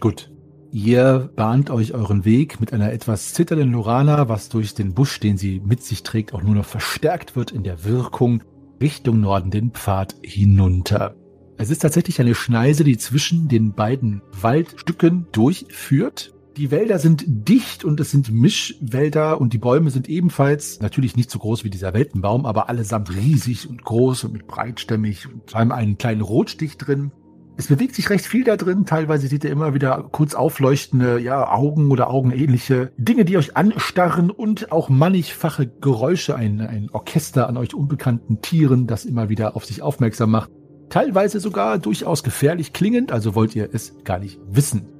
Gut. 0.00 0.30
Ihr 0.72 1.30
bahnt 1.34 1.68
euch 1.70 1.94
euren 1.94 2.24
Weg 2.24 2.60
mit 2.60 2.72
einer 2.72 2.92
etwas 2.92 3.34
zitternden 3.34 3.72
Lorana, 3.72 4.28
was 4.28 4.48
durch 4.48 4.72
den 4.72 4.94
Busch, 4.94 5.18
den 5.18 5.36
sie 5.36 5.60
mit 5.64 5.82
sich 5.82 6.04
trägt, 6.04 6.32
auch 6.32 6.42
nur 6.42 6.54
noch 6.54 6.64
verstärkt 6.64 7.34
wird 7.34 7.50
in 7.50 7.64
der 7.64 7.84
Wirkung, 7.84 8.44
Richtung 8.80 9.20
Norden 9.20 9.50
den 9.50 9.72
Pfad 9.72 10.14
hinunter. 10.22 11.16
Es 11.56 11.70
ist 11.70 11.80
tatsächlich 11.80 12.20
eine 12.20 12.36
Schneise, 12.36 12.84
die 12.84 12.96
zwischen 12.96 13.48
den 13.48 13.74
beiden 13.74 14.22
Waldstücken 14.40 15.26
durchführt. 15.32 16.32
Die 16.60 16.70
Wälder 16.70 16.98
sind 16.98 17.24
dicht 17.26 17.86
und 17.86 18.00
es 18.00 18.10
sind 18.10 18.30
Mischwälder 18.30 19.40
und 19.40 19.54
die 19.54 19.58
Bäume 19.58 19.90
sind 19.90 20.10
ebenfalls 20.10 20.78
natürlich 20.80 21.16
nicht 21.16 21.30
so 21.30 21.38
groß 21.38 21.64
wie 21.64 21.70
dieser 21.70 21.94
Weltenbaum, 21.94 22.44
aber 22.44 22.68
allesamt 22.68 23.16
riesig 23.16 23.66
und 23.66 23.82
groß 23.82 24.24
und 24.24 24.34
mit 24.34 24.46
breitstämmig 24.46 25.26
und 25.26 25.54
haben 25.54 25.72
einen 25.72 25.96
kleinen 25.96 26.20
Rotstich 26.20 26.76
drin. 26.76 27.12
Es 27.56 27.68
bewegt 27.68 27.94
sich 27.94 28.10
recht 28.10 28.26
viel 28.26 28.44
da 28.44 28.58
drin. 28.58 28.84
Teilweise 28.84 29.26
seht 29.26 29.42
ihr 29.44 29.50
immer 29.50 29.72
wieder 29.72 30.06
kurz 30.12 30.34
aufleuchtende 30.34 31.18
ja, 31.18 31.50
Augen 31.50 31.90
oder 31.90 32.10
augenähnliche 32.10 32.92
Dinge, 32.98 33.24
die 33.24 33.38
euch 33.38 33.56
anstarren 33.56 34.28
und 34.30 34.70
auch 34.70 34.90
mannigfache 34.90 35.66
Geräusche, 35.66 36.36
ein, 36.36 36.60
ein 36.60 36.90
Orchester 36.92 37.48
an 37.48 37.56
euch 37.56 37.74
unbekannten 37.74 38.42
Tieren, 38.42 38.86
das 38.86 39.06
immer 39.06 39.30
wieder 39.30 39.56
auf 39.56 39.64
sich 39.64 39.80
aufmerksam 39.80 40.30
macht. 40.30 40.50
Teilweise 40.90 41.40
sogar 41.40 41.78
durchaus 41.78 42.22
gefährlich 42.22 42.74
klingend, 42.74 43.12
also 43.12 43.34
wollt 43.34 43.56
ihr 43.56 43.70
es 43.72 43.94
gar 44.04 44.18
nicht 44.18 44.38
wissen. 44.46 44.99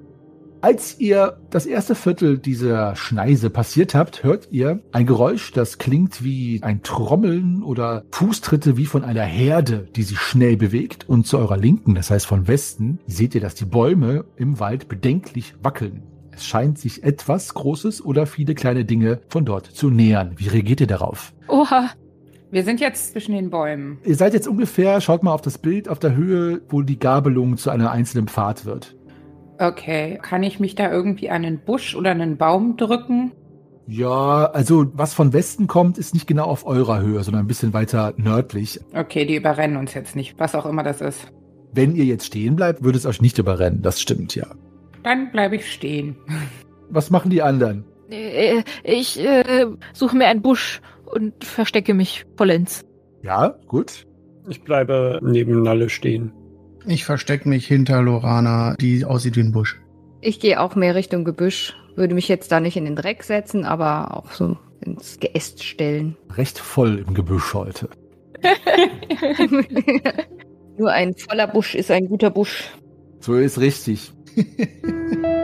Als 0.63 1.01
ihr 1.01 1.39
das 1.49 1.65
erste 1.65 1.95
Viertel 1.95 2.37
dieser 2.37 2.95
Schneise 2.95 3.49
passiert 3.49 3.95
habt, 3.95 4.23
hört 4.25 4.49
ihr 4.51 4.81
ein 4.93 5.07
Geräusch, 5.07 5.53
das 5.53 5.79
klingt 5.79 6.23
wie 6.23 6.61
ein 6.63 6.83
Trommeln 6.83 7.63
oder 7.63 8.05
Fußtritte 8.11 8.77
wie 8.77 8.85
von 8.85 9.03
einer 9.03 9.23
Herde, 9.23 9.89
die 9.97 10.03
sich 10.03 10.19
schnell 10.19 10.59
bewegt. 10.59 11.09
Und 11.09 11.27
zu 11.27 11.39
eurer 11.39 11.57
Linken, 11.57 11.95
das 11.95 12.11
heißt 12.11 12.27
von 12.27 12.47
Westen, 12.47 12.99
seht 13.07 13.35
ihr, 13.35 13.41
dass 13.41 13.55
die 13.55 13.65
Bäume 13.65 14.27
im 14.37 14.61
Wald 14.61 14.89
bedenklich 14.89 15.55
wackeln. 15.63 16.03
Es 16.31 16.45
scheint 16.45 16.79
sich 16.79 17.05
etwas 17.05 17.55
Großes 17.55 18.05
oder 18.05 18.27
viele 18.27 18.55
kleine 18.55 18.85
Dinge 18.85 19.21
von 19.29 19.47
dort 19.47 19.65
zu 19.65 19.89
nähern. 19.89 20.33
Wie 20.37 20.49
reagiert 20.49 20.83
ihr 20.83 20.87
darauf? 20.87 21.33
Oha. 21.49 21.89
Wir 22.53 22.65
sind 22.65 22.81
jetzt 22.81 23.13
zwischen 23.13 23.33
den 23.33 23.49
Bäumen. 23.49 23.99
Ihr 24.05 24.17
seid 24.17 24.35
jetzt 24.35 24.49
ungefähr, 24.49 25.01
schaut 25.01 25.23
mal 25.23 25.33
auf 25.33 25.41
das 25.41 25.57
Bild, 25.57 25.89
auf 25.89 26.01
der 26.01 26.17
Höhe, 26.17 26.61
wo 26.69 26.83
die 26.83 26.99
Gabelung 26.99 27.57
zu 27.57 27.71
einer 27.71 27.93
einzelnen 27.93 28.27
Pfad 28.27 28.67
wird. 28.67 28.97
Okay. 29.61 30.19
Kann 30.23 30.43
ich 30.43 30.59
mich 30.59 30.75
da 30.75 30.91
irgendwie 30.91 31.29
an 31.29 31.45
einen 31.45 31.61
Busch 31.61 31.95
oder 31.95 32.11
einen 32.11 32.39
Baum 32.39 32.79
drücken? 32.79 33.33
Ja, 33.87 34.47
also 34.47 34.87
was 34.95 35.13
von 35.13 35.33
Westen 35.33 35.67
kommt, 35.67 35.99
ist 35.99 36.15
nicht 36.15 36.27
genau 36.27 36.45
auf 36.45 36.65
eurer 36.65 37.01
Höhe, 37.01 37.23
sondern 37.23 37.45
ein 37.45 37.49
bisschen 37.49 37.75
weiter 37.75 38.15
nördlich. 38.17 38.81
Okay, 38.95 39.27
die 39.27 39.37
überrennen 39.37 39.77
uns 39.77 39.93
jetzt 39.93 40.17
nicht, 40.17 40.39
was 40.39 40.55
auch 40.55 40.65
immer 40.65 40.83
das 40.83 41.01
ist. 41.01 41.27
Wenn 41.73 41.95
ihr 41.95 42.05
jetzt 42.05 42.27
stehen 42.27 42.57
bleibt, 42.57 42.83
würde 42.83 42.97
es 42.97 43.05
euch 43.05 43.21
nicht 43.21 43.39
überrennen. 43.39 43.83
Das 43.83 44.01
stimmt, 44.01 44.35
ja. 44.35 44.47
Dann 45.03 45.31
bleibe 45.31 45.57
ich 45.57 45.71
stehen. 45.71 46.17
Was 46.93 47.11
machen 47.11 47.31
die 47.31 47.41
anderen? 47.41 47.85
Äh, 48.11 48.65
ich 48.83 49.21
äh, 49.21 49.67
suche 49.93 50.17
mir 50.17 50.27
einen 50.27 50.43
Busch 50.43 50.81
und 51.05 51.45
verstecke 51.45 51.95
mich 51.95 52.27
vollends. 52.37 52.85
Ja, 53.23 53.55
gut. 53.69 54.07
Ich 54.49 54.63
bleibe 54.63 55.21
neben 55.23 55.63
Nalle 55.63 55.89
stehen. 55.89 56.33
Ich 56.87 57.05
verstecke 57.05 57.49
mich 57.49 57.67
hinter 57.67 58.03
Lorana, 58.03 58.75
die 58.81 59.05
aussieht 59.05 59.37
wie 59.37 59.41
ein 59.41 59.53
Busch. 59.53 59.81
Ich 60.21 60.41
gehe 60.41 60.61
auch 60.61 60.75
mehr 60.75 60.95
Richtung 60.95 61.25
Gebüsch. 61.25 61.75
Würde 61.97 62.15
mich 62.15 62.29
jetzt 62.29 62.53
da 62.53 62.61
nicht 62.61 62.77
in 62.77 62.85
den 62.85 62.97
Dreck 62.97 63.23
setzen, 63.23 63.65
aber 63.65 64.17
auch 64.17 64.33
so 64.33 64.57
ins 64.81 65.19
Geäst 65.19 65.65
stellen. 65.65 66.17
Recht 66.35 66.59
voll 66.59 67.05
im 67.07 67.15
Gebüsch 67.15 67.55
heute. 67.55 67.89
Nur 70.79 70.91
ein 70.91 71.15
voller 71.15 71.47
Busch 71.47 71.75
ist 71.75 71.91
ein 71.91 72.07
guter 72.07 72.31
Busch. 72.31 72.71
So 73.21 73.35
ist 73.35 73.61
richtig. 73.61 74.13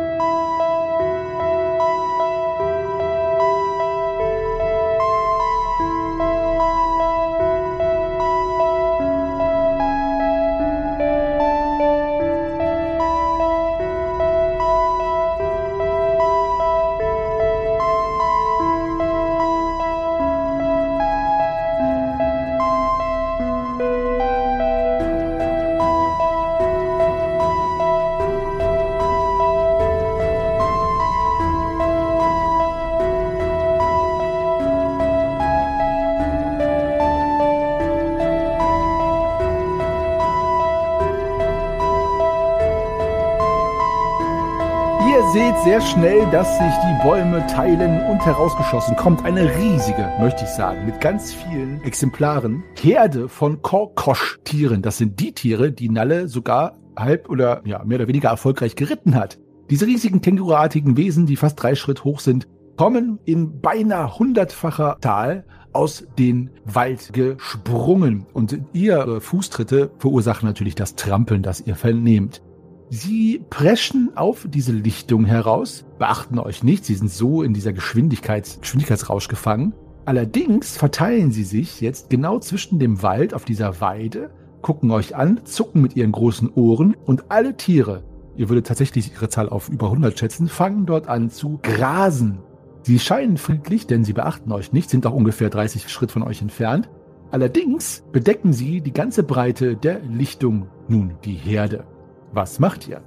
Seht 45.56 45.64
sehr 45.64 45.80
schnell, 45.80 46.30
dass 46.30 46.58
sich 46.58 46.74
die 46.82 47.02
Bäume 47.02 47.46
teilen 47.46 48.00
und 48.10 48.24
herausgeschossen 48.24 48.96
kommt 48.96 49.24
eine 49.24 49.42
riesige, 49.56 50.10
möchte 50.20 50.44
ich 50.44 50.50
sagen, 50.50 50.86
mit 50.86 51.00
ganz 51.00 51.32
vielen 51.32 51.82
Exemplaren, 51.82 52.62
Herde 52.80 53.28
von 53.28 53.62
Korkosch-Tieren. 53.62 54.82
Das 54.82 54.98
sind 54.98 55.20
die 55.20 55.32
Tiere, 55.32 55.72
die 55.72 55.88
Nalle 55.88 56.28
sogar 56.28 56.76
halb 56.96 57.28
oder 57.28 57.62
ja, 57.64 57.84
mehr 57.84 57.98
oder 57.98 58.08
weniger 58.08 58.30
erfolgreich 58.30 58.76
geritten 58.76 59.14
hat. 59.14 59.38
Diese 59.70 59.86
riesigen 59.86 60.20
känguruartigen 60.20 60.96
Wesen, 60.96 61.26
die 61.26 61.36
fast 61.36 61.62
drei 61.62 61.74
Schritt 61.74 62.04
hoch 62.04 62.20
sind, 62.20 62.46
kommen 62.76 63.18
in 63.24 63.60
beinahe 63.60 64.18
hundertfacher 64.18 64.98
Zahl 65.00 65.44
aus 65.72 66.06
den 66.18 66.50
Wald 66.64 67.12
gesprungen. 67.12 68.26
Und 68.32 68.58
ihre 68.72 69.20
Fußtritte 69.20 69.90
verursachen 69.98 70.46
natürlich 70.46 70.74
das 70.74 70.96
Trampeln, 70.96 71.42
das 71.42 71.60
ihr 71.60 71.76
vernehmt. 71.76 72.42
Sie 72.88 73.42
preschen 73.50 74.12
auf 74.14 74.46
diese 74.48 74.72
Lichtung 74.72 75.24
heraus, 75.24 75.84
beachten 75.98 76.38
euch 76.38 76.62
nicht, 76.62 76.84
sie 76.84 76.94
sind 76.94 77.10
so 77.10 77.42
in 77.42 77.52
dieser 77.52 77.72
Geschwindigkeits 77.72 78.60
Geschwindigkeitsrausch 78.60 79.26
gefangen. 79.26 79.74
Allerdings 80.04 80.76
verteilen 80.76 81.32
sie 81.32 81.42
sich 81.42 81.80
jetzt 81.80 82.10
genau 82.10 82.38
zwischen 82.38 82.78
dem 82.78 83.02
Wald 83.02 83.34
auf 83.34 83.44
dieser 83.44 83.80
Weide, 83.80 84.30
gucken 84.62 84.92
euch 84.92 85.16
an, 85.16 85.40
zucken 85.44 85.82
mit 85.82 85.96
ihren 85.96 86.12
großen 86.12 86.48
Ohren 86.54 86.96
und 87.06 87.24
alle 87.28 87.56
Tiere, 87.56 88.04
ihr 88.36 88.48
würdet 88.48 88.68
tatsächlich 88.68 89.12
ihre 89.12 89.28
Zahl 89.28 89.48
auf 89.48 89.68
über 89.68 89.86
100 89.86 90.16
schätzen, 90.16 90.46
fangen 90.46 90.86
dort 90.86 91.08
an 91.08 91.28
zu 91.28 91.58
grasen. 91.62 92.38
Sie 92.82 93.00
scheinen 93.00 93.36
friedlich, 93.36 93.88
denn 93.88 94.04
sie 94.04 94.12
beachten 94.12 94.52
euch 94.52 94.72
nicht, 94.72 94.90
sind 94.90 95.06
auch 95.06 95.14
ungefähr 95.14 95.50
30 95.50 95.88
Schritt 95.88 96.12
von 96.12 96.22
euch 96.22 96.40
entfernt. 96.40 96.88
Allerdings 97.32 98.04
bedecken 98.12 98.52
sie 98.52 98.80
die 98.80 98.92
ganze 98.92 99.24
Breite 99.24 99.74
der 99.74 99.98
Lichtung 100.02 100.68
nun 100.86 101.14
die 101.24 101.34
Herde. 101.34 101.84
Was 102.32 102.58
macht 102.58 102.88
ihr? 102.88 103.02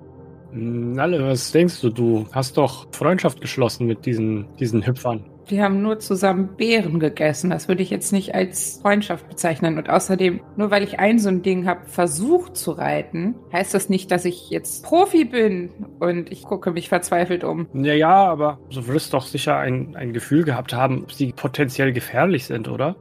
Nalle, 0.51 1.23
was 1.23 1.51
denkst 1.51 1.82
du? 1.82 1.89
Du 1.89 2.25
hast 2.32 2.58
doch 2.58 2.88
Freundschaft 2.91 3.41
geschlossen 3.41 3.86
mit 3.86 4.05
diesen, 4.05 4.47
diesen 4.60 4.86
Hüpfern. 4.86 5.23
Die 5.49 5.62
haben 5.63 5.82
nur 5.82 5.99
zusammen 5.99 6.55
Beeren 6.58 6.99
gegessen. 6.99 7.49
Das 7.49 7.67
würde 7.67 7.82
ich 7.82 7.89
jetzt 7.89 8.12
nicht 8.12 8.36
als 8.36 8.79
Freundschaft 8.82 9.27
bezeichnen. 9.27 9.77
Und 9.77 9.89
außerdem, 9.89 10.41
nur 10.58 10.69
weil 10.69 10.84
ich 10.84 10.99
ein 10.99 11.17
so 11.17 11.29
ein 11.29 11.41
Ding 11.41 11.65
habe, 11.67 11.86
versucht 11.88 12.55
zu 12.55 12.71
reiten, 12.71 13.36
heißt 13.51 13.73
das 13.73 13.89
nicht, 13.89 14.12
dass 14.12 14.25
ich 14.25 14.49
jetzt 14.51 14.84
Profi 14.84 15.25
bin. 15.25 15.71
Und 15.99 16.32
ich 16.32 16.43
gucke 16.43 16.71
mich 16.71 16.88
verzweifelt 16.89 17.43
um. 17.43 17.67
Ja, 17.73 17.93
ja, 17.93 18.25
aber 18.25 18.60
du 18.71 18.88
wirst 18.88 19.13
doch 19.13 19.25
sicher 19.25 19.58
ein, 19.58 19.95
ein 19.95 20.13
Gefühl 20.13 20.43
gehabt 20.43 20.73
haben, 20.73 21.03
ob 21.03 21.12
sie 21.12 21.34
potenziell 21.34 21.93
gefährlich 21.93 22.45
sind, 22.45 22.67
oder? 22.67 22.95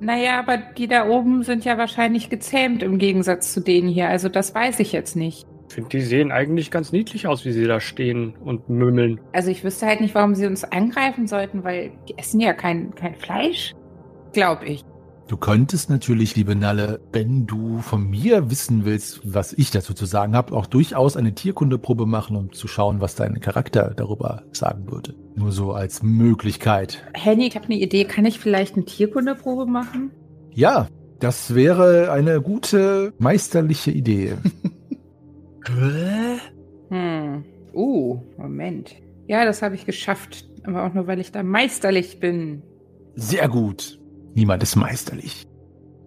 Naja, 0.00 0.40
aber 0.40 0.56
die 0.56 0.88
da 0.88 1.08
oben 1.08 1.44
sind 1.44 1.64
ja 1.64 1.78
wahrscheinlich 1.78 2.28
gezähmt 2.28 2.82
im 2.82 2.98
Gegensatz 2.98 3.52
zu 3.52 3.60
denen 3.60 3.88
hier. 3.88 4.08
Also 4.08 4.28
das 4.28 4.52
weiß 4.52 4.80
ich 4.80 4.90
jetzt 4.90 5.14
nicht. 5.14 5.46
Ich 5.72 5.76
finde, 5.76 5.88
die 5.88 6.02
sehen 6.02 6.32
eigentlich 6.32 6.70
ganz 6.70 6.92
niedlich 6.92 7.26
aus, 7.26 7.46
wie 7.46 7.52
sie 7.52 7.64
da 7.64 7.80
stehen 7.80 8.34
und 8.44 8.68
mümmeln. 8.68 9.20
Also 9.32 9.50
ich 9.50 9.64
wüsste 9.64 9.86
halt 9.86 10.02
nicht, 10.02 10.14
warum 10.14 10.34
sie 10.34 10.46
uns 10.46 10.64
angreifen 10.64 11.26
sollten, 11.26 11.64
weil 11.64 11.92
die 12.06 12.18
essen 12.18 12.40
ja 12.40 12.52
kein, 12.52 12.94
kein 12.94 13.14
Fleisch. 13.14 13.72
Glaub 14.34 14.62
ich. 14.64 14.84
Du 15.28 15.38
könntest 15.38 15.88
natürlich, 15.88 16.36
liebe 16.36 16.54
Nalle, 16.54 17.00
wenn 17.10 17.46
du 17.46 17.78
von 17.78 18.04
mir 18.04 18.50
wissen 18.50 18.84
willst, 18.84 19.22
was 19.24 19.54
ich 19.54 19.70
dazu 19.70 19.94
zu 19.94 20.04
sagen 20.04 20.36
habe, 20.36 20.54
auch 20.54 20.66
durchaus 20.66 21.16
eine 21.16 21.34
Tierkundeprobe 21.34 22.04
machen, 22.04 22.36
um 22.36 22.52
zu 22.52 22.68
schauen, 22.68 23.00
was 23.00 23.14
dein 23.14 23.40
Charakter 23.40 23.94
darüber 23.96 24.42
sagen 24.52 24.90
würde. 24.90 25.14
Nur 25.36 25.52
so 25.52 25.72
als 25.72 26.02
Möglichkeit. 26.02 27.02
Henny, 27.14 27.46
ich 27.46 27.56
habe 27.56 27.64
eine 27.64 27.76
Idee. 27.76 28.04
Kann 28.04 28.26
ich 28.26 28.38
vielleicht 28.38 28.74
eine 28.76 28.84
Tierkundeprobe 28.84 29.64
machen? 29.64 30.10
Ja, 30.50 30.88
das 31.18 31.54
wäre 31.54 32.12
eine 32.12 32.42
gute, 32.42 33.14
meisterliche 33.18 33.90
Idee. 33.90 34.34
Hm. 35.68 37.44
Uh, 37.74 38.20
Moment. 38.36 38.94
Ja, 39.26 39.44
das 39.44 39.62
habe 39.62 39.74
ich 39.74 39.86
geschafft. 39.86 40.48
Aber 40.64 40.84
auch 40.84 40.94
nur, 40.94 41.06
weil 41.06 41.20
ich 41.20 41.32
da 41.32 41.42
meisterlich 41.42 42.20
bin. 42.20 42.62
Sehr 43.14 43.48
gut. 43.48 43.98
Niemand 44.34 44.62
ist 44.62 44.76
meisterlich. 44.76 45.46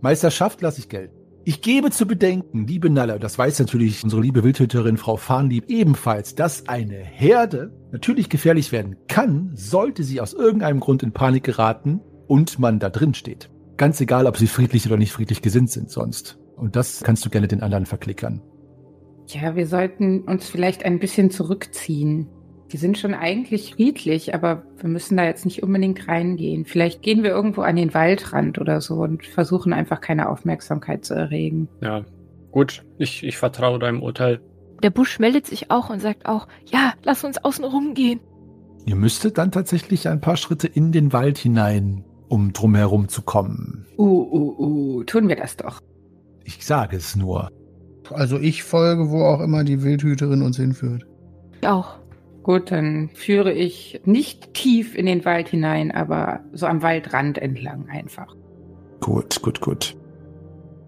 Meisterschaft 0.01 0.61
lasse 0.61 0.79
ich 0.79 0.89
gelten. 0.89 1.15
Ich 1.47 1.61
gebe 1.61 1.91
zu 1.91 2.07
bedenken, 2.07 2.65
liebe 2.65 2.89
Nalle, 2.89 3.19
das 3.19 3.37
weiß 3.37 3.59
natürlich 3.59 4.03
unsere 4.03 4.21
liebe 4.21 4.43
Wildhüterin 4.43 4.97
Frau 4.97 5.15
Fahnlieb 5.15 5.65
ebenfalls, 5.67 6.33
dass 6.33 6.67
eine 6.67 6.95
Herde 6.97 7.71
natürlich 7.91 8.29
gefährlich 8.29 8.71
werden 8.71 8.95
kann, 9.07 9.51
sollte 9.53 10.03
sie 10.03 10.21
aus 10.21 10.33
irgendeinem 10.33 10.79
Grund 10.79 11.03
in 11.03 11.11
Panik 11.11 11.43
geraten 11.43 12.01
und 12.25 12.57
man 12.57 12.79
da 12.79 12.89
drin 12.89 13.13
steht. 13.13 13.51
Ganz 13.77 14.01
egal, 14.01 14.25
ob 14.25 14.37
sie 14.37 14.47
friedlich 14.47 14.87
oder 14.87 14.97
nicht 14.97 15.11
friedlich 15.11 15.43
gesinnt 15.43 15.69
sind 15.69 15.91
sonst. 15.91 16.39
Und 16.55 16.75
das 16.75 17.03
kannst 17.03 17.23
du 17.25 17.29
gerne 17.29 17.47
den 17.47 17.61
anderen 17.61 17.85
verklickern. 17.85 18.41
Ja, 19.27 19.55
wir 19.55 19.67
sollten 19.67 20.21
uns 20.21 20.47
vielleicht 20.47 20.85
ein 20.85 20.99
bisschen 20.99 21.31
zurückziehen. 21.31 22.27
Die 22.71 22.77
sind 22.77 22.97
schon 22.97 23.13
eigentlich 23.13 23.75
friedlich, 23.75 24.33
aber 24.33 24.63
wir 24.77 24.89
müssen 24.89 25.17
da 25.17 25.23
jetzt 25.23 25.45
nicht 25.45 25.63
unbedingt 25.63 26.07
reingehen. 26.07 26.65
Vielleicht 26.65 27.01
gehen 27.01 27.23
wir 27.23 27.29
irgendwo 27.29 27.61
an 27.61 27.75
den 27.75 27.93
Waldrand 27.93 28.59
oder 28.59 28.81
so 28.81 28.95
und 28.95 29.25
versuchen 29.25 29.71
einfach 29.71 30.01
keine 30.01 30.29
Aufmerksamkeit 30.29 31.05
zu 31.05 31.13
erregen. 31.13 31.69
Ja, 31.81 32.03
gut. 32.51 32.83
Ich, 32.97 33.23
ich 33.23 33.37
vertraue 33.37 33.79
deinem 33.79 34.01
Urteil. 34.01 34.41
Der 34.83 34.89
Busch 34.89 35.19
meldet 35.19 35.47
sich 35.47 35.71
auch 35.71 35.89
und 35.89 36.01
sagt 36.01 36.25
auch, 36.25 36.47
ja, 36.65 36.93
lass 37.03 37.23
uns 37.23 37.43
außen 37.43 37.65
rumgehen. 37.65 38.19
Ihr 38.85 38.95
müsstet 38.95 39.37
dann 39.37 39.51
tatsächlich 39.51 40.07
ein 40.07 40.21
paar 40.21 40.37
Schritte 40.37 40.67
in 40.67 40.91
den 40.91 41.13
Wald 41.13 41.37
hinein, 41.37 42.03
um 42.27 42.53
drumherum 42.53 43.07
zu 43.07 43.21
kommen. 43.21 43.87
Uh, 43.97 44.03
uh, 44.03 44.55
uh, 44.59 45.03
tun 45.03 45.27
wir 45.27 45.35
das 45.35 45.57
doch. 45.57 45.79
Ich 46.43 46.65
sage 46.65 46.97
es 46.97 47.15
nur. 47.15 47.49
Also 48.11 48.39
ich 48.39 48.63
folge, 48.63 49.09
wo 49.09 49.23
auch 49.23 49.41
immer 49.41 49.63
die 49.63 49.83
Wildhüterin 49.83 50.41
uns 50.41 50.57
hinführt. 50.57 51.05
Ich 51.61 51.67
auch. 51.67 51.97
Gut, 52.43 52.69
dann 52.71 53.09
führe 53.13 53.51
ich 53.51 54.01
nicht 54.05 54.53
tief 54.53 54.95
in 54.95 55.07
den 55.07 55.25
Wald 55.25 55.49
hinein, 55.49 55.91
aber 55.91 56.41
so 56.53 56.67
am 56.67 56.83
Waldrand 56.83 57.39
entlang 57.39 57.89
einfach. 57.89 58.35
Gut, 58.99 59.41
gut, 59.41 59.61
gut. 59.61 59.97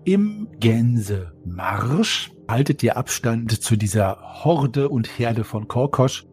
Im 0.06 0.48
Gänsemarsch 0.60 2.32
haltet 2.48 2.84
ihr 2.84 2.96
Abstand 2.96 3.52
zu 3.62 3.76
dieser 3.76 4.44
Horde 4.44 4.90
und 4.90 5.20
Herde 5.20 5.44
von 5.44 5.68
Korkosch. 5.68 6.26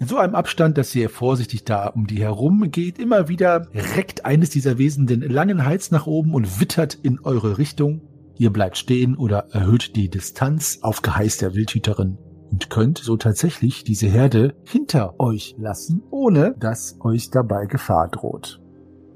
In 0.00 0.06
so 0.06 0.18
einem 0.18 0.34
Abstand, 0.36 0.78
dass 0.78 0.94
ihr 0.94 1.10
vorsichtig 1.10 1.64
da 1.64 1.88
um 1.88 2.06
die 2.06 2.20
herum 2.20 2.70
geht, 2.70 2.98
immer 2.98 3.28
wieder 3.28 3.66
reckt 3.96 4.24
eines 4.24 4.50
dieser 4.50 4.78
Wesen 4.78 5.06
den 5.06 5.22
langen 5.22 5.64
Hals 5.64 5.90
nach 5.90 6.06
oben 6.06 6.34
und 6.34 6.60
wittert 6.60 6.94
in 6.94 7.18
eure 7.20 7.58
Richtung. 7.58 8.02
Ihr 8.38 8.50
bleibt 8.50 8.76
stehen 8.78 9.16
oder 9.16 9.48
erhöht 9.50 9.96
die 9.96 10.08
Distanz 10.08 10.78
auf 10.82 11.02
Geheiß 11.02 11.38
der 11.38 11.54
Wildhüterin 11.54 12.18
und 12.50 12.70
könnt 12.70 12.98
so 12.98 13.16
tatsächlich 13.16 13.82
diese 13.82 14.06
Herde 14.06 14.54
hinter 14.64 15.18
euch 15.18 15.56
lassen, 15.58 16.02
ohne 16.10 16.54
dass 16.58 16.96
euch 17.00 17.30
dabei 17.30 17.66
Gefahr 17.66 18.08
droht. 18.08 18.60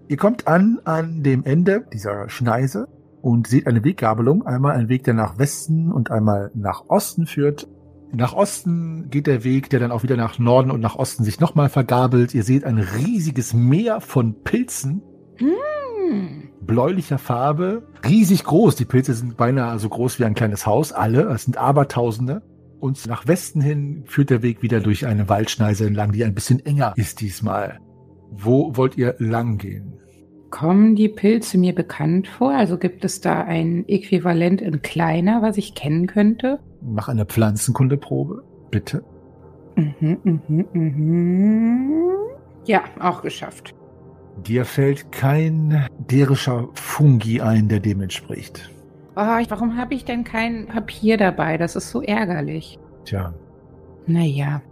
Ihr 0.08 0.16
kommt 0.16 0.48
an 0.48 0.80
an 0.85 1.22
dem 1.22 1.44
Ende 1.44 1.87
dieser 1.92 2.28
Schneise 2.28 2.88
und 3.22 3.46
seht 3.46 3.68
eine 3.68 3.85
Weggabelung, 3.85 4.44
einmal 4.44 4.74
ein 4.74 4.88
Weg, 4.88 5.04
der 5.04 5.14
nach 5.14 5.38
Westen 5.38 5.92
und 5.92 6.11
einmal 6.11 6.50
nach 6.54 6.85
Osten 6.88 7.26
führt. 7.26 7.68
Nach 8.12 8.35
Osten 8.35 9.08
geht 9.08 9.28
der 9.28 9.44
Weg, 9.44 9.70
der 9.70 9.78
dann 9.80 9.92
auch 9.92 10.02
wieder 10.02 10.16
nach 10.16 10.40
Norden 10.40 10.70
und 10.70 10.80
nach 10.80 10.96
Osten 10.96 11.22
sich 11.22 11.38
nochmal 11.38 11.68
vergabelt. 11.68 12.35
Ihr 12.35 12.42
seht 12.42 12.64
ein 12.64 12.78
riesiges 12.78 13.54
Meer 13.54 14.00
von 14.00 14.42
Pilzen. 14.42 15.00
Hm. 16.10 16.48
Bläulicher 16.60 17.18
Farbe, 17.18 17.82
riesig 18.04 18.44
groß. 18.44 18.76
Die 18.76 18.84
Pilze 18.84 19.14
sind 19.14 19.36
beinahe 19.36 19.78
so 19.78 19.88
groß 19.88 20.18
wie 20.18 20.24
ein 20.24 20.34
kleines 20.34 20.66
Haus, 20.66 20.92
alle. 20.92 21.22
Es 21.30 21.44
sind 21.44 21.56
Abertausende. 21.56 22.42
Und 22.80 23.06
nach 23.06 23.26
Westen 23.26 23.60
hin 23.60 24.02
führt 24.06 24.30
der 24.30 24.42
Weg 24.42 24.62
wieder 24.62 24.80
durch 24.80 25.06
eine 25.06 25.28
Waldschneise 25.28 25.86
entlang, 25.86 26.12
die 26.12 26.24
ein 26.24 26.34
bisschen 26.34 26.64
enger 26.64 26.94
ist 26.96 27.20
diesmal. 27.20 27.78
Wo 28.30 28.76
wollt 28.76 28.96
ihr 28.96 29.14
lang 29.18 29.58
gehen? 29.58 29.98
Kommen 30.50 30.96
die 30.96 31.08
Pilze 31.08 31.58
mir 31.58 31.74
bekannt 31.74 32.28
vor? 32.28 32.52
Also 32.52 32.78
gibt 32.78 33.04
es 33.04 33.20
da 33.20 33.42
ein 33.42 33.88
Äquivalent 33.88 34.60
in 34.60 34.82
kleiner, 34.82 35.42
was 35.42 35.58
ich 35.58 35.74
kennen 35.74 36.06
könnte? 36.06 36.58
Mach 36.82 37.08
eine 37.08 37.24
Pflanzenkundeprobe, 37.24 38.42
bitte. 38.70 39.04
Mhm, 39.76 40.18
mhm, 40.24 40.66
mhm. 40.72 42.02
Ja, 42.64 42.82
auch 43.00 43.22
geschafft. 43.22 43.74
Dir 44.36 44.64
fällt 44.64 45.12
kein 45.12 45.86
derischer 46.10 46.68
Fungi 46.74 47.40
ein, 47.40 47.68
der 47.68 47.80
dem 47.80 48.00
entspricht. 48.00 48.70
Oh, 49.16 49.36
ich- 49.40 49.50
warum 49.50 49.76
habe 49.76 49.94
ich 49.94 50.04
denn 50.04 50.24
kein 50.24 50.66
Papier 50.66 51.16
dabei? 51.18 51.58
Das 51.58 51.76
ist 51.76 51.90
so 51.90 52.00
ärgerlich. 52.02 52.78
Tja, 53.04 53.34
Naja. 54.06 54.62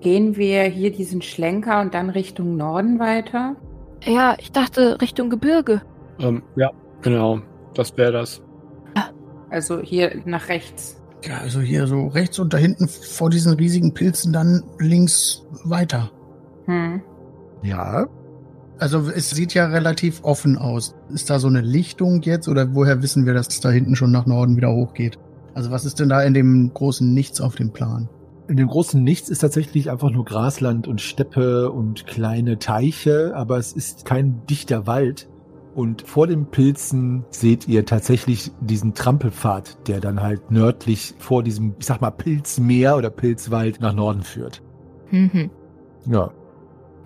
Gehen 0.00 0.36
wir 0.36 0.64
hier 0.64 0.90
diesen 0.90 1.22
Schlenker 1.22 1.80
und 1.80 1.94
dann 1.94 2.10
Richtung 2.10 2.56
Norden 2.56 2.98
weiter? 2.98 3.54
Ja, 4.02 4.34
ich 4.40 4.50
dachte 4.50 5.00
Richtung 5.00 5.30
Gebirge. 5.30 5.82
Ähm, 6.18 6.42
ja, 6.56 6.70
genau. 7.02 7.40
Das 7.74 7.96
wäre 7.96 8.10
das. 8.12 8.42
Also 9.50 9.80
hier 9.80 10.20
nach 10.24 10.48
rechts. 10.48 11.00
Ja, 11.24 11.36
also 11.38 11.60
hier 11.60 11.86
so 11.86 12.06
rechts 12.08 12.38
und 12.40 12.52
da 12.52 12.56
hinten 12.58 12.88
vor 12.88 13.30
diesen 13.30 13.52
riesigen 13.54 13.92
Pilzen 13.94 14.32
dann 14.32 14.64
links 14.78 15.46
weiter. 15.64 16.10
Hm. 16.64 17.02
ja, 17.62 18.06
Also 18.82 19.08
es 19.14 19.30
sieht 19.30 19.54
ja 19.54 19.66
relativ 19.66 20.24
offen 20.24 20.58
aus. 20.58 20.96
Ist 21.14 21.30
da 21.30 21.38
so 21.38 21.46
eine 21.46 21.60
Lichtung 21.60 22.20
jetzt 22.22 22.48
oder 22.48 22.74
woher 22.74 23.00
wissen 23.00 23.26
wir, 23.26 23.32
dass 23.32 23.46
es 23.46 23.60
da 23.60 23.70
hinten 23.70 23.94
schon 23.94 24.10
nach 24.10 24.26
Norden 24.26 24.56
wieder 24.56 24.72
hochgeht? 24.72 25.20
Also 25.54 25.70
was 25.70 25.84
ist 25.84 26.00
denn 26.00 26.08
da 26.08 26.20
in 26.22 26.34
dem 26.34 26.74
großen 26.74 27.14
Nichts 27.14 27.40
auf 27.40 27.54
dem 27.54 27.72
Plan? 27.72 28.08
in 28.48 28.56
dem 28.56 28.66
großen 28.66 29.02
Nichts 29.02 29.28
ist 29.28 29.38
tatsächlich 29.38 29.90
einfach 29.90 30.10
nur 30.10 30.24
Grasland 30.24 30.88
und 30.88 31.00
Steppe 31.00 31.70
und 31.70 32.06
kleine 32.06 32.58
Teiche, 32.58 33.32
aber 33.36 33.56
es 33.56 33.72
ist 33.72 34.04
kein 34.04 34.44
dichter 34.46 34.86
Wald. 34.86 35.28
Und 35.74 36.02
vor 36.02 36.26
den 36.26 36.46
Pilzen 36.46 37.24
seht 37.30 37.66
ihr 37.66 37.86
tatsächlich 37.86 38.50
diesen 38.60 38.92
Trampelpfad, 38.94 39.88
der 39.88 40.00
dann 40.00 40.20
halt 40.20 40.50
nördlich 40.50 41.14
vor 41.18 41.42
diesem, 41.42 41.76
ich 41.78 41.86
sag 41.86 42.02
mal, 42.02 42.10
Pilzmeer 42.10 42.96
oder 42.96 43.08
Pilzwald 43.08 43.80
nach 43.80 43.94
Norden 43.94 44.22
führt. 44.22 44.60
Mhm. 45.10 45.50
Ja, 46.04 46.32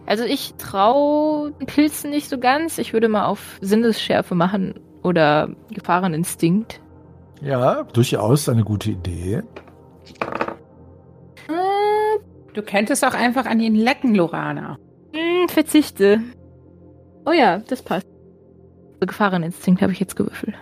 Also 0.07 0.25
ich 0.25 0.55
traue 0.55 1.51
Pilzen 1.53 2.11
nicht 2.11 2.29
so 2.29 2.39
ganz. 2.39 2.79
Ich 2.79 2.93
würde 2.93 3.09
mal 3.09 3.27
auf 3.27 3.59
Sinnesschärfe 3.61 4.35
machen 4.35 4.75
oder 5.03 5.51
Gefahreninstinkt. 5.73 6.81
ja, 7.43 7.83
durchaus 7.93 8.49
eine 8.49 8.63
gute 8.65 8.93
Idee. 8.93 9.43
Hm, 11.47 12.23
Du 12.55 12.63
könntest 12.63 13.05
auch 13.05 13.13
einfach 13.15 13.47
an 13.47 13.61
ihn 13.61 13.75
lecken, 13.75 14.15
Lorana. 14.15 14.79
hm, 15.13 15.49
verzichte. 15.49 16.21
Oh 17.27 17.33
ja, 17.33 17.59
das 17.59 17.83
passt. 17.83 18.07
Gefahreninstinkt 19.01 19.83
habe 19.83 19.93
ich 19.93 20.01
jetzt 20.01 20.17
gewürfelt. 20.17 20.55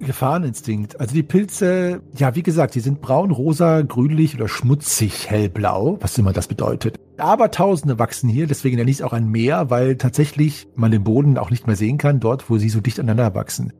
Gefahreninstinkt. 0.00 1.00
Also 1.00 1.14
die 1.14 1.22
Pilze, 1.22 2.02
ja, 2.16 2.34
wie 2.34 2.42
gesagt, 2.42 2.74
die 2.74 2.80
sind 2.80 3.00
braun, 3.00 3.30
rosa, 3.30 3.82
grünlich 3.82 4.34
oder 4.34 4.48
schmutzig 4.48 5.30
hellblau, 5.30 5.98
was 6.00 6.18
immer 6.18 6.32
das 6.32 6.48
bedeutet. 6.48 6.98
Aber 7.18 7.50
Tausende 7.50 7.98
wachsen 7.98 8.28
hier, 8.28 8.46
deswegen 8.46 8.76
nenne 8.76 8.90
ich 8.90 8.98
es 8.98 9.02
auch 9.02 9.12
ein 9.12 9.28
Meer, 9.28 9.70
weil 9.70 9.96
tatsächlich 9.96 10.68
man 10.74 10.90
den 10.90 11.04
Boden 11.04 11.38
auch 11.38 11.50
nicht 11.50 11.66
mehr 11.66 11.76
sehen 11.76 11.98
kann, 11.98 12.20
dort, 12.20 12.50
wo 12.50 12.58
sie 12.58 12.68
so 12.68 12.80
dicht 12.80 13.00
aneinander 13.00 13.34
wachsen. 13.34 13.72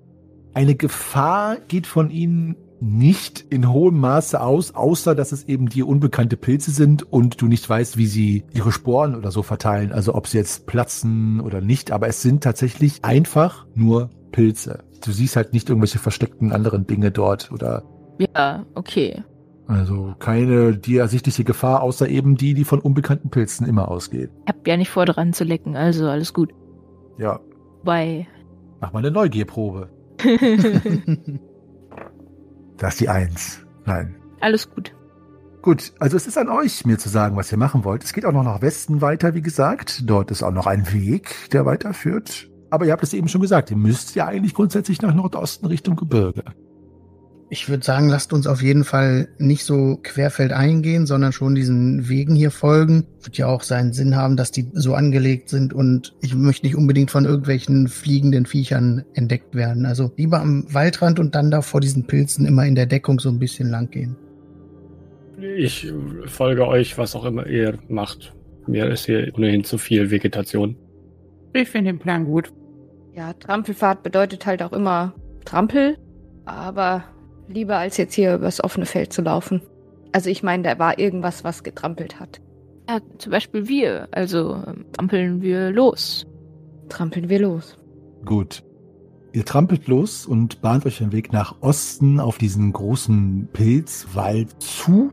Eine 0.55 0.75
Gefahr 0.75 1.59
geht 1.69 1.87
von 1.87 2.11
ihnen 2.11 2.57
nicht 2.81 3.45
in 3.51 3.71
hohem 3.73 3.99
Maße 4.01 4.41
aus, 4.41 4.75
außer 4.75 5.15
dass 5.15 5.33
es 5.33 5.45
eben 5.45 5.69
die 5.69 5.83
unbekannte 5.83 6.37
Pilze 6.37 6.71
sind 6.71 7.03
und 7.03 7.41
du 7.41 7.47
nicht 7.47 7.69
weißt, 7.69 7.97
wie 7.97 8.07
sie 8.07 8.45
ihre 8.53 8.73
Sporen 8.73 9.15
oder 9.15 9.31
so 9.31 9.43
verteilen, 9.43 9.93
also 9.93 10.15
ob 10.15 10.27
sie 10.27 10.39
jetzt 10.39 10.67
platzen 10.67 11.41
oder 11.41 11.61
nicht, 11.61 11.91
aber 11.91 12.09
es 12.09 12.23
sind 12.23 12.43
tatsächlich 12.43 13.05
einfach 13.05 13.67
nur 13.75 14.11
Pilze. 14.33 14.85
Du 15.01 15.13
siehst 15.13 15.37
halt 15.37 15.53
nicht 15.53 15.69
irgendwelche 15.69 15.99
versteckten 15.99 16.53
anderen 16.53 16.87
Dinge 16.87 17.11
dort 17.11 17.51
oder 17.53 17.83
Ja, 18.19 18.65
okay. 18.75 19.23
also 19.67 20.15
keine 20.19 20.77
dir 20.77 21.03
ersichtliche 21.03 21.45
Gefahr, 21.45 21.83
außer 21.83 22.09
eben 22.09 22.37
die, 22.37 22.55
die 22.55 22.65
von 22.65 22.81
unbekannten 22.81 23.31
Pilzen 23.31 23.67
immer 23.67 23.89
ausgeht. 23.89 24.31
Ich 24.47 24.55
hab 24.55 24.67
ja 24.67 24.77
nicht 24.77 24.91
vor, 24.91 25.05
dran 25.07 25.33
zu 25.33 25.45
lecken, 25.45 25.77
also 25.77 26.07
alles 26.09 26.33
gut. 26.33 26.53
Ja, 27.19 27.41
Wobei. 27.81 28.27
mach 28.81 28.93
mal 28.93 29.01
eine 29.01 29.11
Neugierprobe. 29.11 29.91
Das 32.79 32.95
ist 32.95 33.01
die 33.01 33.09
Eins. 33.09 33.65
Nein. 33.87 34.17
alles 34.41 34.71
gut. 34.71 34.95
Gut, 35.63 35.95
also 35.99 36.17
es 36.17 36.27
ist 36.27 36.37
an 36.39 36.49
euch, 36.49 36.85
mir 36.85 36.99
zu 36.99 37.09
sagen, 37.09 37.37
was 37.37 37.51
ihr 37.51 37.59
machen 37.59 37.85
wollt. 37.85 38.05
Es 38.05 38.13
geht 38.13 38.25
auch 38.27 38.33
noch 38.33 38.45
nach 38.45 38.61
Westen 38.63 39.01
weiter, 39.01 39.35
wie 39.35 39.41
gesagt. 39.43 40.03
Dort 40.05 40.31
ist 40.31 40.43
auch 40.43 40.53
noch 40.53 40.67
ein 40.67 40.93
Weg, 40.93 41.49
der 41.53 41.65
weiterführt. 41.67 42.51
Aber 42.77 42.85
ihr 42.85 42.93
habt 42.93 43.03
es 43.03 43.15
eben 43.15 43.27
schon 43.27 43.41
gesagt, 43.41 43.71
ihr 43.71 43.77
müsst 43.79 44.15
ja 44.17 44.27
eigentlich 44.27 44.53
grundsätzlich 44.53 45.01
nach 45.01 45.15
Nordosten 45.15 45.65
Richtung 45.65 45.97
Gebirge. 45.97 46.45
Ich 47.49 47.71
würde 47.71 47.83
sagen, 47.83 48.11
lasst 48.11 48.35
uns 48.35 48.47
auf 48.47 48.61
jeden 48.61 48.85
Fall 48.85 49.29
nicht 49.39 49.65
so 49.65 49.99
querfeld 50.03 50.53
eingehen, 50.53 51.07
sondern 51.07 51.33
schon 51.33 51.55
diesen 51.55 52.11
Wegen 52.11 52.35
hier 52.35 52.51
folgen. 52.51 53.07
Wird 53.23 53.39
ja 53.39 53.47
auch 53.47 53.63
seinen 53.63 53.95
Sinn 53.95 54.15
haben, 54.15 54.37
dass 54.37 54.51
die 54.51 54.69
so 54.75 54.93
angelegt 54.93 55.49
sind 55.49 55.73
und 55.73 56.15
ich 56.21 56.35
möchte 56.35 56.67
nicht 56.67 56.77
unbedingt 56.77 57.11
von 57.11 57.25
irgendwelchen 57.25 57.89
fliegenden 57.89 58.45
Viechern 58.45 59.07
entdeckt 59.15 59.55
werden. 59.55 59.87
Also 59.87 60.13
lieber 60.19 60.43
am 60.43 60.67
Waldrand 60.69 61.19
und 61.19 61.35
dann 61.35 61.51
da 61.51 61.63
vor 61.63 61.81
diesen 61.81 62.07
Pilzen 62.07 62.45
immer 62.45 62.67
in 62.67 62.75
der 62.75 62.85
Deckung 62.85 63.21
so 63.21 63.31
ein 63.31 63.39
bisschen 63.39 63.71
lang 63.71 63.89
gehen. 63.89 64.17
Ich 65.41 65.91
folge 66.27 66.69
euch, 66.69 66.99
was 66.99 67.17
auch 67.17 67.25
immer 67.25 67.47
ihr 67.47 67.79
macht. 67.89 68.35
Mir 68.67 68.87
ist 68.91 69.07
hier 69.07 69.33
ohnehin 69.35 69.65
zu 69.65 69.79
viel 69.79 70.11
Vegetation. 70.11 70.77
Ich 71.55 71.71
finde 71.71 71.93
den 71.93 71.99
Plan 71.99 72.27
gut. 72.27 72.53
Ja, 73.17 73.33
Trampelfahrt 73.33 74.03
bedeutet 74.03 74.45
halt 74.45 74.63
auch 74.63 74.75
immer 74.75 75.15
Trampel, 75.47 75.97
aber 76.45 77.05
lieber 77.49 77.79
als 77.79 77.97
jetzt 77.97 78.13
hier 78.13 78.35
übers 78.35 78.63
offene 78.63 78.85
Feld 78.85 79.11
zu 79.11 79.23
laufen. 79.23 79.63
Also 80.13 80.29
ich 80.29 80.43
meine, 80.43 80.65
da 80.65 80.79
war 80.79 80.99
irgendwas, 80.99 81.43
was 81.43 81.63
getrampelt 81.63 82.21
hat. 82.21 82.43
Ja, 82.87 82.99
zum 83.17 83.33
Beispiel 83.33 83.69
wir. 83.69 84.09
Also 84.11 84.63
ähm, 84.67 84.85
trampeln 84.93 85.41
wir 85.41 85.71
los. 85.71 86.27
Trampeln 86.91 87.31
wir 87.31 87.41
los. 87.41 87.79
Gut. 88.27 88.63
Ihr 89.33 89.47
trampelt 89.47 89.87
los 89.87 90.27
und 90.27 90.61
bahnt 90.61 90.85
euch 90.85 90.99
den 90.99 91.13
Weg 91.13 91.33
nach 91.33 91.63
Osten 91.63 92.21
auf 92.21 92.37
diesen 92.37 92.73
großen 92.73 93.49
Pilzwald 93.51 94.63
zu. 94.63 95.11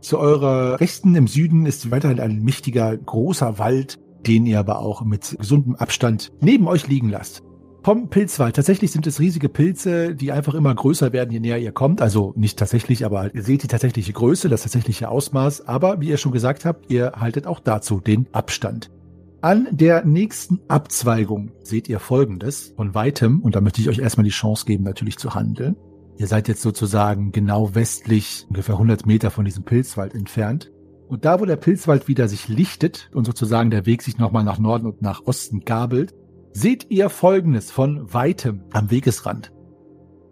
Zu 0.00 0.18
eurer 0.18 0.80
Rechten 0.80 1.14
im 1.14 1.28
Süden 1.28 1.64
ist 1.64 1.92
weiterhin 1.92 2.20
ein 2.20 2.42
mächtiger, 2.42 2.96
großer 2.96 3.58
Wald, 3.58 3.98
den 4.26 4.46
ihr 4.46 4.58
aber 4.58 4.80
auch 4.80 5.04
mit 5.04 5.36
gesundem 5.38 5.76
Abstand 5.76 6.32
neben 6.40 6.66
euch 6.66 6.88
liegen 6.88 7.08
lasst. 7.08 7.42
Vom 7.84 8.08
Pilzwald. 8.08 8.56
Tatsächlich 8.56 8.92
sind 8.92 9.06
es 9.06 9.20
riesige 9.20 9.50
Pilze, 9.50 10.14
die 10.14 10.32
einfach 10.32 10.54
immer 10.54 10.74
größer 10.74 11.12
werden, 11.12 11.30
je 11.30 11.40
näher 11.40 11.58
ihr 11.58 11.72
kommt. 11.72 12.00
Also 12.00 12.32
nicht 12.34 12.58
tatsächlich, 12.58 13.04
aber 13.04 13.34
ihr 13.34 13.42
seht 13.42 13.62
die 13.62 13.68
tatsächliche 13.68 14.14
Größe, 14.14 14.48
das 14.48 14.62
tatsächliche 14.62 15.10
Ausmaß. 15.10 15.68
Aber 15.68 16.00
wie 16.00 16.08
ihr 16.08 16.16
schon 16.16 16.32
gesagt 16.32 16.64
habt, 16.64 16.90
ihr 16.90 17.12
haltet 17.16 17.46
auch 17.46 17.60
dazu 17.60 18.00
den 18.00 18.26
Abstand. 18.32 18.90
An 19.42 19.68
der 19.70 20.06
nächsten 20.06 20.60
Abzweigung 20.68 21.52
seht 21.62 21.90
ihr 21.90 22.00
Folgendes 22.00 22.72
von 22.74 22.94
weitem, 22.94 23.42
und 23.42 23.54
da 23.54 23.60
möchte 23.60 23.82
ich 23.82 23.90
euch 23.90 23.98
erstmal 23.98 24.24
die 24.24 24.30
Chance 24.30 24.64
geben, 24.64 24.84
natürlich 24.84 25.18
zu 25.18 25.34
handeln. 25.34 25.76
Ihr 26.16 26.28
seid 26.28 26.48
jetzt 26.48 26.62
sozusagen 26.62 27.32
genau 27.32 27.74
westlich, 27.74 28.46
ungefähr 28.48 28.76
100 28.76 29.04
Meter 29.04 29.30
von 29.30 29.44
diesem 29.44 29.64
Pilzwald 29.64 30.14
entfernt. 30.14 30.70
Und 31.08 31.24
da, 31.24 31.40
wo 31.40 31.44
der 31.44 31.56
Pilzwald 31.56 32.08
wieder 32.08 32.28
sich 32.28 32.48
lichtet 32.48 33.10
und 33.12 33.24
sozusagen 33.24 33.70
der 33.70 33.86
Weg 33.86 34.02
sich 34.02 34.18
nochmal 34.18 34.44
nach 34.44 34.58
Norden 34.58 34.86
und 34.86 35.02
nach 35.02 35.22
Osten 35.26 35.60
gabelt, 35.60 36.14
seht 36.52 36.90
ihr 36.90 37.10
Folgendes 37.10 37.70
von 37.70 38.12
weitem 38.12 38.62
am 38.72 38.90
Wegesrand. 38.90 39.52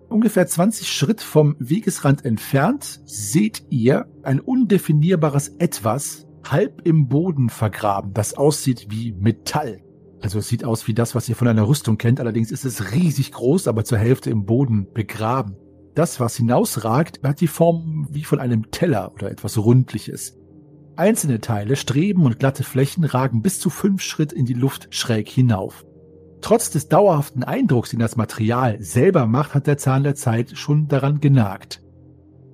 Ungefähr 0.09 0.47
20 0.47 0.89
Schritt 0.91 1.21
vom 1.21 1.57
Wegesrand 1.59 2.25
entfernt 2.25 3.01
seht 3.05 3.65
ihr 3.71 4.07
ein 4.23 4.41
undefinierbares 4.41 5.49
Etwas 5.59 6.27
halb 6.49 6.83
im 6.85 7.09
Boden 7.09 7.49
vergraben, 7.49 8.13
das 8.13 8.35
aussieht 8.35 8.89
wie 8.91 9.13
Metall. 9.13 9.81
Also 10.21 10.39
es 10.39 10.49
sieht 10.49 10.65
aus 10.65 10.87
wie 10.87 10.95
das, 10.95 11.15
was 11.15 11.29
ihr 11.29 11.35
von 11.35 11.49
einer 11.49 11.67
Rüstung 11.67 11.99
kennt, 11.99 12.21
allerdings 12.21 12.53
ist 12.53 12.65
es 12.65 12.93
riesig 12.93 13.33
groß, 13.33 13.67
aber 13.67 13.85
zur 13.85 13.99
Hälfte 13.99 14.31
im 14.31 14.45
Boden 14.45 14.93
begraben. 14.93 15.57
Das, 15.95 16.21
was 16.21 16.37
hinausragt, 16.37 17.21
hat 17.23 17.41
die 17.41 17.49
Form 17.49 18.07
wie 18.11 18.25
von 18.25 18.39
einem 18.39 18.71
Teller 18.71 19.13
oder 19.13 19.31
etwas 19.31 19.59
Rundliches. 19.59 20.39
Einzelne 20.97 21.41
Teile, 21.41 21.77
Streben 21.77 22.27
und 22.27 22.39
glatte 22.39 22.65
Flächen 22.65 23.05
ragen 23.05 23.41
bis 23.41 23.59
zu 23.59 23.71
fünf 23.71 24.03
Schritt 24.03 24.33
in 24.33 24.45
die 24.45 24.55
Luft 24.55 24.89
schräg 24.91 25.29
hinauf. 25.29 25.85
Trotz 26.43 26.71
des 26.71 26.89
dauerhaften 26.89 27.45
Eindrucks, 27.45 27.91
den 27.91 28.01
das 28.01 28.17
Material 28.17 28.77
selber 28.83 29.27
macht, 29.27 29.55
hat 29.55 29.67
der 29.67 29.79
Zahn 29.79 30.03
der 30.03 30.17
Zeit 30.17 30.59
schon 30.59 30.89
daran 30.89 31.21
genagt. 31.21 31.83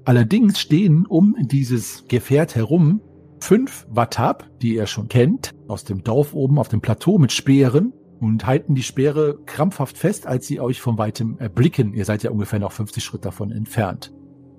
Allerdings 0.04 0.60
stehen 0.60 1.04
um 1.06 1.34
dieses 1.40 2.04
Gefährt 2.06 2.54
herum 2.54 3.00
fünf 3.40 3.86
Wattab, 3.90 4.48
die 4.60 4.74
ihr 4.74 4.86
schon 4.86 5.08
kennt, 5.08 5.54
aus 5.66 5.84
dem 5.84 6.04
Dorf 6.04 6.34
oben 6.34 6.58
auf 6.58 6.68
dem 6.68 6.80
Plateau 6.80 7.18
mit 7.18 7.32
Speeren 7.32 7.92
und 8.20 8.46
halten 8.46 8.74
die 8.74 8.82
Speere 8.82 9.38
krampfhaft 9.46 9.96
fest, 9.96 10.26
als 10.26 10.46
sie 10.46 10.60
euch 10.60 10.80
von 10.80 10.98
weitem 10.98 11.38
erblicken. 11.38 11.94
Ihr 11.94 12.04
seid 12.04 12.22
ja 12.22 12.30
ungefähr 12.30 12.58
noch 12.58 12.72
50 12.72 13.02
Schritt 13.02 13.24
davon 13.24 13.52
entfernt. 13.52 14.12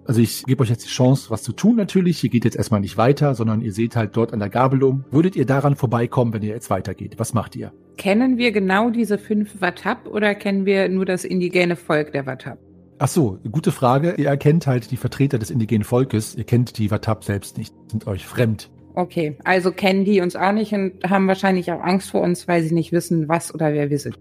Also 0.09 0.21
ich 0.21 0.43
gebe 0.45 0.63
euch 0.63 0.71
jetzt 0.71 0.85
die 0.85 0.89
Chance, 0.89 1.29
was 1.29 1.43
zu 1.43 1.53
tun 1.53 1.75
natürlich. 1.75 2.23
Ihr 2.23 2.31
geht 2.31 2.43
jetzt 2.43 2.57
erstmal 2.57 2.79
nicht 2.79 2.97
weiter, 2.97 3.35
sondern 3.35 3.61
ihr 3.61 3.71
seht 3.71 3.95
halt 3.95 4.17
dort 4.17 4.33
an 4.33 4.39
der 4.39 4.49
Gabelung. 4.49 5.05
Würdet 5.11 5.35
ihr 5.35 5.45
daran 5.45 5.75
vorbeikommen, 5.75 6.33
wenn 6.33 6.41
ihr 6.41 6.49
jetzt 6.49 6.71
weitergeht? 6.71 7.13
Was 7.17 7.35
macht 7.35 7.55
ihr? 7.55 7.71
Kennen 7.95 8.39
wir 8.39 8.51
genau 8.51 8.89
diese 8.89 9.19
fünf 9.19 9.61
Wattab 9.61 10.07
oder 10.07 10.33
kennen 10.33 10.65
wir 10.65 10.89
nur 10.89 11.05
das 11.05 11.25
indigene 11.25 11.75
Volk 11.75 12.11
der 12.11 12.25
Wattab? 12.25 12.57
Ach 12.97 13.07
so, 13.07 13.37
gute 13.51 13.71
Frage. 13.71 14.15
Ihr 14.17 14.29
erkennt 14.29 14.65
halt 14.65 14.89
die 14.89 14.97
Vertreter 14.97 15.37
des 15.37 15.51
indigenen 15.51 15.83
Volkes. 15.83 16.33
Ihr 16.33 16.43
kennt 16.43 16.79
die 16.79 16.89
Wattab 16.89 17.23
selbst 17.23 17.59
nicht, 17.59 17.75
sind 17.91 18.07
euch 18.07 18.25
fremd. 18.25 18.71
Okay, 18.95 19.37
also 19.43 19.71
kennen 19.71 20.05
die 20.05 20.21
uns 20.21 20.35
auch 20.35 20.53
nicht 20.53 20.73
und 20.73 21.03
haben 21.07 21.27
wahrscheinlich 21.27 21.71
auch 21.71 21.81
Angst 21.81 22.09
vor 22.09 22.21
uns, 22.21 22.47
weil 22.47 22.63
sie 22.63 22.73
nicht 22.73 22.91
wissen, 22.91 23.29
was 23.29 23.53
oder 23.53 23.73
wer 23.73 23.91
wir 23.91 23.99
sind. 23.99 24.17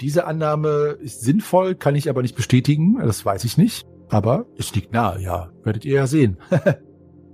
Diese 0.00 0.26
Annahme 0.26 0.96
ist 0.98 1.20
sinnvoll, 1.20 1.74
kann 1.74 1.94
ich 1.94 2.08
aber 2.08 2.22
nicht 2.22 2.36
bestätigen. 2.36 2.96
Das 3.02 3.22
weiß 3.22 3.44
ich 3.44 3.58
nicht. 3.58 3.86
Aber 4.08 4.46
es 4.56 4.74
liegt 4.74 4.92
nahe, 4.92 5.20
ja. 5.20 5.50
Werdet 5.64 5.84
ihr 5.84 5.94
ja 5.94 6.06
sehen. 6.06 6.38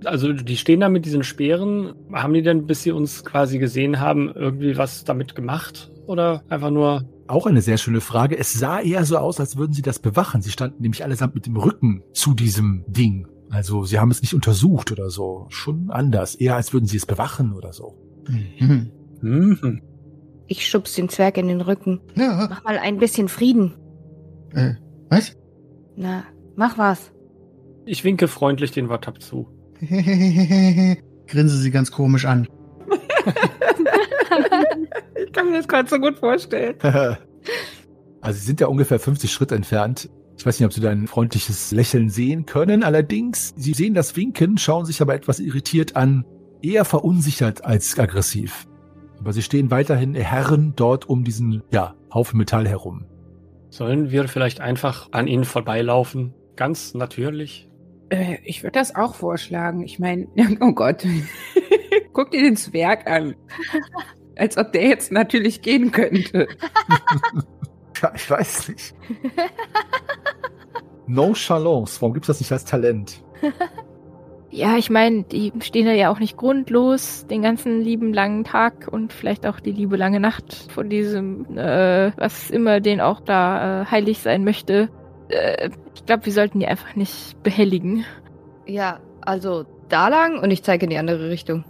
Also 0.05 0.33
die 0.33 0.57
stehen 0.57 0.81
da 0.81 0.89
mit 0.89 1.05
diesen 1.05 1.23
Speeren. 1.23 1.93
Haben 2.11 2.33
die 2.33 2.41
denn, 2.41 2.65
bis 2.65 2.83
sie 2.83 2.91
uns 2.91 3.23
quasi 3.23 3.57
gesehen 3.57 3.99
haben, 3.99 4.31
irgendwie 4.35 4.77
was 4.77 5.03
damit 5.03 5.35
gemacht? 5.35 5.91
Oder 6.07 6.43
einfach 6.49 6.71
nur. 6.71 7.07
Auch 7.27 7.47
eine 7.47 7.61
sehr 7.61 7.77
schöne 7.77 8.01
Frage. 8.01 8.37
Es 8.37 8.53
sah 8.53 8.81
eher 8.81 9.05
so 9.05 9.17
aus, 9.17 9.39
als 9.39 9.55
würden 9.55 9.71
sie 9.71 9.81
das 9.81 9.99
bewachen. 9.99 10.41
Sie 10.41 10.51
standen 10.51 10.81
nämlich 10.81 11.03
allesamt 11.03 11.35
mit 11.35 11.45
dem 11.45 11.55
Rücken 11.55 12.03
zu 12.11 12.33
diesem 12.33 12.83
Ding. 12.87 13.27
Also 13.49 13.85
sie 13.85 13.99
haben 13.99 14.11
es 14.11 14.21
nicht 14.21 14.33
untersucht 14.33 14.91
oder 14.91 15.09
so. 15.09 15.45
Schon 15.49 15.89
anders. 15.89 16.35
Eher 16.35 16.55
als 16.55 16.73
würden 16.73 16.85
sie 16.85 16.97
es 16.97 17.05
bewachen 17.05 17.53
oder 17.53 17.71
so. 17.71 17.95
Mhm. 18.27 18.91
Mhm. 19.21 19.81
Ich 20.47 20.67
schubs 20.67 20.95
den 20.95 21.07
Zwerg 21.07 21.37
in 21.37 21.47
den 21.47 21.61
Rücken. 21.61 22.01
Ja. 22.15 22.47
Mach 22.49 22.63
mal 22.63 22.77
ein 22.77 22.97
bisschen 22.97 23.29
Frieden. 23.29 23.73
Äh, 24.51 24.73
was? 25.09 25.37
Na, 25.95 26.23
mach 26.55 26.77
was. 26.77 27.11
Ich 27.85 28.03
winke 28.03 28.27
freundlich 28.27 28.71
den 28.71 28.89
Wattab 28.89 29.21
zu. 29.21 29.47
Grinse 31.27 31.57
sie 31.57 31.71
ganz 31.71 31.91
komisch 31.91 32.25
an. 32.25 32.47
ich 35.15 35.31
kann 35.31 35.49
mir 35.49 35.57
das 35.57 35.67
gerade 35.67 35.89
so 35.89 35.99
gut 35.99 36.17
vorstellen. 36.17 36.75
also 38.21 38.39
sie 38.39 38.45
sind 38.45 38.59
ja 38.61 38.67
ungefähr 38.67 38.99
50 38.99 39.31
Schritt 39.31 39.51
entfernt. 39.51 40.09
Ich 40.37 40.45
weiß 40.45 40.59
nicht, 40.59 40.65
ob 40.65 40.73
Sie 40.73 40.81
dein 40.81 41.07
freundliches 41.07 41.71
Lächeln 41.71 42.09
sehen 42.09 42.45
können. 42.45 42.83
Allerdings, 42.83 43.53
Sie 43.55 43.73
sehen 43.73 43.93
das 43.93 44.15
Winken, 44.15 44.57
schauen 44.57 44.85
sich 44.85 45.01
aber 45.01 45.13
etwas 45.13 45.39
irritiert 45.39 45.95
an, 45.95 46.25
eher 46.61 46.85
verunsichert 46.85 47.63
als 47.63 47.97
aggressiv. 47.99 48.65
Aber 49.19 49.31
Sie 49.31 49.43
stehen 49.43 49.71
weiterhin 49.71 50.15
Herren 50.15 50.73
dort 50.75 51.07
um 51.07 51.23
diesen, 51.23 51.63
ja, 51.71 51.93
Haufen 52.13 52.37
Metall 52.39 52.67
herum. 52.67 53.05
Sollen 53.69 54.11
wir 54.11 54.27
vielleicht 54.27 54.59
einfach 54.59 55.07
an 55.11 55.27
ihnen 55.27 55.45
vorbeilaufen? 55.45 56.33
Ganz 56.55 56.93
natürlich. 56.93 57.69
Äh, 58.09 58.37
ich 58.43 58.63
würde 58.63 58.79
das 58.79 58.95
auch 58.95 59.15
vorschlagen. 59.15 59.83
Ich 59.83 59.99
meine, 59.99 60.27
oh 60.61 60.73
Gott. 60.73 61.05
Guck 62.13 62.31
dir 62.31 62.43
den 62.43 62.55
Zwerg 62.55 63.07
an. 63.07 63.35
Als 64.35 64.57
ob 64.57 64.71
der 64.71 64.87
jetzt 64.87 65.11
natürlich 65.11 65.61
gehen 65.61 65.91
könnte. 65.91 66.47
Ja, 68.01 68.11
ich 68.13 68.29
weiß 68.29 68.67
nicht. 68.67 68.93
Nonchalance, 71.07 72.01
warum 72.01 72.13
gibt's 72.13 72.27
das 72.27 72.41
nicht 72.41 72.51
als 72.51 72.65
Talent? 72.65 73.23
Ja, 74.49 74.77
ich 74.77 74.89
meine, 74.91 75.23
die 75.23 75.51
stehen 75.61 75.85
da 75.87 75.93
ja 75.93 76.11
auch 76.11 76.19
nicht 76.19 76.37
grundlos 76.37 77.25
den 77.27 77.41
ganzen 77.41 77.81
lieben 77.81 78.13
langen 78.13 78.43
Tag 78.43 78.87
und 78.91 79.13
vielleicht 79.13 79.47
auch 79.47 79.59
die 79.59 79.71
liebe 79.71 79.95
lange 79.95 80.19
Nacht 80.19 80.67
von 80.71 80.89
diesem, 80.89 81.57
äh, 81.57 82.11
was 82.17 82.51
immer 82.51 82.81
den 82.81 83.01
auch 83.01 83.19
da 83.19 83.83
äh, 83.83 83.85
heilig 83.85 84.19
sein 84.19 84.43
möchte. 84.43 84.89
Äh, 85.33 85.69
ich 85.95 86.05
glaube, 86.05 86.25
wir 86.25 86.33
sollten 86.33 86.59
die 86.59 86.67
einfach 86.67 86.95
nicht 86.95 87.41
behelligen. 87.43 88.05
Ja, 88.65 88.99
also 89.21 89.65
da 89.89 90.07
lang 90.07 90.39
und 90.39 90.51
ich 90.51 90.63
zeige 90.63 90.85
in 90.85 90.89
die 90.89 90.97
andere 90.97 91.29
Richtung. 91.29 91.65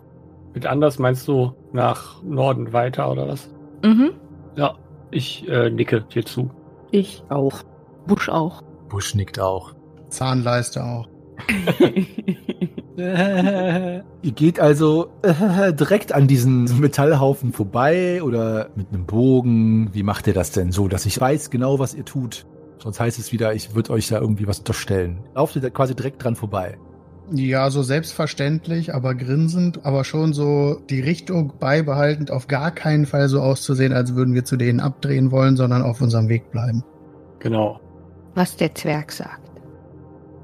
Mit 0.53 0.66
anders 0.66 0.99
meinst 0.99 1.28
du 1.28 1.53
nach 1.72 2.22
Norden 2.24 2.74
weiter 2.74 3.11
oder 3.11 3.28
was? 3.28 3.49
Mhm. 3.84 4.11
Ja, 4.55 4.76
ich 5.11 5.47
äh, 5.47 5.70
nicke 5.70 6.01
dir 6.01 6.26
zu. 6.26 6.51
Ich 6.91 7.24
auch. 7.30 7.64
Busch 8.07 8.30
auch. 8.30 8.61
Busch 8.89 9.16
nickt 9.16 9.39
auch. 9.39 9.74
Zahnleiste 10.09 10.84
auch. 10.84 11.07
Ihr 12.95 14.03
geht 14.22 14.59
also 14.59 15.07
äh, 15.24 15.74
direkt 15.74 16.14
an 16.14 16.28
diesen 16.28 16.80
Metallhaufen 16.80 17.51
vorbei 17.51 18.22
oder 18.22 18.70
mit 18.76 18.89
einem 18.89 19.05
Bogen. 19.05 19.89
Wie 19.93 20.03
macht 20.03 20.28
ihr 20.28 20.34
das 20.34 20.51
denn 20.51 20.72
so, 20.72 20.88
dass 20.88 21.07
ich 21.07 21.20
weiß 21.20 21.49
genau, 21.49 21.80
was 21.80 21.95
ihr 21.95 22.05
tut? 22.05 22.45
Sonst 22.84 22.99
heißt 22.99 23.17
es 23.17 23.31
wieder, 23.31 23.53
ich 23.53 23.75
würde 23.75 23.91
euch 23.91 24.09
da 24.09 24.19
irgendwie 24.19 24.45
was 24.45 24.59
unterstellen. 24.59 25.19
Lauft 25.36 25.55
ihr 25.55 25.61
da 25.61 25.69
quasi 25.69 25.95
direkt 25.95 26.21
dran 26.21 26.36
vorbei. 26.36 26.77
Ja, 27.31 27.71
so 27.71 27.81
selbstverständlich, 27.81 28.93
aber 28.93 29.15
grinsend, 29.15 29.86
aber 29.86 30.03
schon 30.03 30.34
so 30.34 30.81
die 30.89 30.99
Richtung 30.99 31.53
beibehaltend, 31.57 32.29
auf 32.29 32.47
gar 32.47 32.71
keinen 32.71 33.05
Fall 33.05 33.29
so 33.29 33.39
auszusehen, 33.39 33.93
als 33.93 34.15
würden 34.15 34.34
wir 34.34 34.43
zu 34.43 34.57
denen 34.57 34.81
abdrehen 34.81 35.31
wollen, 35.31 35.55
sondern 35.55 35.81
auf 35.81 36.01
unserem 36.01 36.27
Weg 36.27 36.51
bleiben. 36.51 36.84
Genau. 37.39 37.79
Was 38.36 38.57
der 38.57 38.75
Zwerg 38.75 39.13
sagt. 39.13 39.49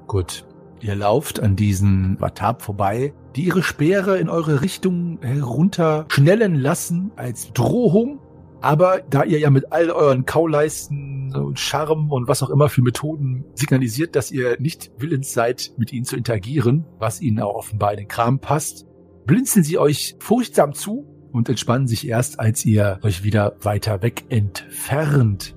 Gut. 0.07 0.45
Ihr 0.79 0.95
lauft 0.95 1.41
an 1.41 1.57
diesen 1.57 2.21
Watab 2.21 2.61
vorbei, 2.61 3.13
die 3.35 3.47
ihre 3.47 3.63
Speere 3.63 4.17
in 4.17 4.29
eure 4.29 4.61
Richtung 4.61 5.19
herunter 5.21 6.05
schnellen 6.07 6.55
lassen 6.55 7.11
als 7.17 7.51
Drohung. 7.51 8.19
Aber 8.61 9.01
da 9.09 9.23
ihr 9.25 9.39
ja 9.39 9.49
mit 9.49 9.73
all 9.73 9.91
euren 9.91 10.25
Kauleisten 10.25 11.18
Charme 11.55 12.11
und 12.11 12.27
was 12.27 12.43
auch 12.43 12.49
immer 12.49 12.69
für 12.69 12.82
Methoden 12.82 13.45
signalisiert, 13.53 14.15
dass 14.15 14.32
ihr 14.32 14.59
nicht 14.59 14.91
willens 14.97 15.34
seid, 15.34 15.73
mit 15.77 15.93
ihnen 15.93 16.05
zu 16.05 16.15
interagieren, 16.15 16.86
was 16.97 17.21
ihnen 17.21 17.39
auch 17.39 17.55
offenbar 17.55 17.91
in 17.91 17.99
den 17.99 18.07
Kram 18.07 18.39
passt, 18.39 18.86
blinzeln 19.25 19.63
sie 19.63 19.77
euch 19.77 20.15
furchtsam 20.19 20.73
zu 20.73 21.05
und 21.32 21.49
entspannen 21.49 21.88
sich 21.88 22.07
erst, 22.07 22.39
als 22.39 22.65
ihr 22.65 22.99
euch 23.03 23.23
wieder 23.23 23.55
weiter 23.61 24.01
weg 24.01 24.25
entfernt. 24.30 25.55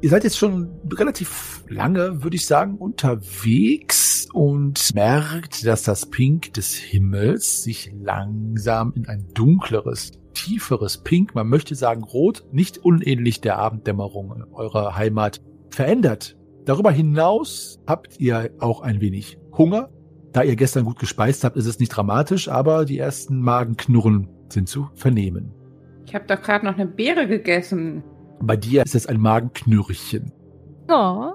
Ihr 0.00 0.10
seid 0.10 0.22
jetzt 0.22 0.38
schon 0.38 0.70
relativ 0.92 1.64
lange, 1.68 2.22
würde 2.22 2.36
ich 2.36 2.46
sagen, 2.46 2.76
unterwegs 2.76 4.28
und 4.32 4.94
merkt, 4.94 5.66
dass 5.66 5.82
das 5.82 6.06
Pink 6.06 6.54
des 6.54 6.74
Himmels 6.74 7.64
sich 7.64 7.90
langsam 8.00 8.92
in 8.94 9.08
ein 9.08 9.26
dunkleres, 9.34 10.12
tieferes 10.38 10.98
Pink, 10.98 11.34
man 11.34 11.48
möchte 11.48 11.74
sagen 11.74 12.04
rot, 12.04 12.44
nicht 12.52 12.78
unähnlich 12.78 13.40
der 13.40 13.58
Abenddämmerung 13.58 14.44
eurer 14.52 14.96
Heimat, 14.96 15.40
verändert. 15.70 16.36
Darüber 16.64 16.90
hinaus 16.90 17.80
habt 17.86 18.20
ihr 18.20 18.50
auch 18.60 18.80
ein 18.82 19.00
wenig 19.00 19.38
Hunger. 19.56 19.90
Da 20.32 20.42
ihr 20.42 20.56
gestern 20.56 20.84
gut 20.84 20.98
gespeist 20.98 21.44
habt, 21.44 21.56
ist 21.56 21.66
es 21.66 21.80
nicht 21.80 21.88
dramatisch, 21.88 22.48
aber 22.48 22.84
die 22.84 22.98
ersten 22.98 23.40
Magenknurren 23.40 24.28
sind 24.48 24.68
zu 24.68 24.88
vernehmen. 24.94 25.52
Ich 26.06 26.14
habe 26.14 26.26
doch 26.26 26.40
gerade 26.40 26.64
noch 26.64 26.74
eine 26.74 26.86
Beere 26.86 27.26
gegessen. 27.26 28.04
Bei 28.40 28.56
dir 28.56 28.84
ist 28.84 28.94
es 28.94 29.06
ein 29.06 29.20
Magenknürrchen. 29.20 30.32
Oh. 30.88 31.32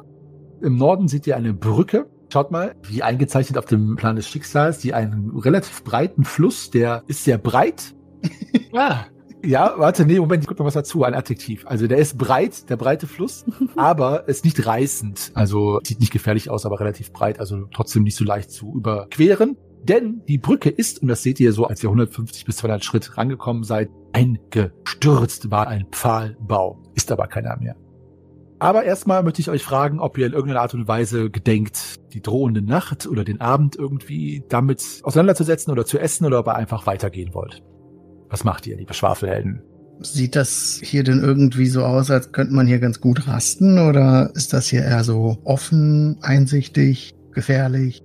Im 0.62 0.78
Norden 0.78 1.08
seht 1.08 1.28
ihr 1.28 1.36
eine 1.36 1.54
Brücke. 1.54 2.10
Schaut 2.32 2.52
mal, 2.52 2.76
wie 2.84 3.04
eingezeichnet 3.04 3.58
auf 3.58 3.66
dem 3.66 3.96
Plan 3.98 4.16
des 4.16 4.28
Schicksals, 4.28 4.80
die 4.80 4.94
einen 4.94 5.38
relativ 5.38 5.84
breiten 5.84 6.24
Fluss, 6.24 6.72
der 6.72 7.04
ist 7.08 7.26
sehr 7.26 7.38
breit. 7.38 7.94
Ah, 8.76 9.06
Ja, 9.46 9.74
warte, 9.78 10.06
nee, 10.06 10.20
Moment, 10.20 10.44
ich 10.44 10.48
guck 10.48 10.58
noch 10.58 10.66
was 10.66 10.74
dazu, 10.74 11.04
ein 11.04 11.14
Adjektiv. 11.14 11.66
Also 11.68 11.86
der 11.88 11.98
ist 11.98 12.18
breit, 12.18 12.70
der 12.70 12.78
breite 12.78 13.08
Fluss, 13.08 13.46
aber 13.76 14.28
ist 14.28 14.46
nicht 14.46 14.66
reißend. 14.66 15.32
Also 15.34 15.80
sieht 15.84 16.00
nicht 16.00 16.14
gefährlich 16.14 16.50
aus, 16.50 16.66
aber 16.66 16.80
relativ 16.80 17.12
breit, 17.12 17.40
also 17.40 17.66
trotzdem 17.74 18.04
nicht 18.04 18.16
so 18.16 18.24
leicht 18.24 18.52
zu 18.52 18.74
überqueren. 18.74 19.58
Denn 19.84 20.22
die 20.30 20.38
Brücke 20.38 20.70
ist, 20.70 21.02
und 21.02 21.10
das 21.10 21.24
seht 21.24 21.42
ihr 21.42 21.52
so, 21.52 21.66
als 21.66 21.84
ihr 21.84 21.90
150 21.90 22.46
bis 22.46 22.58
200 22.58 22.86
Schritt 22.86 23.18
rangekommen 23.18 23.64
seid, 23.64 23.90
eingestürzt 24.14 25.52
war 25.52 25.68
ein 25.68 25.88
Pfahlbau. 25.92 26.82
Ist 26.96 27.12
aber 27.12 27.28
keiner 27.28 27.58
mehr. 27.58 27.76
Aber 28.60 28.86
erstmal 28.86 29.24
möchte 29.24 29.42
ich 29.42 29.50
euch 29.50 29.62
fragen, 29.62 30.00
ob 30.00 30.18
ihr 30.18 30.26
in 30.26 30.32
irgendeiner 30.32 30.62
Art 30.62 30.74
und 30.74 30.88
Weise 30.88 31.30
gedenkt, 31.30 31.96
die 32.14 32.22
drohende 32.22 32.62
Nacht 32.62 33.08
oder 33.08 33.26
den 33.26 33.42
Abend 33.42 33.76
irgendwie 33.76 34.46
damit 34.48 35.02
auseinanderzusetzen 35.04 35.74
oder 35.74 35.86
zu 35.86 36.00
essen 36.00 36.26
oder 36.26 36.40
ob 36.40 36.48
ihr 36.48 36.56
einfach 36.56 36.88
weitergehen 36.88 37.34
wollt. 37.34 37.62
Was 38.34 38.44
macht 38.44 38.66
ihr, 38.66 38.76
liebe 38.76 38.96
Schwafelhelden? 38.96 39.62
Sieht 40.00 40.36
das 40.36 40.82
hier 40.84 41.04
denn 41.04 41.20
irgendwie 41.20 41.68
so 41.68 41.86
aus, 41.86 42.10
als 42.10 42.32
könnte 42.32 42.56
man 42.56 42.66
hier 42.66 42.80
ganz 42.80 43.00
gut 43.00 43.28
rasten? 43.28 43.78
Oder 43.78 44.32
ist 44.34 44.54
das 44.54 44.70
hier 44.70 44.82
eher 44.82 45.04
so 45.04 45.38
offen, 45.44 46.18
einsichtig, 46.24 47.14
gefährlich? 47.32 48.02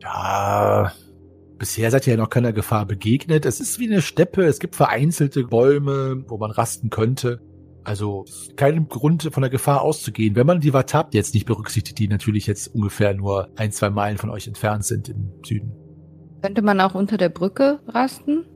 Ja, 0.00 0.90
bisher 1.56 1.92
seid 1.92 2.08
ihr 2.08 2.14
ja 2.14 2.16
noch 2.16 2.30
keiner 2.30 2.52
Gefahr 2.52 2.84
begegnet. 2.84 3.46
Es 3.46 3.60
ist 3.60 3.78
wie 3.78 3.88
eine 3.88 4.02
Steppe, 4.02 4.42
es 4.42 4.58
gibt 4.58 4.74
vereinzelte 4.74 5.44
Bäume, 5.44 6.24
wo 6.26 6.36
man 6.36 6.50
rasten 6.50 6.90
könnte. 6.90 7.38
Also 7.84 8.24
kein 8.56 8.88
Grund 8.88 9.30
von 9.32 9.40
der 9.40 9.50
Gefahr 9.50 9.82
auszugehen, 9.82 10.34
wenn 10.34 10.48
man 10.48 10.58
die 10.58 10.72
Watab 10.72 11.14
jetzt 11.14 11.32
nicht 11.32 11.46
berücksichtigt, 11.46 11.96
die 11.96 12.08
natürlich 12.08 12.48
jetzt 12.48 12.74
ungefähr 12.74 13.14
nur 13.14 13.50
ein, 13.54 13.70
zwei 13.70 13.90
Meilen 13.90 14.18
von 14.18 14.30
euch 14.30 14.48
entfernt 14.48 14.84
sind 14.84 15.08
im 15.08 15.30
Süden. 15.46 15.76
Könnte 16.42 16.62
man 16.62 16.80
auch 16.80 16.96
unter 16.96 17.18
der 17.18 17.28
Brücke 17.28 17.78
rasten? 17.86 18.46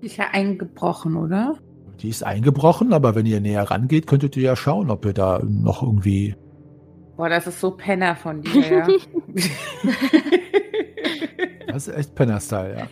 Ist 0.00 0.16
ja 0.16 0.26
eingebrochen, 0.32 1.16
oder? 1.16 1.56
Die 2.00 2.08
ist 2.08 2.22
eingebrochen, 2.24 2.92
aber 2.92 3.14
wenn 3.14 3.26
ihr 3.26 3.40
näher 3.40 3.70
rangeht, 3.70 4.06
könntet 4.06 4.36
ihr 4.36 4.42
ja 4.42 4.56
schauen, 4.56 4.90
ob 4.90 5.04
ihr 5.04 5.12
da 5.12 5.40
noch 5.44 5.82
irgendwie. 5.82 6.34
Boah, 7.16 7.28
das 7.28 7.46
ist 7.46 7.60
so 7.60 7.72
Penner 7.72 8.16
von 8.16 8.40
dir, 8.40 8.70
ja. 8.70 8.88
Das 11.66 11.86
ist 11.86 11.94
echt 11.96 12.14
Penner-Style, 12.14 12.76
ja. 12.78 12.86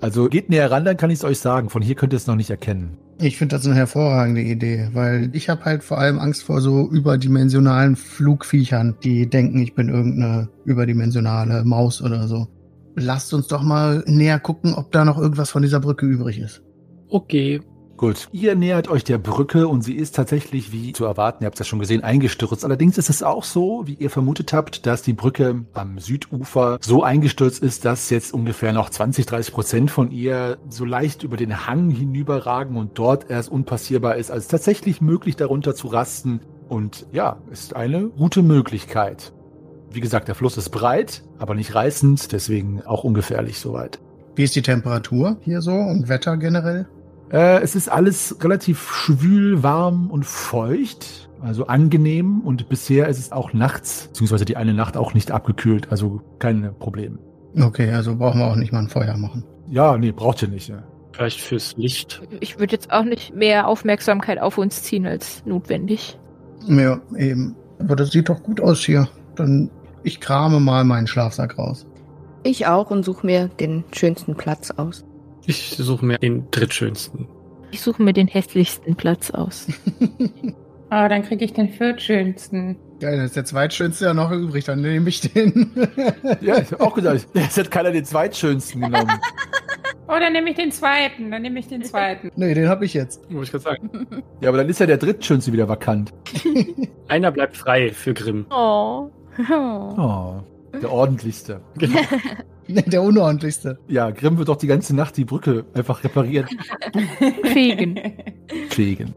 Also 0.00 0.28
geht 0.28 0.50
näher 0.50 0.70
ran, 0.70 0.84
dann 0.84 0.98
kann 0.98 1.08
ich 1.08 1.20
es 1.20 1.24
euch 1.24 1.38
sagen. 1.38 1.70
Von 1.70 1.80
hier 1.80 1.94
könnt 1.94 2.12
ihr 2.12 2.18
es 2.18 2.26
noch 2.26 2.36
nicht 2.36 2.50
erkennen. 2.50 2.98
Ich 3.18 3.38
finde 3.38 3.56
das 3.56 3.64
eine 3.64 3.74
hervorragende 3.74 4.42
Idee, 4.42 4.90
weil 4.92 5.30
ich 5.32 5.48
habe 5.48 5.64
halt 5.64 5.82
vor 5.82 5.98
allem 5.98 6.18
Angst 6.18 6.42
vor 6.42 6.60
so 6.60 6.90
überdimensionalen 6.90 7.96
Flugviechern, 7.96 8.96
die 9.02 9.30
denken, 9.30 9.60
ich 9.62 9.74
bin 9.74 9.88
irgendeine 9.88 10.50
überdimensionale 10.66 11.64
Maus 11.64 12.02
oder 12.02 12.28
so. 12.28 12.48
Lasst 12.96 13.34
uns 13.34 13.48
doch 13.48 13.62
mal 13.62 14.04
näher 14.06 14.38
gucken, 14.38 14.74
ob 14.74 14.92
da 14.92 15.04
noch 15.04 15.18
irgendwas 15.18 15.50
von 15.50 15.62
dieser 15.62 15.80
Brücke 15.80 16.06
übrig 16.06 16.38
ist. 16.38 16.62
okay. 17.08 17.60
Gut, 17.96 18.28
ihr 18.32 18.56
nähert 18.56 18.88
euch 18.88 19.04
der 19.04 19.18
Brücke 19.18 19.68
und 19.68 19.82
sie 19.82 19.94
ist 19.94 20.16
tatsächlich, 20.16 20.72
wie 20.72 20.92
zu 20.92 21.04
erwarten, 21.04 21.44
ihr 21.44 21.46
habt 21.46 21.54
es 21.54 21.60
ja 21.60 21.64
schon 21.64 21.78
gesehen, 21.78 22.02
eingestürzt. 22.02 22.64
Allerdings 22.64 22.98
ist 22.98 23.08
es 23.08 23.22
auch 23.22 23.44
so, 23.44 23.82
wie 23.86 23.94
ihr 23.94 24.10
vermutet 24.10 24.52
habt, 24.52 24.84
dass 24.84 25.02
die 25.02 25.12
Brücke 25.12 25.64
am 25.74 25.98
Südufer 26.00 26.78
so 26.80 27.04
eingestürzt 27.04 27.62
ist, 27.62 27.84
dass 27.84 28.10
jetzt 28.10 28.34
ungefähr 28.34 28.72
noch 28.72 28.90
20, 28.90 29.26
30 29.26 29.54
Prozent 29.54 29.90
von 29.92 30.10
ihr 30.10 30.58
so 30.68 30.84
leicht 30.84 31.22
über 31.22 31.36
den 31.36 31.68
Hang 31.68 31.90
hinüberragen 31.90 32.76
und 32.76 32.98
dort 32.98 33.30
erst 33.30 33.48
unpassierbar 33.48 34.16
ist. 34.16 34.32
Also 34.32 34.48
tatsächlich 34.48 35.00
möglich, 35.00 35.36
darunter 35.36 35.76
zu 35.76 35.86
rasten. 35.86 36.40
Und 36.68 37.06
ja, 37.12 37.36
ist 37.52 37.76
eine 37.76 38.08
gute 38.08 38.42
Möglichkeit. 38.42 39.32
Wie 39.94 40.00
gesagt, 40.00 40.26
der 40.26 40.34
Fluss 40.34 40.56
ist 40.56 40.70
breit, 40.70 41.22
aber 41.38 41.54
nicht 41.54 41.72
reißend, 41.72 42.32
deswegen 42.32 42.82
auch 42.82 43.04
ungefährlich 43.04 43.60
soweit. 43.60 44.00
Wie 44.34 44.42
ist 44.42 44.56
die 44.56 44.62
Temperatur 44.62 45.36
hier 45.42 45.60
so 45.60 45.72
und 45.72 46.08
Wetter 46.08 46.36
generell? 46.36 46.88
Äh, 47.30 47.62
es 47.62 47.76
ist 47.76 47.88
alles 47.88 48.36
relativ 48.42 48.90
schwül, 48.90 49.62
warm 49.62 50.10
und 50.10 50.26
feucht, 50.26 51.30
also 51.40 51.68
angenehm 51.68 52.40
und 52.40 52.68
bisher 52.68 53.06
ist 53.06 53.20
es 53.20 53.30
auch 53.30 53.52
nachts, 53.52 54.08
beziehungsweise 54.08 54.44
die 54.44 54.56
eine 54.56 54.74
Nacht 54.74 54.96
auch 54.96 55.14
nicht 55.14 55.30
abgekühlt, 55.30 55.92
also 55.92 56.20
keine 56.40 56.72
Probleme. 56.72 57.18
Okay, 57.56 57.92
also 57.92 58.16
brauchen 58.16 58.40
wir 58.40 58.46
auch 58.46 58.56
nicht 58.56 58.72
mal 58.72 58.80
ein 58.80 58.88
Feuer 58.88 59.16
machen. 59.16 59.44
Ja, 59.70 59.96
nee, 59.96 60.10
braucht 60.10 60.42
ihr 60.42 60.48
nicht. 60.48 60.68
Ja. 60.68 60.82
Vielleicht 61.12 61.40
fürs 61.40 61.76
Licht. 61.76 62.20
Ich 62.40 62.58
würde 62.58 62.72
jetzt 62.72 62.90
auch 62.90 63.04
nicht 63.04 63.32
mehr 63.32 63.68
Aufmerksamkeit 63.68 64.40
auf 64.40 64.58
uns 64.58 64.82
ziehen 64.82 65.06
als 65.06 65.46
notwendig. 65.46 66.18
Ja, 66.66 67.00
eben. 67.16 67.54
Aber 67.78 67.94
das 67.94 68.10
sieht 68.10 68.28
doch 68.28 68.42
gut 68.42 68.60
aus 68.60 68.80
hier. 68.80 69.08
Dann 69.36 69.70
ich 70.04 70.20
krame 70.20 70.60
mal 70.60 70.84
meinen 70.84 71.06
Schlafsack 71.06 71.58
raus. 71.58 71.86
Ich 72.42 72.66
auch 72.66 72.90
und 72.90 73.04
suche 73.04 73.26
mir 73.26 73.48
den 73.48 73.84
schönsten 73.92 74.36
Platz 74.36 74.70
aus. 74.70 75.04
Ich 75.46 75.70
suche 75.76 76.04
mir 76.04 76.18
den 76.18 76.50
drittschönsten. 76.50 77.26
Ich 77.70 77.80
suche 77.80 78.02
mir 78.02 78.12
den 78.12 78.28
hässlichsten 78.28 78.94
Platz 78.94 79.30
aus. 79.30 79.66
Ah, 80.90 81.08
dann 81.08 81.24
kriege 81.24 81.44
ich 81.44 81.52
den 81.52 81.70
viertschönsten. 81.70 82.76
Geil, 83.00 83.16
dann 83.16 83.24
ist 83.26 83.34
der 83.34 83.44
zweitschönste 83.44 84.04
ja 84.04 84.14
noch 84.14 84.30
übrig, 84.30 84.64
dann 84.64 84.80
nehme 84.80 85.08
ich 85.08 85.22
den. 85.22 85.72
ja, 86.40 86.58
ich 86.58 86.70
hab 86.70 86.80
auch 86.80 86.94
gedacht, 86.94 87.26
jetzt 87.34 87.58
hat 87.58 87.68
keiner 87.72 87.90
den 87.90 88.04
zweitschönsten 88.04 88.82
genommen. 88.82 89.18
Oh, 90.06 90.12
dann 90.20 90.34
nehme 90.34 90.50
ich 90.50 90.56
den 90.56 90.70
zweiten. 90.70 91.32
Dann 91.32 91.42
nehme 91.42 91.58
ich 91.58 91.66
den 91.66 91.82
zweiten. 91.82 92.30
nee, 92.36 92.54
den 92.54 92.68
habe 92.68 92.84
ich 92.84 92.94
jetzt. 92.94 93.28
Muss 93.28 93.46
ich 93.46 93.50
gerade 93.50 93.64
sagen. 93.64 94.06
ja, 94.40 94.50
aber 94.50 94.58
dann 94.58 94.68
ist 94.68 94.78
ja 94.78 94.86
der 94.86 94.98
drittschönste 94.98 95.52
wieder 95.52 95.68
vakant. 95.68 96.12
Einer 97.08 97.32
bleibt 97.32 97.56
frei 97.56 97.90
für 97.90 98.14
Grimm. 98.14 98.46
Oh. 98.50 99.10
Oh, 99.38 100.40
der 100.80 100.90
ordentlichste. 100.90 101.60
Genau. 102.66 102.80
Der 102.86 103.02
unordentlichste. 103.02 103.78
Ja, 103.88 104.10
Grimm 104.10 104.38
wird 104.38 104.48
doch 104.48 104.56
die 104.56 104.66
ganze 104.66 104.96
Nacht 104.96 105.18
die 105.18 105.26
Brücke 105.26 105.66
einfach 105.74 106.02
reparieren. 106.02 106.48
Fegen. 107.42 108.00
pflegen. 108.70 109.14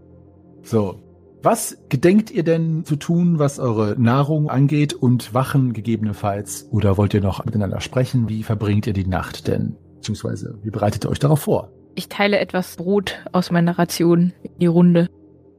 So. 0.64 1.00
Was 1.44 1.78
gedenkt 1.88 2.30
ihr 2.32 2.44
denn 2.44 2.84
zu 2.84 2.98
tun, 2.98 3.40
was 3.40 3.60
eure 3.60 3.96
Nahrung 3.98 4.50
angeht 4.50 4.94
und 4.94 5.34
Wachen 5.34 5.72
gegebenenfalls? 5.72 6.68
Oder 6.72 6.98
wollt 6.98 7.14
ihr 7.14 7.22
noch 7.22 7.46
miteinander 7.46 7.80
sprechen? 7.80 8.28
Wie 8.28 8.44
verbringt 8.44 8.86
ihr 8.88 8.94
die 8.94 9.08
Nacht 9.08 9.48
denn? 9.48 9.78
Beziehungsweise, 9.96 10.58
wie 10.64 10.72
bereitet 10.72 11.06
ihr 11.06 11.10
euch 11.10 11.20
darauf 11.20 11.40
vor? 11.42 11.72
Ich 11.96 12.10
teile 12.10 12.40
etwas 12.40 12.76
Brot 12.76 13.20
aus 13.32 13.50
meiner 13.52 13.80
Ration 13.80 14.34
in 14.44 14.60
die 14.60 14.66
Runde. 14.66 15.08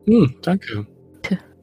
Hm, 0.06 0.34
danke. 0.42 0.86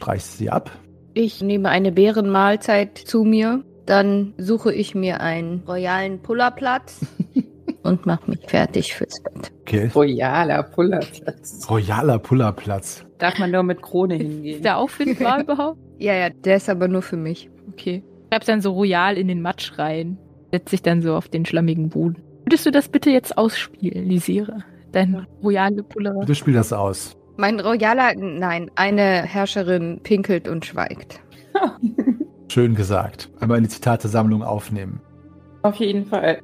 Reißt 0.01 0.37
sie 0.37 0.49
ab? 0.49 0.71
Ich 1.17 1.41
nehme 1.41 1.69
eine 1.69 1.93
Bärenmahlzeit 1.93 2.97
zu 2.97 3.23
mir. 3.23 3.63
Dann 3.85 4.33
suche 4.37 4.73
ich 4.73 4.95
mir 4.95 5.21
einen 5.21 5.63
royalen 5.65 6.19
Pullerplatz 6.19 6.99
und 7.83 8.05
mache 8.05 8.29
mich 8.29 8.41
fertig 8.47 8.93
fürs 8.95 9.21
Bett. 9.23 9.53
Okay. 9.61 9.89
Royaler 9.95 10.63
Pullerplatz. 10.63 11.65
Royaler 11.69 12.19
Pullerplatz. 12.19 13.05
Darf 13.17 13.39
man 13.39 13.51
nur 13.51 13.63
mit 13.63 13.81
Krone 13.81 14.15
hingehen. 14.15 14.57
Ist 14.57 14.65
der 14.65 14.77
auffindbar 14.77 15.39
überhaupt? 15.43 15.79
Ja, 15.99 16.13
ja, 16.15 16.29
der 16.29 16.57
ist 16.57 16.69
aber 16.69 16.89
nur 16.89 17.01
für 17.01 17.15
mich. 17.15 17.49
Okay. 17.71 18.03
Ich 18.29 18.35
hab's 18.35 18.47
dann 18.47 18.59
so 18.59 18.73
royal 18.73 19.17
in 19.17 19.29
den 19.29 19.41
Matsch 19.41 19.77
rein. 19.77 20.17
setzt 20.51 20.69
sich 20.71 20.81
dann 20.81 21.01
so 21.01 21.15
auf 21.15 21.29
den 21.29 21.45
schlammigen 21.45 21.87
Boden. 21.89 22.21
Würdest 22.43 22.65
du 22.65 22.71
das 22.71 22.89
bitte 22.89 23.09
jetzt 23.09 23.37
ausspielen, 23.37 24.09
Lisire? 24.09 24.63
Dein 24.91 25.25
royale 25.41 25.81
Puller. 25.83 26.13
Bitte 26.19 26.35
spiel 26.35 26.55
das 26.55 26.73
aus. 26.73 27.15
Mein 27.37 27.59
royaler, 27.59 28.13
nein, 28.15 28.71
eine 28.75 29.23
Herrscherin 29.23 29.99
pinkelt 30.03 30.47
und 30.47 30.65
schweigt. 30.65 31.19
Schön 32.49 32.75
gesagt. 32.75 33.29
Einmal 33.39 33.57
eine 33.57 33.67
Zitatesammlung 33.67 34.41
aufnehmen. 34.41 35.01
Auf 35.61 35.75
jeden 35.75 36.05
Fall. 36.05 36.39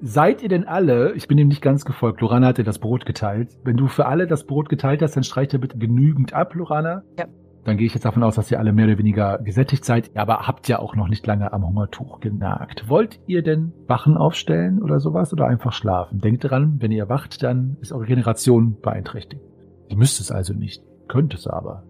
Seid 0.00 0.42
ihr 0.42 0.48
denn 0.48 0.66
alle, 0.66 1.12
ich 1.12 1.28
bin 1.28 1.38
ihm 1.38 1.46
nicht 1.46 1.62
ganz 1.62 1.84
gefolgt, 1.84 2.20
Lorana 2.20 2.48
hat 2.48 2.58
dir 2.58 2.64
das 2.64 2.80
Brot 2.80 3.06
geteilt. 3.06 3.56
Wenn 3.62 3.76
du 3.76 3.86
für 3.86 4.06
alle 4.06 4.26
das 4.26 4.44
Brot 4.44 4.68
geteilt 4.68 5.00
hast, 5.00 5.14
dann 5.14 5.22
streich 5.22 5.48
dir 5.48 5.60
bitte 5.60 5.78
genügend 5.78 6.32
ab, 6.32 6.54
Lorana. 6.56 7.02
Ja. 7.16 7.26
Dann 7.64 7.76
gehe 7.76 7.86
ich 7.86 7.94
jetzt 7.94 8.04
davon 8.04 8.24
aus, 8.24 8.34
dass 8.34 8.50
ihr 8.50 8.58
alle 8.58 8.72
mehr 8.72 8.86
oder 8.86 8.98
weniger 8.98 9.38
gesättigt 9.38 9.84
seid, 9.84 10.10
aber 10.16 10.48
habt 10.48 10.66
ja 10.66 10.80
auch 10.80 10.96
noch 10.96 11.06
nicht 11.06 11.24
lange 11.28 11.52
am 11.52 11.64
Hungertuch 11.64 12.18
genagt. 12.18 12.88
Wollt 12.88 13.20
ihr 13.28 13.42
denn 13.42 13.72
Wachen 13.86 14.16
aufstellen 14.16 14.82
oder 14.82 14.98
sowas 14.98 15.32
oder 15.32 15.46
einfach 15.46 15.72
schlafen? 15.72 16.18
Denkt 16.18 16.50
dran, 16.50 16.78
wenn 16.80 16.90
ihr 16.90 17.08
wacht, 17.08 17.44
dann 17.44 17.76
ist 17.80 17.92
eure 17.92 18.06
Generation 18.06 18.80
beeinträchtigt. 18.80 19.51
Ihr 19.92 19.98
müsst 19.98 20.20
es 20.20 20.30
also 20.30 20.54
nicht, 20.54 20.82
könnt 21.06 21.34
es 21.34 21.46
aber. 21.46 21.84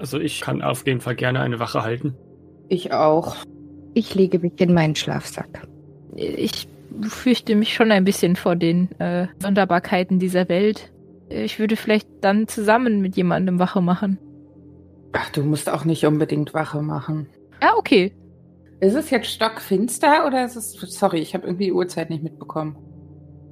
Also 0.00 0.18
ich 0.18 0.40
kann 0.40 0.60
auf 0.60 0.84
jeden 0.84 1.00
Fall 1.00 1.14
gerne 1.14 1.38
eine 1.38 1.60
Wache 1.60 1.84
halten. 1.84 2.16
Ich 2.68 2.92
auch. 2.92 3.36
Ich 3.94 4.16
lege 4.16 4.40
mich 4.40 4.60
in 4.60 4.74
meinen 4.74 4.96
Schlafsack. 4.96 5.68
Ich 6.16 6.66
fürchte 7.02 7.54
mich 7.54 7.74
schon 7.74 7.92
ein 7.92 8.04
bisschen 8.04 8.34
vor 8.34 8.56
den 8.56 8.90
äh, 8.98 9.28
Sonderbarkeiten 9.38 10.18
dieser 10.18 10.48
Welt. 10.48 10.90
Ich 11.28 11.60
würde 11.60 11.76
vielleicht 11.76 12.08
dann 12.22 12.48
zusammen 12.48 13.00
mit 13.00 13.16
jemandem 13.16 13.60
Wache 13.60 13.80
machen. 13.80 14.18
Ach, 15.12 15.30
du 15.30 15.44
musst 15.44 15.70
auch 15.70 15.84
nicht 15.84 16.04
unbedingt 16.04 16.54
Wache 16.54 16.82
machen. 16.82 17.28
Ja, 17.62 17.76
okay. 17.76 18.12
Ist 18.80 18.94
es 18.94 19.10
jetzt 19.10 19.28
stockfinster 19.28 20.26
oder 20.26 20.44
ist 20.44 20.56
es. 20.56 20.72
Sorry, 20.72 21.20
ich 21.20 21.34
habe 21.34 21.46
irgendwie 21.46 21.66
die 21.66 21.72
Uhrzeit 21.72 22.10
nicht 22.10 22.24
mitbekommen. 22.24 22.76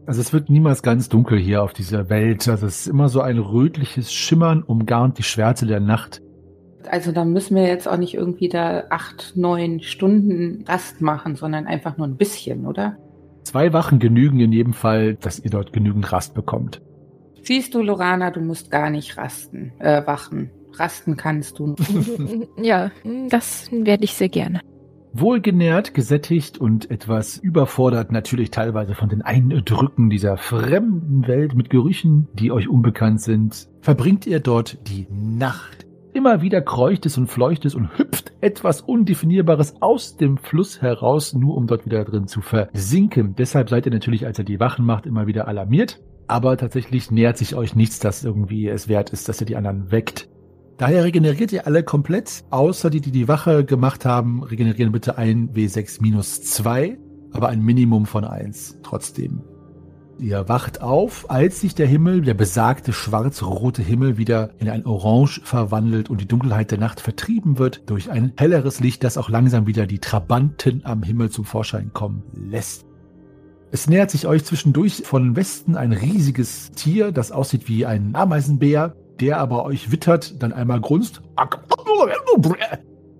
Also 0.06 0.20
es 0.20 0.32
wird 0.32 0.48
niemals 0.48 0.82
ganz 0.82 1.08
dunkel 1.08 1.38
hier 1.38 1.62
auf 1.62 1.72
dieser 1.72 2.08
Welt. 2.08 2.48
Also 2.48 2.66
es 2.66 2.82
ist 2.82 2.86
immer 2.86 3.08
so 3.08 3.20
ein 3.20 3.38
rötliches 3.38 4.12
Schimmern 4.12 4.62
umgarnt 4.62 5.18
die 5.18 5.24
Schwärze 5.24 5.66
der 5.66 5.80
Nacht. 5.80 6.22
Also 6.88 7.10
da 7.10 7.24
müssen 7.24 7.56
wir 7.56 7.66
jetzt 7.66 7.88
auch 7.88 7.96
nicht 7.96 8.14
irgendwie 8.14 8.48
da 8.48 8.84
acht, 8.90 9.32
neun 9.34 9.80
Stunden 9.80 10.64
Rast 10.68 11.00
machen, 11.00 11.34
sondern 11.34 11.66
einfach 11.66 11.96
nur 11.96 12.06
ein 12.06 12.16
bisschen, 12.16 12.66
oder? 12.66 12.96
Zwei 13.42 13.72
Wachen 13.72 13.98
genügen 13.98 14.38
in 14.38 14.52
jedem 14.52 14.72
Fall, 14.72 15.14
dass 15.14 15.40
ihr 15.40 15.50
dort 15.50 15.72
genügend 15.72 16.12
Rast 16.12 16.34
bekommt. 16.34 16.80
Siehst 17.42 17.74
du, 17.74 17.82
Lorana, 17.82 18.30
du 18.30 18.40
musst 18.40 18.70
gar 18.70 18.90
nicht 18.90 19.16
rasten, 19.16 19.72
äh, 19.78 20.06
wachen. 20.06 20.50
Rasten 20.74 21.16
kannst 21.16 21.58
du. 21.58 21.74
ja, 22.62 22.90
das 23.28 23.70
werde 23.72 24.04
ich 24.04 24.14
sehr 24.14 24.28
gerne. 24.28 24.60
Wohlgenährt, 25.18 25.94
gesättigt 25.94 26.58
und 26.58 26.90
etwas 26.90 27.38
überfordert 27.38 28.12
natürlich 28.12 28.50
teilweise 28.50 28.94
von 28.94 29.08
den 29.08 29.22
Eindrücken 29.22 30.10
dieser 30.10 30.36
fremden 30.36 31.26
Welt 31.26 31.54
mit 31.54 31.70
Gerüchen, 31.70 32.28
die 32.34 32.52
euch 32.52 32.68
unbekannt 32.68 33.22
sind, 33.22 33.68
verbringt 33.80 34.26
ihr 34.26 34.40
dort 34.40 34.76
die 34.88 35.06
Nacht. 35.10 35.86
Immer 36.12 36.42
wieder 36.42 36.60
kreucht 36.60 37.06
es 37.06 37.16
und 37.16 37.28
fleucht 37.28 37.64
es 37.64 37.74
und 37.74 37.96
hüpft 37.96 38.34
etwas 38.42 38.82
Undefinierbares 38.82 39.80
aus 39.80 40.18
dem 40.18 40.36
Fluss 40.36 40.82
heraus, 40.82 41.32
nur 41.32 41.56
um 41.56 41.66
dort 41.66 41.86
wieder 41.86 42.04
drin 42.04 42.26
zu 42.26 42.42
versinken. 42.42 43.34
Deshalb 43.38 43.70
seid 43.70 43.86
ihr 43.86 43.92
natürlich, 43.92 44.26
als 44.26 44.38
er 44.38 44.44
die 44.44 44.60
Wachen 44.60 44.84
macht, 44.84 45.06
immer 45.06 45.26
wieder 45.26 45.48
alarmiert. 45.48 45.98
Aber 46.26 46.58
tatsächlich 46.58 47.10
nähert 47.10 47.38
sich 47.38 47.54
euch 47.54 47.74
nichts, 47.74 48.00
das 48.00 48.22
irgendwie 48.22 48.68
es 48.68 48.88
wert 48.88 49.10
ist, 49.10 49.30
dass 49.30 49.40
ihr 49.40 49.46
die 49.46 49.56
anderen 49.56 49.90
weckt. 49.90 50.28
Daher 50.78 51.04
regeneriert 51.04 51.52
ihr 51.52 51.66
alle 51.66 51.82
komplett, 51.82 52.44
außer 52.50 52.90
die, 52.90 53.00
die 53.00 53.10
die 53.10 53.28
Wache 53.28 53.64
gemacht 53.64 54.04
haben, 54.04 54.42
regenerieren 54.42 54.92
bitte 54.92 55.16
ein 55.16 55.48
W6 55.54 56.02
minus 56.02 56.42
2, 56.42 56.98
aber 57.32 57.48
ein 57.48 57.62
Minimum 57.62 58.04
von 58.04 58.24
1 58.24 58.80
trotzdem. 58.82 59.42
Ihr 60.18 60.48
wacht 60.48 60.82
auf, 60.82 61.30
als 61.30 61.60
sich 61.60 61.74
der 61.74 61.86
Himmel, 61.86 62.22
der 62.22 62.34
besagte 62.34 62.92
schwarz-rote 62.92 63.82
Himmel, 63.82 64.18
wieder 64.18 64.50
in 64.58 64.68
ein 64.68 64.84
Orange 64.84 65.40
verwandelt 65.44 66.10
und 66.10 66.20
die 66.20 66.28
Dunkelheit 66.28 66.70
der 66.70 66.78
Nacht 66.78 67.00
vertrieben 67.00 67.58
wird 67.58 67.88
durch 67.88 68.10
ein 68.10 68.32
helleres 68.36 68.80
Licht, 68.80 69.02
das 69.02 69.16
auch 69.16 69.30
langsam 69.30 69.66
wieder 69.66 69.86
die 69.86 69.98
Trabanten 69.98 70.82
am 70.84 71.02
Himmel 71.02 71.30
zum 71.30 71.46
Vorschein 71.46 71.92
kommen 71.94 72.22
lässt. 72.34 72.86
Es 73.72 73.88
nähert 73.88 74.10
sich 74.10 74.26
euch 74.26 74.44
zwischendurch 74.44 75.02
von 75.04 75.36
Westen 75.36 75.74
ein 75.76 75.92
riesiges 75.92 76.70
Tier, 76.72 77.12
das 77.12 77.32
aussieht 77.32 77.68
wie 77.68 77.84
ein 77.84 78.14
Ameisenbär, 78.14 78.94
der 79.20 79.38
aber 79.38 79.64
euch 79.64 79.90
wittert, 79.90 80.42
dann 80.42 80.52
einmal 80.52 80.80
grunzt 80.80 81.22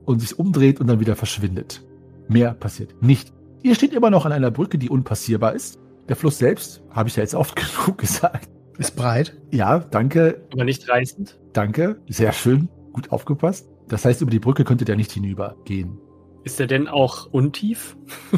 und 0.05 0.21
sich 0.21 0.39
umdreht 0.39 0.81
und 0.81 0.87
dann 0.87 1.01
wieder 1.01 1.17
verschwindet. 1.17 1.83
Mehr 2.29 2.55
passiert 2.55 3.03
nicht. 3.03 3.33
Ihr 3.63 3.75
steht 3.75 3.93
immer 3.93 4.11
noch 4.11 4.27
an 4.27 4.33
einer 4.33 4.51
Brücke, 4.51 4.79
die 4.79 4.91
unpassierbar 4.91 5.55
ist. 5.55 5.79
Der 6.09 6.17
Fluss 6.17 6.39
selbst, 6.39 6.83
habe 6.91 7.09
ich 7.09 7.17
ja 7.17 7.23
jetzt 7.23 7.35
oft 7.35 7.57
genug 7.87 7.99
gesagt. 7.99 8.49
Ist 8.79 8.95
breit. 8.97 9.37
Ja, 9.51 9.79
danke, 9.79 10.43
Aber 10.53 10.65
nicht 10.65 10.89
reißend. 10.89 11.39
danke. 11.53 12.01
Sehr 12.09 12.33
schön, 12.33 12.69
gut 12.93 13.11
aufgepasst. 13.11 13.69
Das 13.89 14.05
heißt, 14.05 14.21
über 14.21 14.31
die 14.31 14.39
Brücke 14.39 14.65
könntet 14.65 14.89
ihr 14.89 14.97
nicht 14.97 15.13
hinübergehen. 15.13 15.99
Ist 16.45 16.61
er 16.61 16.67
denn 16.67 16.89
auch 16.89 17.27
untief? 17.33 17.97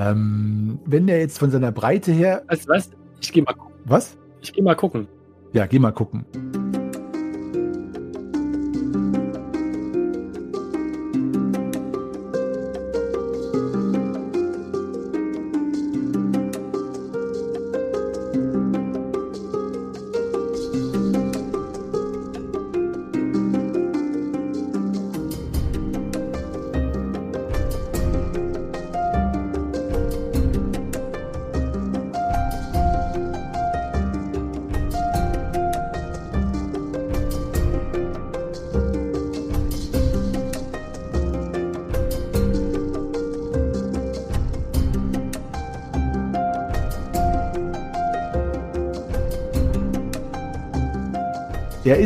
Ähm, 0.00 0.78
wenn 0.86 1.08
der 1.08 1.18
jetzt 1.18 1.38
von 1.40 1.50
seiner 1.50 1.72
Breite 1.72 2.12
her. 2.12 2.44
Weißt 2.46 2.68
du 2.68 2.72
was? 2.72 2.90
Ich 3.20 3.32
gehe 3.32 3.42
mal 3.42 3.52
gucken. 3.52 3.74
Was? 3.84 4.16
Ich 4.40 4.52
gehe 4.52 4.62
mal 4.62 4.76
gucken. 4.76 5.08
Ja, 5.52 5.66
geh 5.66 5.80
mal 5.80 5.90
gucken. 5.90 6.24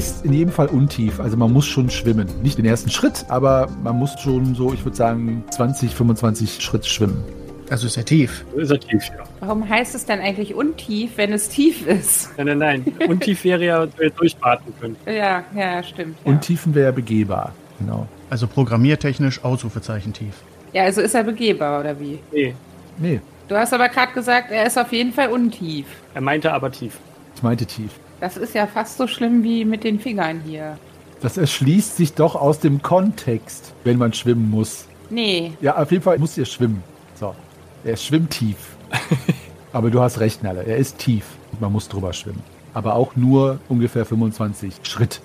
Ist 0.02 0.24
in 0.24 0.32
jedem 0.32 0.52
Fall 0.52 0.66
untief, 0.66 1.20
also 1.20 1.36
man 1.36 1.52
muss 1.52 1.66
schon 1.66 1.88
schwimmen. 1.90 2.28
Nicht 2.42 2.58
den 2.58 2.64
ersten 2.64 2.90
Schritt, 2.90 3.24
aber 3.28 3.68
man 3.82 3.96
muss 3.98 4.18
schon 4.20 4.54
so, 4.54 4.72
ich 4.72 4.84
würde 4.84 4.96
sagen, 4.96 5.44
20, 5.50 5.94
25 5.94 6.60
Schritt 6.62 6.86
schwimmen. 6.86 7.22
Also 7.70 7.86
ist 7.86 7.96
er 7.96 8.04
tief. 8.04 8.44
Ist 8.56 8.70
er 8.70 8.80
tief, 8.80 9.02
ja. 9.06 9.24
Warum 9.40 9.66
heißt 9.68 9.94
es 9.94 10.04
denn 10.04 10.20
eigentlich 10.20 10.54
untief, 10.54 11.12
wenn 11.16 11.32
es 11.32 11.48
tief 11.48 11.86
ist? 11.86 12.30
Nein, 12.36 12.58
nein, 12.58 12.84
nein. 12.98 13.08
Untief 13.08 13.44
wäre 13.44 13.64
ja, 13.64 13.86
dass 13.86 13.98
wir 13.98 14.10
durchwarten 14.10 14.74
können. 14.80 14.96
Ja, 15.06 15.44
ja, 15.54 15.82
stimmt. 15.82 16.16
Ja, 16.24 16.30
Untiefen 16.32 16.74
wäre 16.74 16.92
begehbar. 16.92 17.52
Genau. 17.78 18.06
Also 18.28 18.46
programmiertechnisch 18.46 19.42
Ausrufezeichen 19.44 20.12
tief. 20.12 20.34
ja 20.72 20.82
also 20.84 21.00
ist 21.00 21.14
er 21.14 21.24
begehbar, 21.24 21.80
oder 21.80 21.98
wie? 21.98 22.18
Nee, 22.32 22.54
Nee, 22.98 23.20
Du 23.48 23.56
hast 23.56 23.72
aber 23.74 23.88
gerade 23.88 24.12
gesagt, 24.12 24.50
er 24.50 24.66
ist 24.66 24.78
auf 24.78 24.92
jeden 24.92 25.12
Fall 25.12 25.28
untief. 25.28 25.86
er 26.14 26.20
meinte 26.20 26.52
aber 26.52 26.70
tief. 26.70 26.98
ich 27.36 27.42
meinte 27.42 27.66
tief. 27.66 27.90
Das 28.22 28.36
ist 28.36 28.54
ja 28.54 28.68
fast 28.68 28.98
so 28.98 29.08
schlimm 29.08 29.42
wie 29.42 29.64
mit 29.64 29.82
den 29.82 29.98
Fingern 29.98 30.42
hier. 30.46 30.78
Das 31.22 31.36
erschließt 31.36 31.96
sich 31.96 32.14
doch 32.14 32.36
aus 32.36 32.60
dem 32.60 32.80
Kontext, 32.80 33.74
wenn 33.82 33.98
man 33.98 34.12
schwimmen 34.12 34.48
muss. 34.48 34.86
Nee, 35.10 35.54
Ja, 35.60 35.76
auf 35.76 35.90
jeden 35.90 36.04
Fall 36.04 36.18
muss 36.20 36.38
ihr 36.38 36.44
schwimmen. 36.44 36.84
So. 37.18 37.34
Er 37.82 37.96
schwimmt 37.96 38.30
tief. 38.30 38.76
Aber 39.72 39.90
du 39.90 40.00
hast 40.00 40.20
recht, 40.20 40.44
Nalle. 40.44 40.62
Er 40.62 40.76
ist 40.76 40.98
tief. 40.98 41.24
Man 41.58 41.72
muss 41.72 41.88
drüber 41.88 42.12
schwimmen. 42.12 42.44
Aber 42.74 42.94
auch 42.94 43.16
nur 43.16 43.58
ungefähr 43.68 44.04
25 44.06 44.74
Schritt. 44.84 45.20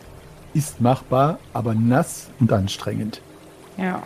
Ist 0.56 0.82
machbar, 0.82 1.38
aber 1.54 1.76
nass 1.76 2.30
und 2.40 2.52
anstrengend. 2.52 3.22
ja. 3.78 4.02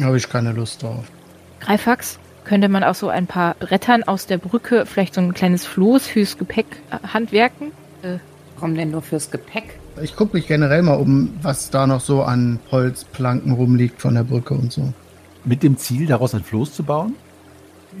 Habe 0.00 0.16
ich 0.16 0.28
keine 0.28 0.50
Lust 0.52 0.82
drauf. 0.82 1.04
Greifax, 1.60 2.18
könnte 2.44 2.68
man 2.68 2.82
auch 2.82 2.94
so 2.96 3.10
ein 3.10 3.26
paar 3.28 3.54
Brettern 3.60 4.02
aus 4.02 4.26
der 4.26 4.38
Brücke, 4.38 4.86
vielleicht 4.86 5.14
so 5.14 5.20
ein 5.20 5.34
kleines 5.34 5.66
Floß 5.66 6.06
fürs 6.08 6.36
Gepäck 6.38 6.66
äh? 8.02 8.18
Warum 8.56 8.74
denn 8.76 8.90
nur 8.90 9.02
fürs 9.02 9.30
Gepäck? 9.30 9.78
Ich 10.00 10.14
gucke 10.14 10.36
mich 10.36 10.46
generell 10.46 10.82
mal 10.82 10.94
um, 10.94 11.30
was 11.42 11.70
da 11.70 11.86
noch 11.86 12.00
so 12.00 12.22
an 12.22 12.60
Holzplanken 12.70 13.52
rumliegt 13.52 14.00
von 14.00 14.14
der 14.14 14.24
Brücke 14.24 14.54
und 14.54 14.72
so. 14.72 14.92
Mit 15.44 15.62
dem 15.62 15.76
Ziel, 15.76 16.06
daraus 16.06 16.34
ein 16.34 16.44
Floß 16.44 16.72
zu 16.72 16.84
bauen? 16.84 17.14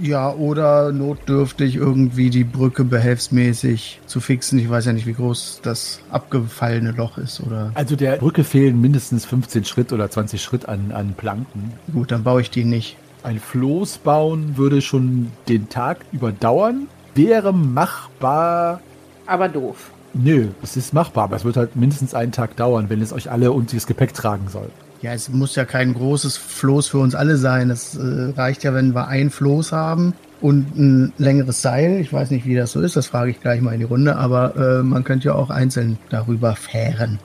Ja, 0.00 0.32
oder 0.32 0.90
notdürftig 0.92 1.76
irgendwie 1.76 2.30
die 2.30 2.44
Brücke 2.44 2.84
behelfsmäßig 2.84 4.00
zu 4.06 4.20
fixen. 4.20 4.58
Ich 4.58 4.70
weiß 4.70 4.86
ja 4.86 4.92
nicht, 4.92 5.06
wie 5.06 5.12
groß 5.12 5.60
das 5.62 6.00
abgefallene 6.10 6.92
Loch 6.92 7.18
ist. 7.18 7.40
Oder 7.40 7.72
Also 7.74 7.94
der 7.94 8.16
Brücke 8.16 8.44
fehlen 8.44 8.80
mindestens 8.80 9.26
15 9.26 9.64
Schritt 9.64 9.92
oder 9.92 10.08
20 10.08 10.40
Schritt 10.42 10.68
an, 10.68 10.92
an 10.92 11.12
Planken. 11.14 11.72
gut, 11.92 12.10
dann 12.10 12.22
baue 12.22 12.40
ich 12.40 12.50
die 12.50 12.64
nicht. 12.64 12.96
Ein 13.22 13.38
Floß 13.38 13.98
bauen 13.98 14.56
würde 14.56 14.80
schon 14.80 15.30
den 15.48 15.68
Tag 15.68 15.98
überdauern. 16.12 16.88
Wäre 17.14 17.52
machbar. 17.52 18.80
Aber 19.26 19.48
doof. 19.48 19.91
Nö, 20.14 20.48
es 20.62 20.76
ist 20.76 20.92
machbar, 20.92 21.24
aber 21.24 21.36
es 21.36 21.44
wird 21.44 21.56
halt 21.56 21.74
mindestens 21.76 22.14
einen 22.14 22.32
Tag 22.32 22.56
dauern, 22.56 22.90
wenn 22.90 23.00
es 23.00 23.12
euch 23.12 23.30
alle 23.30 23.52
und 23.52 23.74
das 23.74 23.86
Gepäck 23.86 24.12
tragen 24.12 24.48
soll. 24.48 24.70
Ja, 25.00 25.12
es 25.12 25.28
muss 25.30 25.56
ja 25.56 25.64
kein 25.64 25.94
großes 25.94 26.36
Floß 26.36 26.88
für 26.88 26.98
uns 26.98 27.14
alle 27.14 27.36
sein. 27.36 27.70
Es 27.70 27.96
äh, 27.96 28.32
reicht 28.36 28.62
ja, 28.62 28.72
wenn 28.74 28.94
wir 28.94 29.08
ein 29.08 29.30
Floß 29.30 29.72
haben 29.72 30.14
und 30.40 30.76
ein 30.76 31.12
längeres 31.18 31.62
Seil. 31.62 31.98
Ich 32.00 32.12
weiß 32.12 32.30
nicht, 32.30 32.46
wie 32.46 32.54
das 32.54 32.72
so 32.72 32.80
ist, 32.80 32.94
das 32.94 33.06
frage 33.06 33.30
ich 33.30 33.40
gleich 33.40 33.60
mal 33.60 33.72
in 33.72 33.80
die 33.80 33.86
Runde, 33.86 34.16
aber 34.16 34.54
äh, 34.54 34.82
man 34.82 35.02
könnte 35.02 35.28
ja 35.28 35.34
auch 35.34 35.50
einzeln 35.50 35.98
darüber 36.10 36.54
fähren. 36.54 37.18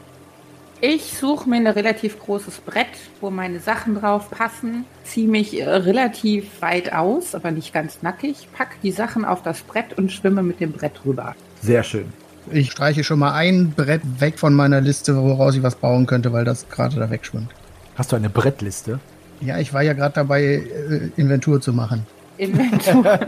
Ich 0.79 1.17
suche 1.17 1.49
mir 1.49 1.55
ein 1.57 1.67
relativ 1.67 2.19
großes 2.19 2.59
Brett, 2.59 2.85
wo 3.19 3.31
meine 3.31 3.59
Sachen 3.59 3.95
drauf 3.95 4.29
passen, 4.29 4.85
ziehe 5.03 5.27
mich 5.27 5.59
äh, 5.59 5.67
relativ 5.67 6.61
weit 6.61 6.93
aus, 6.93 7.35
aber 7.35 7.51
nicht 7.51 7.73
ganz 7.73 8.03
nackig, 8.03 8.47
pack 8.55 8.79
die 8.81 8.91
Sachen 8.91 9.25
auf 9.25 9.41
das 9.41 9.61
Brett 9.61 9.97
und 9.97 10.11
schwimme 10.11 10.43
mit 10.43 10.59
dem 10.59 10.71
Brett 10.71 11.01
rüber. 11.03 11.35
Sehr 11.61 11.83
schön. 11.83 12.05
Ich 12.51 12.71
streiche 12.71 13.03
schon 13.03 13.19
mal 13.19 13.33
ein 13.33 13.71
Brett 13.71 14.01
weg 14.19 14.39
von 14.39 14.53
meiner 14.53 14.81
Liste, 14.81 15.15
woraus 15.15 15.55
ich 15.55 15.63
was 15.63 15.75
bauen 15.75 16.05
könnte, 16.05 16.31
weil 16.33 16.45
das 16.45 16.69
gerade 16.69 16.95
da 16.97 17.09
wegschwimmt. 17.09 17.49
Hast 17.95 18.11
du 18.11 18.15
eine 18.15 18.29
Brettliste? 18.29 18.99
Ja, 19.41 19.57
ich 19.59 19.73
war 19.73 19.81
ja 19.81 19.93
gerade 19.93 20.15
dabei, 20.15 20.43
äh, 20.43 21.09
Inventur 21.17 21.61
zu 21.61 21.73
machen. 21.73 22.05
Inventur. 22.37 23.19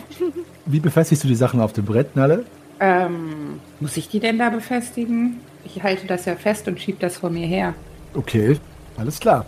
Wie 0.66 0.80
befestigst 0.80 1.24
du 1.24 1.28
die 1.28 1.34
Sachen 1.34 1.60
auf 1.60 1.72
dem 1.72 1.84
Brett, 1.84 2.14
Nalle? 2.16 2.44
ähm, 2.80 3.60
muss 3.80 3.96
ich 3.96 4.08
die 4.08 4.18
denn 4.20 4.38
da 4.38 4.50
befestigen? 4.50 5.38
Ich 5.64 5.82
halte 5.82 6.06
das 6.06 6.24
ja 6.24 6.34
fest 6.34 6.66
und 6.68 6.80
schiebe 6.80 6.98
das 7.00 7.18
vor 7.18 7.30
mir 7.30 7.46
her. 7.46 7.74
Okay, 8.14 8.58
alles 8.96 9.20
klar. 9.20 9.46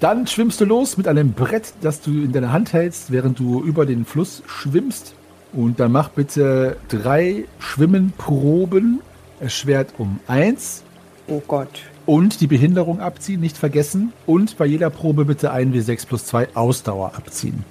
Dann 0.00 0.26
schwimmst 0.26 0.60
du 0.60 0.64
los 0.64 0.96
mit 0.96 1.08
einem 1.08 1.32
Brett, 1.32 1.72
das 1.80 2.00
du 2.00 2.10
in 2.10 2.32
deiner 2.32 2.52
Hand 2.52 2.72
hältst, 2.72 3.10
während 3.12 3.38
du 3.38 3.62
über 3.62 3.86
den 3.86 4.04
Fluss 4.04 4.42
schwimmst. 4.46 5.14
Und 5.56 5.80
dann 5.80 5.90
mach 5.90 6.10
bitte 6.10 6.76
drei 6.88 7.46
Schwimmenproben. 7.58 9.00
Erschwert 9.40 9.94
um 9.96 10.20
eins. 10.28 10.82
Oh 11.28 11.42
Gott. 11.48 11.80
Und 12.04 12.42
die 12.42 12.46
Behinderung 12.46 13.00
abziehen, 13.00 13.40
nicht 13.40 13.56
vergessen. 13.56 14.12
Und 14.26 14.58
bei 14.58 14.66
jeder 14.66 14.90
Probe 14.90 15.24
bitte 15.24 15.50
ein 15.50 15.74
W6 15.74 16.06
plus 16.06 16.26
2 16.26 16.54
Ausdauer 16.54 17.12
abziehen. 17.16 17.64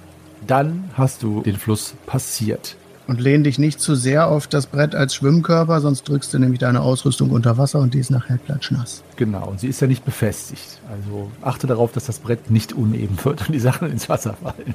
Dann 0.46 0.90
hast 0.94 1.22
du 1.22 1.42
den 1.42 1.56
Fluss 1.56 1.94
passiert. 2.06 2.76
Und 3.06 3.20
lehn 3.20 3.44
dich 3.44 3.56
nicht 3.56 3.80
zu 3.80 3.94
sehr 3.94 4.26
auf 4.26 4.48
das 4.48 4.66
Brett 4.66 4.96
als 4.96 5.14
Schwimmkörper, 5.14 5.80
sonst 5.80 6.08
drückst 6.08 6.34
du 6.34 6.40
nämlich 6.40 6.58
deine 6.58 6.80
Ausrüstung 6.80 7.30
unter 7.30 7.56
Wasser 7.56 7.78
und 7.78 7.94
die 7.94 8.00
ist 8.00 8.10
nachher 8.10 8.38
klatschnass. 8.38 9.04
Genau, 9.14 9.48
und 9.48 9.60
sie 9.60 9.68
ist 9.68 9.80
ja 9.80 9.86
nicht 9.86 10.04
befestigt. 10.04 10.80
Also 10.90 11.30
achte 11.40 11.68
darauf, 11.68 11.92
dass 11.92 12.06
das 12.06 12.18
Brett 12.18 12.50
nicht 12.50 12.72
uneben 12.72 13.16
wird 13.22 13.46
und 13.46 13.54
die 13.54 13.60
Sachen 13.60 13.92
ins 13.92 14.08
Wasser 14.08 14.34
fallen. 14.34 14.74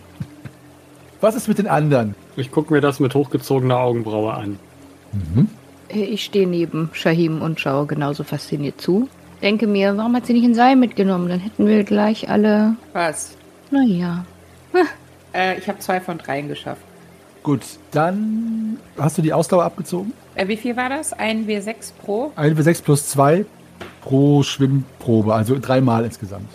Was 1.22 1.36
ist 1.36 1.48
mit 1.48 1.58
den 1.60 1.68
anderen? 1.68 2.16
Ich 2.36 2.52
gucke 2.52 2.74
mir 2.74 2.82
das 2.82 3.00
mit 3.00 3.14
hochgezogener 3.14 3.78
Augenbraue 3.78 4.34
an. 4.34 4.60
Mhm. 5.14 5.48
Äh, 5.90 6.04
Ich 6.04 6.24
stehe 6.26 6.48
neben 6.48 6.90
Shahim 6.94 7.42
und 7.42 7.60
schaue 7.60 7.86
genauso 7.86 8.24
fasziniert 8.24 8.82
zu. 8.82 9.08
Denke 9.42 9.68
mir, 9.68 9.96
warum 9.98 10.16
hat 10.16 10.26
sie 10.26 10.34
nicht 10.34 10.46
ein 10.46 10.54
Seil 10.56 10.76
mitgenommen? 10.76 11.28
Dann 11.30 11.40
hätten 11.40 11.68
wir 11.68 11.84
gleich 11.84 12.30
alle. 12.30 12.76
Was? 12.94 13.36
Naja. 13.72 14.26
Äh, 15.34 15.58
ich 15.58 15.68
habe 15.68 15.80
zwei 15.80 16.00
von 16.02 16.18
dreien 16.18 16.48
geschafft. 16.48 16.82
Gut, 17.44 17.62
dann 17.92 18.78
hast 19.00 19.18
du 19.18 19.22
die 19.22 19.34
Ausdauer 19.34 19.64
abgezogen. 19.64 20.14
Äh, 20.36 20.48
wie 20.48 20.58
viel 20.58 20.76
war 20.78 20.90
das? 20.90 21.14
Ein 21.14 21.48
W6 21.48 21.94
pro? 22.04 22.32
Ein 22.36 22.56
W6 22.56 22.84
plus 22.84 23.08
2 23.10 23.46
pro 24.02 24.44
Schwimmprobe, 24.44 25.34
also 25.34 25.58
dreimal 25.60 26.06
insgesamt. 26.06 26.50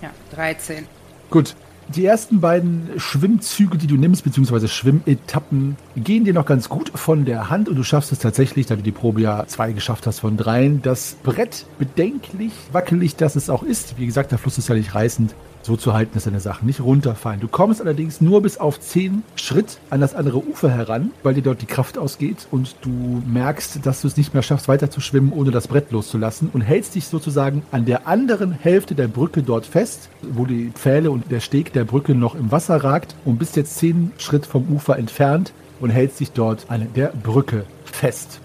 Ja, 0.00 0.10
13. 0.34 0.86
Gut. 1.30 1.54
Die 1.88 2.06
ersten 2.06 2.40
beiden 2.40 2.88
Schwimmzüge, 2.96 3.76
die 3.76 3.86
du 3.86 3.96
nimmst, 3.96 4.24
beziehungsweise 4.24 4.68
Schwimmetappen, 4.68 5.76
gehen 5.96 6.24
dir 6.24 6.32
noch 6.32 6.46
ganz 6.46 6.68
gut 6.68 6.90
von 6.94 7.24
der 7.24 7.50
Hand 7.50 7.68
und 7.68 7.76
du 7.76 7.82
schaffst 7.82 8.12
es 8.12 8.18
tatsächlich, 8.18 8.66
da 8.66 8.76
du 8.76 8.82
die 8.82 8.92
Probe 8.92 9.20
ja 9.20 9.44
zwei 9.46 9.72
geschafft 9.72 10.06
hast 10.06 10.20
von 10.20 10.36
dreien, 10.36 10.80
das 10.82 11.16
Brett 11.22 11.66
bedenklich 11.78 12.52
wackelig, 12.72 13.16
dass 13.16 13.36
es 13.36 13.50
auch 13.50 13.62
ist. 13.62 13.98
Wie 13.98 14.06
gesagt, 14.06 14.30
der 14.30 14.38
Fluss 14.38 14.58
ist 14.58 14.68
ja 14.68 14.74
nicht 14.74 14.94
reißend. 14.94 15.34
So 15.62 15.76
zu 15.76 15.92
halten, 15.92 16.12
dass 16.14 16.24
deine 16.24 16.40
Sachen 16.40 16.66
nicht 16.66 16.80
runterfallen. 16.80 17.40
Du 17.40 17.46
kommst 17.46 17.80
allerdings 17.80 18.20
nur 18.20 18.42
bis 18.42 18.58
auf 18.58 18.80
10 18.80 19.22
Schritt 19.36 19.78
an 19.90 20.00
das 20.00 20.14
andere 20.14 20.44
Ufer 20.44 20.70
heran, 20.70 21.12
weil 21.22 21.34
dir 21.34 21.42
dort 21.42 21.62
die 21.62 21.66
Kraft 21.66 21.98
ausgeht 21.98 22.48
und 22.50 22.74
du 22.82 23.22
merkst, 23.26 23.86
dass 23.86 24.02
du 24.02 24.08
es 24.08 24.16
nicht 24.16 24.34
mehr 24.34 24.42
schaffst, 24.42 24.66
weiter 24.66 24.90
zu 24.90 25.00
schwimmen, 25.00 25.32
ohne 25.32 25.52
das 25.52 25.68
Brett 25.68 25.92
loszulassen 25.92 26.50
und 26.52 26.62
hältst 26.62 26.96
dich 26.96 27.06
sozusagen 27.06 27.62
an 27.70 27.84
der 27.84 28.08
anderen 28.08 28.50
Hälfte 28.50 28.96
der 28.96 29.06
Brücke 29.06 29.42
dort 29.44 29.64
fest, 29.64 30.08
wo 30.22 30.46
die 30.46 30.72
Pfähle 30.74 31.12
und 31.12 31.30
der 31.30 31.40
Steg 31.40 31.72
der 31.72 31.84
Brücke 31.84 32.14
noch 32.14 32.34
im 32.34 32.50
Wasser 32.50 32.82
ragt 32.82 33.14
und 33.24 33.38
bist 33.38 33.56
jetzt 33.56 33.76
10 33.78 34.12
Schritt 34.18 34.46
vom 34.46 34.66
Ufer 34.68 34.98
entfernt 34.98 35.52
und 35.80 35.90
hältst 35.90 36.18
dich 36.18 36.32
dort 36.32 36.66
an 36.68 36.88
der 36.96 37.12
Brücke 37.22 37.66
fest. 37.84 38.40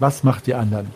Was 0.00 0.24
macht 0.24 0.46
die 0.46 0.54
anderen? 0.54 0.86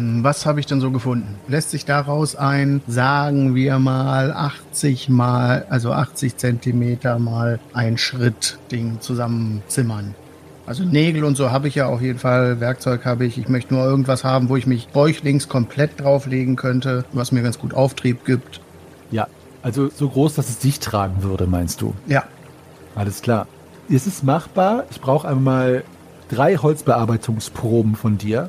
Hm, 0.00 0.24
Was 0.24 0.46
habe 0.46 0.60
ich 0.60 0.66
denn 0.66 0.80
so 0.80 0.90
gefunden? 0.90 1.36
Lässt 1.46 1.70
sich 1.70 1.84
daraus 1.84 2.34
ein, 2.34 2.80
sagen 2.88 3.54
wir 3.54 3.78
mal, 3.78 4.32
80 4.32 5.10
mal, 5.10 5.66
also 5.68 5.92
80 5.92 6.36
Zentimeter 6.38 7.18
mal 7.18 7.60
ein 7.74 7.98
Schritt-Ding 7.98 9.00
zusammenzimmern. 9.00 10.14
Also 10.66 10.84
Nägel 10.84 11.24
und 11.24 11.36
so 11.36 11.50
habe 11.50 11.68
ich 11.68 11.74
ja 11.74 11.86
auf 11.86 12.00
jeden 12.00 12.18
Fall, 12.18 12.60
Werkzeug 12.60 13.04
habe 13.04 13.26
ich. 13.26 13.38
Ich 13.38 13.48
möchte 13.48 13.74
nur 13.74 13.84
irgendwas 13.84 14.24
haben, 14.24 14.48
wo 14.48 14.56
ich 14.56 14.66
mich 14.66 14.88
bäuchlings 14.88 15.48
komplett 15.48 16.00
drauflegen 16.00 16.56
könnte, 16.56 17.04
was 17.12 17.32
mir 17.32 17.42
ganz 17.42 17.58
gut 17.58 17.74
Auftrieb 17.74 18.24
gibt. 18.24 18.60
Ja, 19.10 19.26
also 19.62 19.90
so 19.90 20.08
groß, 20.08 20.34
dass 20.34 20.48
es 20.48 20.58
dich 20.60 20.78
tragen 20.80 21.22
würde, 21.22 21.46
meinst 21.46 21.80
du? 21.82 21.94
Ja, 22.06 22.24
Alles 22.94 23.20
klar. 23.20 23.46
Es 23.92 24.06
ist 24.06 24.22
machbar. 24.22 24.84
Ich 24.90 25.00
brauche 25.00 25.26
einmal 25.28 25.82
drei 26.28 26.56
Holzbearbeitungsproben 26.56 27.96
von 27.96 28.16
dir. 28.18 28.48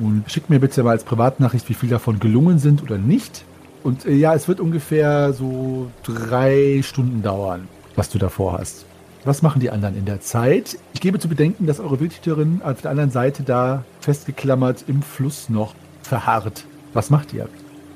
Und 0.00 0.24
schick 0.28 0.48
mir 0.48 0.58
bitte 0.58 0.82
mal 0.82 0.90
als 0.90 1.04
Privatnachricht, 1.04 1.68
wie 1.68 1.74
viel 1.74 1.90
davon 1.90 2.18
gelungen 2.18 2.58
sind 2.58 2.82
oder 2.82 2.96
nicht. 2.98 3.44
Und 3.84 4.06
äh, 4.06 4.14
ja, 4.14 4.34
es 4.34 4.48
wird 4.48 4.58
ungefähr 4.58 5.32
so 5.32 5.90
drei 6.02 6.80
Stunden 6.82 7.22
dauern, 7.22 7.68
was 7.96 8.08
du 8.08 8.18
davor 8.18 8.58
hast. 8.58 8.86
Was 9.24 9.42
machen 9.42 9.60
die 9.60 9.70
anderen 9.70 9.96
in 9.96 10.06
der 10.06 10.22
Zeit? 10.22 10.78
Ich 10.94 11.00
gebe 11.02 11.18
zu 11.18 11.28
bedenken, 11.28 11.66
dass 11.66 11.78
eure 11.78 12.00
Wildhüterin 12.00 12.62
auf 12.64 12.80
der 12.80 12.90
anderen 12.90 13.10
Seite 13.10 13.42
da 13.42 13.84
festgeklammert 14.00 14.84
im 14.86 15.02
Fluss 15.02 15.50
noch 15.50 15.74
verharrt. 16.02 16.64
Was 16.94 17.10
macht 17.10 17.34
ihr? 17.34 17.48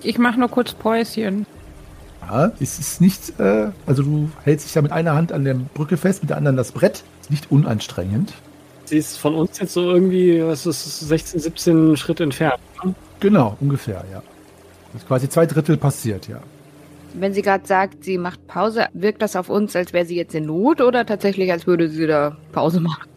Ich 0.03 0.19
mache 0.19 0.39
nur 0.39 0.51
kurz 0.51 0.75
Päuschen. 0.75 1.47
Ja, 2.21 2.53
es 2.61 2.79
ist 2.79 3.01
nicht, 3.01 3.39
äh, 3.41 3.71
also 3.87 4.03
du 4.03 4.31
hältst 4.45 4.67
dich 4.67 4.75
da 4.75 4.83
mit 4.83 4.93
einer 4.93 5.15
Hand 5.15 5.33
an 5.33 5.45
der 5.45 5.55
Brücke 5.55 5.97
fest, 5.97 6.23
mit 6.23 6.31
der 6.31 6.37
anderen 6.37 6.57
das 6.57 6.73
Brett. 6.73 7.05
Ist 7.23 7.31
nicht 7.31 7.51
unanstrengend. 7.51 8.35
Sie 8.95 8.99
ist 8.99 9.19
von 9.19 9.35
uns 9.35 9.59
jetzt 9.59 9.73
so 9.73 9.91
irgendwie, 9.91 10.41
was 10.41 10.67
ist, 10.67 11.01
16, 11.01 11.41
17 11.41 11.97
Schritt 11.97 12.21
entfernt. 12.21 12.61
ne? 12.85 12.95
Genau, 13.19 13.57
ungefähr, 13.59 14.05
ja. 14.13 14.23
Das 14.93 15.03
ist 15.03 15.09
quasi 15.09 15.29
zwei 15.29 15.47
Drittel 15.47 15.77
passiert, 15.77 16.29
ja. 16.29 16.39
Wenn 17.13 17.35
sie 17.35 17.43
gerade 17.43 17.67
sagt, 17.67 18.05
sie 18.05 18.19
macht 18.19 18.47
Pause, 18.47 18.87
wirkt 18.93 19.21
das 19.21 19.35
auf 19.35 19.49
uns, 19.49 19.75
als 19.75 19.93
wäre 19.93 20.07
sie 20.07 20.15
jetzt 20.15 20.33
in 20.37 20.47
Not 20.47 20.81
oder 20.81 21.05
tatsächlich, 21.05 21.51
als 21.51 21.67
würde 21.67 21.89
sie 21.89 22.07
da 22.07 22.37
Pause 22.53 22.79
machen? 22.79 23.09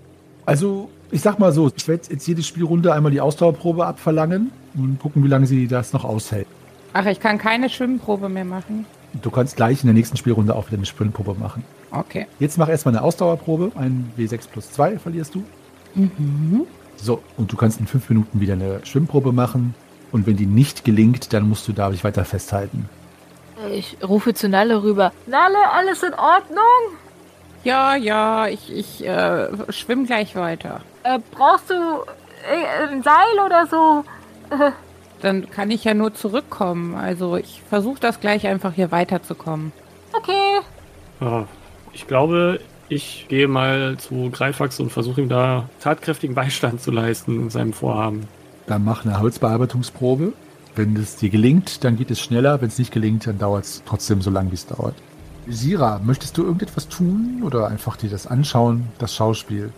Also, 0.48 0.90
ich 1.12 1.22
sag 1.22 1.38
mal 1.38 1.52
so, 1.52 1.70
ich 1.76 1.88
werde 1.88 2.08
jetzt 2.10 2.28
jede 2.28 2.42
Spielrunde 2.42 2.92
einmal 2.92 3.12
die 3.12 3.22
Ausdauerprobe 3.22 3.86
abverlangen 3.86 4.50
und 4.74 4.98
gucken, 5.00 5.24
wie 5.24 5.28
lange 5.28 5.46
sie 5.46 5.68
das 5.68 5.94
noch 5.94 6.06
aushält. 6.06 6.48
Ach, 6.94 7.06
ich 7.06 7.20
kann 7.20 7.38
keine 7.38 7.70
Schwimmprobe 7.70 8.30
mehr 8.30 8.46
machen. 8.46 8.88
Du 9.22 9.30
kannst 9.30 9.56
gleich 9.56 9.84
in 9.84 9.88
der 9.88 9.94
nächsten 9.94 10.18
Spielrunde 10.18 10.56
auch 10.56 10.70
wieder 10.70 10.78
eine 10.78 10.88
Sprintprobe 10.88 11.36
machen. 11.36 11.64
Okay. 11.92 12.26
Jetzt 12.40 12.58
mach 12.58 12.68
erstmal 12.68 12.96
eine 12.96 13.04
Ausdauerprobe. 13.04 13.74
Ein 13.76 14.12
W6 14.18 14.50
plus 14.52 14.72
2 14.72 14.98
verlierst 14.98 15.36
du. 15.36 15.44
So, 16.98 17.22
und 17.38 17.52
du 17.52 17.56
kannst 17.58 17.80
in 17.80 17.88
fünf 17.88 18.10
Minuten 18.10 18.40
wieder 18.40 18.54
eine 18.54 18.86
Schwimmprobe 18.86 19.32
machen. 19.32 19.76
Und 20.12 20.26
wenn 20.26 20.38
die 20.38 20.46
nicht 20.46 20.86
gelingt, 20.86 21.34
dann 21.34 21.48
musst 21.50 21.68
du 21.68 21.74
da 21.74 21.90
dich 21.90 22.04
weiter 22.04 22.24
festhalten. 22.26 22.90
Ich 23.72 23.98
rufe 24.08 24.34
zu 24.34 24.48
Nalle 24.50 24.84
rüber. 24.84 25.12
Nalle, 25.26 25.58
alles 25.74 26.04
in 26.04 26.14
Ordnung? 26.14 26.98
Ja, 27.64 27.96
ja, 27.96 28.48
ich, 28.48 28.72
ich 28.72 29.06
äh, 29.06 29.48
schwimme 29.70 30.06
gleich 30.06 30.36
weiter. 30.36 30.82
Äh, 31.04 31.20
brauchst 31.32 31.70
du 31.70 31.74
äh, 31.74 32.88
ein 32.92 33.04
Seil 33.04 33.40
oder 33.46 33.68
so? 33.68 34.04
Äh, 34.52 34.72
Dann 35.22 35.50
kann 35.50 35.72
ich 35.72 35.84
ja 35.84 35.94
nur 35.94 36.14
zurückkommen. 36.14 36.96
Also 36.96 37.36
ich 37.36 37.62
versuche 37.68 38.00
das 38.00 38.20
gleich 38.20 38.48
einfach 38.48 38.74
hier 38.74 38.92
weiterzukommen. 38.92 39.72
okay. 40.14 40.60
Ja, 41.20 41.48
ich 41.94 42.06
glaube, 42.08 42.60
ich 42.90 43.26
gehe 43.30 43.48
mal 43.48 43.98
zu 43.98 44.30
Greifax 44.32 44.80
und 44.80 44.92
versuche 44.92 45.22
ihm 45.22 45.30
da 45.30 45.70
tatkräftigen 45.80 46.36
Beistand 46.36 46.82
zu 46.82 46.92
leisten 46.92 47.42
in 47.44 47.50
seinem 47.50 47.74
Vorhaben. 47.74 48.28
Dann 48.66 48.84
mach 48.84 49.06
eine 49.06 49.20
Holzbearbeitungsprobe. 49.20 50.34
Wenn 50.76 50.96
es 50.96 51.16
dir 51.16 51.30
gelingt, 51.30 51.84
dann 51.84 51.98
geht 51.98 52.12
es 52.12 52.20
schneller. 52.20 52.62
Wenn 52.62 52.68
es 52.68 52.78
nicht 52.78 52.92
gelingt, 52.92 53.26
dann 53.26 53.40
dauert 53.40 53.66
es 53.66 53.84
trotzdem 53.86 54.22
so 54.22 54.30
lang, 54.30 54.52
wie 54.52 54.56
es 54.56 54.68
dauert. 54.68 54.96
Sira, 55.48 56.00
möchtest 56.04 56.38
du 56.38 56.44
irgendetwas 56.44 56.88
tun 56.90 57.42
oder 57.44 57.68
einfach 57.68 57.96
dir 57.96 58.10
das 58.10 58.28
anschauen, 58.28 58.88
das 59.00 59.16
Schauspiel? 59.16 59.72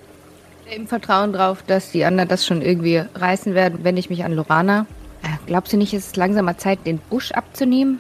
Im 0.76 0.88
Vertrauen 0.88 1.34
drauf, 1.34 1.64
dass 1.66 1.92
die 1.92 2.06
anderen 2.06 2.28
das 2.28 2.46
schon 2.46 2.62
irgendwie 2.62 3.04
reißen 3.16 3.54
werden, 3.54 3.84
wende 3.84 4.00
ich 4.00 4.10
mich 4.10 4.24
an 4.24 4.34
Lorana. 4.34 4.88
Äh, 5.22 5.28
glaubst 5.46 5.74
du 5.74 5.78
nicht, 5.78 5.94
es 5.94 6.08
ist 6.08 6.18
langsamer 6.18 6.58
Zeit, 6.58 6.86
den 6.86 6.98
Busch 6.98 7.32
abzunehmen? 7.32 8.00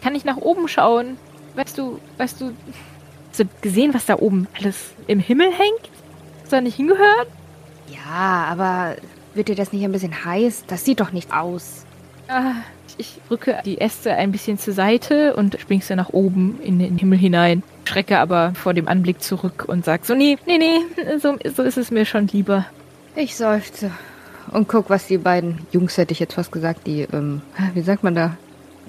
kann 0.00 0.14
ich 0.14 0.24
nach 0.24 0.36
oben 0.36 0.68
schauen? 0.68 1.16
Weißt 1.54 1.76
du, 1.78 1.98
weißt 2.18 2.40
du, 2.40 2.52
hast 3.30 3.40
du 3.40 3.44
gesehen, 3.60 3.94
was 3.94 4.06
da 4.06 4.18
oben 4.18 4.46
alles 4.58 4.76
im 5.06 5.20
Himmel 5.20 5.46
hängt? 5.46 5.90
Hast 6.42 6.52
du 6.52 6.56
da 6.56 6.60
nicht 6.60 6.76
hingehört? 6.76 7.28
Ja, 7.88 8.44
aber 8.48 8.96
wird 9.34 9.48
dir 9.48 9.54
das 9.54 9.72
nicht 9.72 9.84
ein 9.84 9.92
bisschen 9.92 10.24
heiß? 10.24 10.64
Das 10.66 10.84
sieht 10.84 11.00
doch 11.00 11.12
nicht 11.12 11.32
aus. 11.32 11.84
Ah, 12.28 12.54
ich 12.96 13.20
rücke 13.30 13.60
die 13.64 13.80
Äste 13.80 14.14
ein 14.14 14.32
bisschen 14.32 14.58
zur 14.58 14.74
Seite 14.74 15.34
und 15.34 15.58
springst 15.60 15.90
dann 15.90 15.96
nach 15.96 16.10
oben 16.10 16.60
in 16.62 16.78
den 16.78 16.98
Himmel 16.98 17.18
hinein. 17.18 17.62
Schrecke 17.84 18.18
aber 18.18 18.52
vor 18.54 18.74
dem 18.74 18.88
Anblick 18.88 19.22
zurück 19.22 19.64
und 19.66 19.84
sag 19.84 20.06
so, 20.06 20.14
nee, 20.14 20.38
nee, 20.46 20.58
nee, 20.58 20.80
so, 21.18 21.36
so 21.56 21.62
ist 21.62 21.78
es 21.78 21.90
mir 21.90 22.04
schon 22.04 22.28
lieber. 22.28 22.66
Ich 23.16 23.36
seufze 23.36 23.90
und 24.52 24.68
guck, 24.68 24.90
was 24.90 25.06
die 25.06 25.18
beiden 25.18 25.66
Jungs, 25.72 25.96
hätte 25.96 26.12
ich 26.12 26.20
jetzt 26.20 26.34
fast 26.34 26.52
gesagt, 26.52 26.86
die, 26.86 27.02
ähm, 27.12 27.42
wie 27.74 27.82
sagt 27.82 28.04
man 28.04 28.14
da? 28.14 28.36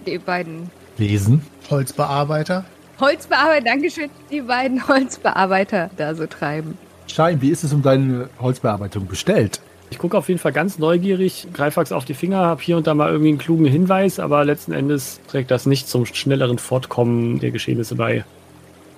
Die 0.05 0.17
beiden 0.17 0.69
Lesen. 0.97 1.41
Holzbearbeiter. 1.69 2.65
Holzbearbeiter, 3.02 3.66
Dankeschön, 3.66 4.10
die 4.30 4.41
beiden 4.41 4.88
Holzbearbeiter 4.88 5.89
da 5.97 6.14
so 6.14 6.28
treiben. 6.28 6.78
Schein, 7.08 7.41
wie 7.41 7.49
ist 7.49 7.64
es 7.64 7.74
um 7.74 7.82
deine 7.82 8.30
Holzbearbeitung 8.39 9.08
bestellt? 9.08 9.60
Ich 9.89 9.97
gucke 9.97 10.18
auf 10.18 10.30
jeden 10.30 10.39
Fall 10.39 10.54
ganz 10.54 10.80
neugierig, 10.80 11.47
Greifax 11.52 11.91
auf 11.91 12.06
die 12.06 12.14
Finger, 12.14 12.38
habe 12.38 12.62
hier 12.62 12.78
und 12.78 12.88
da 12.88 12.93
mal 12.93 13.10
irgendwie 13.10 13.30
einen 13.30 13.39
klugen 13.39 13.66
Hinweis, 13.66 14.20
aber 14.20 14.45
letzten 14.45 14.72
Endes 14.72 15.20
trägt 15.28 15.52
das 15.52 15.66
nicht 15.66 15.89
zum 15.89 16.06
schnelleren 16.06 16.60
Fortkommen 16.60 17.39
der 17.39 17.52
Geschehnisse 17.52 17.95
bei. 17.95 18.24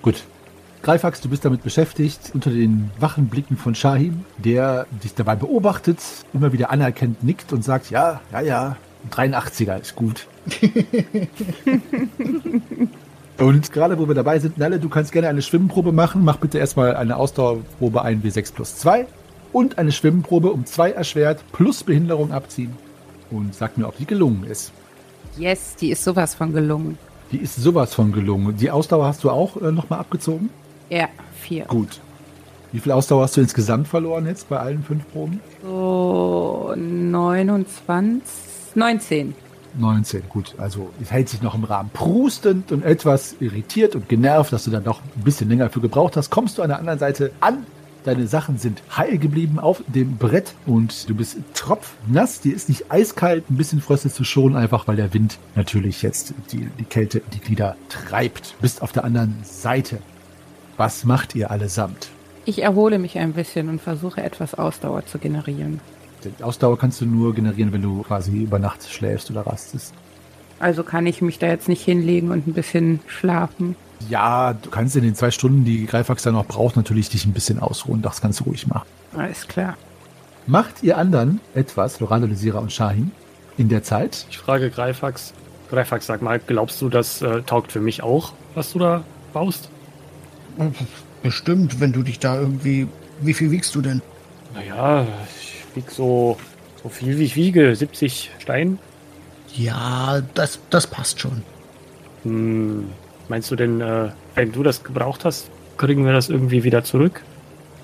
Gut. 0.01 0.23
Greifax, 0.83 1.21
du 1.21 1.29
bist 1.29 1.45
damit 1.45 1.63
beschäftigt, 1.63 2.31
unter 2.33 2.51
den 2.51 2.91
wachen 2.99 3.27
Blicken 3.27 3.55
von 3.55 3.73
Shahim, 3.73 4.25
der 4.37 4.85
dich 5.01 5.15
dabei 5.15 5.37
beobachtet, 5.37 5.99
immer 6.33 6.51
wieder 6.51 6.71
anerkennt, 6.71 7.23
nickt 7.23 7.53
und 7.53 7.63
sagt, 7.63 7.89
ja, 7.89 8.19
ja, 8.33 8.41
ja, 8.41 8.75
83er 9.11 9.79
ist 9.79 9.95
gut. 9.95 10.27
und 13.37 13.71
gerade 13.71 13.97
wo 13.97 14.07
wir 14.07 14.15
dabei 14.15 14.39
sind, 14.39 14.57
Nalle, 14.57 14.79
du 14.79 14.89
kannst 14.89 15.11
gerne 15.11 15.27
eine 15.27 15.41
Schwimmprobe 15.41 15.91
machen. 15.91 16.23
Mach 16.23 16.37
bitte 16.37 16.59
erstmal 16.59 16.95
eine 16.95 17.17
Ausdauerprobe 17.17 18.01
1 18.01 18.23
W6 18.23 18.53
plus 18.53 18.75
2 18.77 19.07
und 19.51 19.77
eine 19.77 19.91
Schwimmprobe 19.91 20.51
um 20.51 20.65
2 20.65 20.91
erschwert 20.91 21.43
plus 21.51 21.83
Behinderung 21.83 22.31
abziehen. 22.31 22.73
Und 23.31 23.55
sag 23.55 23.77
mir, 23.77 23.87
ob 23.87 23.97
die 23.97 24.05
gelungen 24.05 24.43
ist. 24.43 24.71
Yes, 25.37 25.75
die 25.75 25.89
ist 25.89 26.03
sowas 26.03 26.35
von 26.35 26.53
gelungen. 26.53 26.97
Die 27.31 27.37
ist 27.37 27.55
sowas 27.55 27.95
von 27.95 28.11
gelungen. 28.11 28.55
Die 28.57 28.69
Ausdauer 28.69 29.07
hast 29.07 29.23
du 29.23 29.31
auch 29.31 29.59
äh, 29.59 29.71
nochmal 29.71 29.99
abgezogen? 29.99 30.49
Ja, 30.89 31.09
vier. 31.39 31.65
Gut. 31.65 31.99
Wie 32.71 32.79
viel 32.79 32.91
Ausdauer 32.91 33.23
hast 33.23 33.37
du 33.37 33.41
insgesamt 33.41 33.87
verloren 33.87 34.27
jetzt 34.27 34.49
bei 34.49 34.59
allen 34.59 34.83
fünf 34.83 35.11
Proben? 35.11 35.39
So, 35.63 36.73
29, 36.75 38.21
19. 38.75 39.35
19, 39.77 40.23
gut. 40.29 40.55
Also 40.57 40.89
es 41.01 41.11
hält 41.11 41.29
sich 41.29 41.41
noch 41.41 41.55
im 41.55 41.63
Rahmen. 41.63 41.89
Prustend 41.93 42.71
und 42.71 42.83
etwas 42.83 43.35
irritiert 43.39 43.95
und 43.95 44.09
genervt, 44.09 44.53
dass 44.53 44.63
du 44.65 44.71
dann 44.71 44.83
doch 44.83 45.01
ein 45.15 45.23
bisschen 45.23 45.49
länger 45.49 45.69
für 45.69 45.79
gebraucht 45.79 46.17
hast, 46.17 46.29
kommst 46.29 46.57
du 46.57 46.61
an 46.61 46.69
der 46.69 46.79
anderen 46.79 46.99
Seite 46.99 47.31
an. 47.39 47.65
Deine 48.03 48.27
Sachen 48.27 48.57
sind 48.57 48.81
heil 48.97 49.17
geblieben 49.17 49.59
auf 49.59 49.81
dem 49.87 50.17
Brett 50.17 50.55
und 50.65 51.09
du 51.09 51.15
bist 51.15 51.37
tropfnass. 51.53 52.41
Dir 52.41 52.53
ist 52.53 52.67
nicht 52.67 52.91
eiskalt, 52.91 53.49
ein 53.49 53.55
bisschen 53.55 53.79
fröstelst 53.79 54.19
du 54.19 54.25
schon, 54.25 54.57
einfach 54.57 54.89
weil 54.89 54.97
der 54.97 55.13
Wind 55.13 55.39
natürlich 55.55 56.01
jetzt 56.01 56.33
die, 56.51 56.67
die 56.79 56.83
Kälte 56.83 57.21
die 57.33 57.39
Glieder 57.39 57.77
treibt. 57.87 58.55
Bist 58.59 58.81
auf 58.81 58.91
der 58.91 59.05
anderen 59.05 59.37
Seite. 59.43 59.99
Was 60.75 61.05
macht 61.05 61.33
ihr 61.33 61.49
allesamt? 61.49 62.09
Ich 62.45 62.61
erhole 62.61 62.99
mich 62.99 63.17
ein 63.17 63.31
bisschen 63.31 63.69
und 63.69 63.81
versuche 63.81 64.21
etwas 64.21 64.53
Ausdauer 64.53 65.05
zu 65.05 65.17
generieren. 65.17 65.79
Die 66.25 66.43
Ausdauer 66.43 66.77
kannst 66.77 67.01
du 67.01 67.05
nur 67.05 67.33
generieren, 67.33 67.73
wenn 67.73 67.81
du 67.81 68.03
quasi 68.03 68.43
über 68.43 68.59
Nacht 68.59 68.89
schläfst 68.89 69.29
oder 69.31 69.45
rastest. 69.45 69.93
Also 70.59 70.83
kann 70.83 71.05
ich 71.05 71.21
mich 71.21 71.39
da 71.39 71.47
jetzt 71.47 71.67
nicht 71.67 71.83
hinlegen 71.83 72.31
und 72.31 72.47
ein 72.47 72.53
bisschen 72.53 72.99
schlafen. 73.07 73.75
Ja, 74.09 74.53
du 74.53 74.69
kannst 74.69 74.95
in 74.95 75.03
den 75.03 75.15
zwei 75.15 75.31
Stunden, 75.31 75.65
die 75.65 75.85
Greifax 75.85 76.23
dann 76.23 76.33
noch 76.33 76.45
braucht, 76.45 76.75
natürlich 76.75 77.09
dich 77.09 77.25
ein 77.25 77.33
bisschen 77.33 77.59
ausruhen. 77.59 78.01
Das 78.01 78.21
kannst 78.21 78.41
du 78.41 78.45
ruhig 78.45 78.67
machen. 78.67 78.87
Alles 79.15 79.47
klar. 79.47 79.75
Macht 80.45 80.83
ihr 80.83 80.97
anderen 80.97 81.39
etwas, 81.53 81.99
Lorana, 81.99 82.25
Lysira 82.25 82.59
und 82.59 82.71
Shahin, 82.71 83.11
in 83.57 83.69
der 83.69 83.83
Zeit? 83.83 84.25
Ich 84.29 84.37
frage 84.37 84.69
Greifax. 84.69 85.33
Greifax, 85.69 86.05
sag 86.05 86.21
mal, 86.21 86.39
glaubst 86.39 86.81
du, 86.81 86.89
das 86.89 87.21
äh, 87.21 87.41
taugt 87.43 87.71
für 87.71 87.79
mich 87.79 88.03
auch, 88.03 88.33
was 88.53 88.73
du 88.73 88.79
da 88.79 89.03
baust? 89.31 89.69
Bestimmt, 91.23 91.79
wenn 91.79 91.93
du 91.93 92.03
dich 92.03 92.19
da 92.19 92.39
irgendwie. 92.39 92.87
Wie 93.21 93.33
viel 93.33 93.51
wiegst 93.51 93.73
du 93.75 93.81
denn? 93.81 94.01
Naja, 94.53 95.07
ich 95.73 95.83
wieg 95.83 95.91
so, 95.91 96.37
so 96.81 96.89
viel 96.89 97.17
wie 97.17 97.23
ich 97.23 97.35
wiege, 97.35 97.75
70 97.75 98.31
Stein. 98.39 98.77
Ja, 99.55 100.21
das, 100.33 100.59
das 100.69 100.87
passt 100.87 101.19
schon. 101.19 101.43
Hm, 102.23 102.89
meinst 103.27 103.49
du 103.51 103.55
denn, 103.55 103.81
äh, 103.81 104.09
wenn 104.35 104.51
du 104.51 104.63
das 104.63 104.83
gebraucht 104.83 105.25
hast, 105.25 105.49
kriegen 105.77 106.05
wir 106.05 106.13
das 106.13 106.29
irgendwie 106.29 106.63
wieder 106.63 106.83
zurück? 106.83 107.23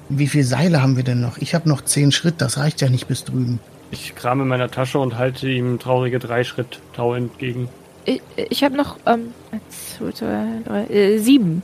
Wie 0.09 0.27
viele 0.27 0.43
Seile 0.43 0.81
haben 0.81 0.97
wir 0.97 1.03
denn 1.03 1.21
noch? 1.21 1.37
Ich 1.37 1.53
habe 1.53 1.67
noch 1.67 1.81
zehn 1.81 2.11
Schritt, 2.11 2.35
das 2.39 2.57
reicht 2.57 2.81
ja 2.81 2.89
nicht 2.89 3.07
bis 3.07 3.23
drüben. 3.23 3.59
Ich 3.91 4.15
krame 4.15 4.43
in 4.43 4.49
meiner 4.49 4.69
Tasche 4.69 4.99
und 4.99 5.17
halte 5.17 5.49
ihm 5.49 5.79
traurige 5.79 6.19
drei 6.19 6.43
Schritt 6.43 6.79
Tau 6.93 7.15
entgegen. 7.15 7.69
Ich, 8.05 8.21
ich 8.35 8.63
habe 8.63 8.75
noch 8.75 8.97
ähm, 9.05 9.33
zwei, 9.69 10.61
drei, 10.65 10.85
äh, 10.85 11.17
sieben. 11.17 11.63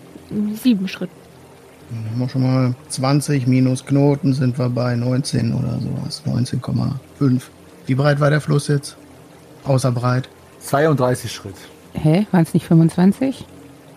Sieben 0.61 0.87
Schritt. 0.87 1.11
Dann 1.89 2.11
haben 2.11 2.19
wir 2.19 2.29
schon 2.29 2.43
mal 2.43 2.75
20 2.89 3.47
minus 3.47 3.85
Knoten 3.85 4.33
sind 4.33 4.57
wir 4.57 4.69
bei 4.69 4.95
19 4.95 5.53
oder 5.53 5.79
sowas. 5.79 6.23
19,5. 6.25 7.41
Wie 7.85 7.95
breit 7.95 8.19
war 8.19 8.29
der 8.29 8.41
Fluss 8.41 8.67
jetzt? 8.67 8.97
Außer 9.63 9.91
breit. 9.91 10.29
32 10.61 11.31
Schritt. 11.31 11.55
Hä? 11.93 12.25
Waren 12.31 12.43
es 12.43 12.53
nicht 12.53 12.65
25? 12.65 13.45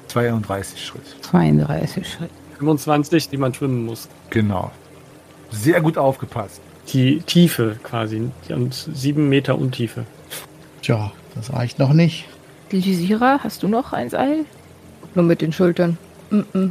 32 0.09 0.85
Schritt. 0.85 1.03
32 1.23 2.09
Schritt. 2.09 2.31
25, 2.59 3.29
die 3.29 3.37
man 3.37 3.55
schwimmen 3.55 3.87
muss. 3.87 4.09
Genau. 4.31 4.71
Sehr 5.51 5.81
gut 5.81 5.97
aufgepasst. 5.97 6.61
Die 6.93 7.21
Tiefe 7.21 7.79
quasi. 7.83 8.31
Und 8.49 8.75
sieben 8.75 9.29
Meter 9.29 9.59
Untiefe. 9.59 10.05
Tja, 10.83 11.13
das 11.35 11.53
reicht 11.53 11.79
noch 11.79 11.93
nicht. 11.93 12.27
Lysira, 12.71 13.41
hast 13.43 13.63
du 13.63 13.69
noch 13.69 13.93
ein 13.93 14.11
Seil? 14.11 14.45
Nur 15.15 15.25
mit 15.25 15.41
den 15.41 15.53
Schultern. 15.53 15.97
Mm 16.31 16.41
-mm. 16.53 16.71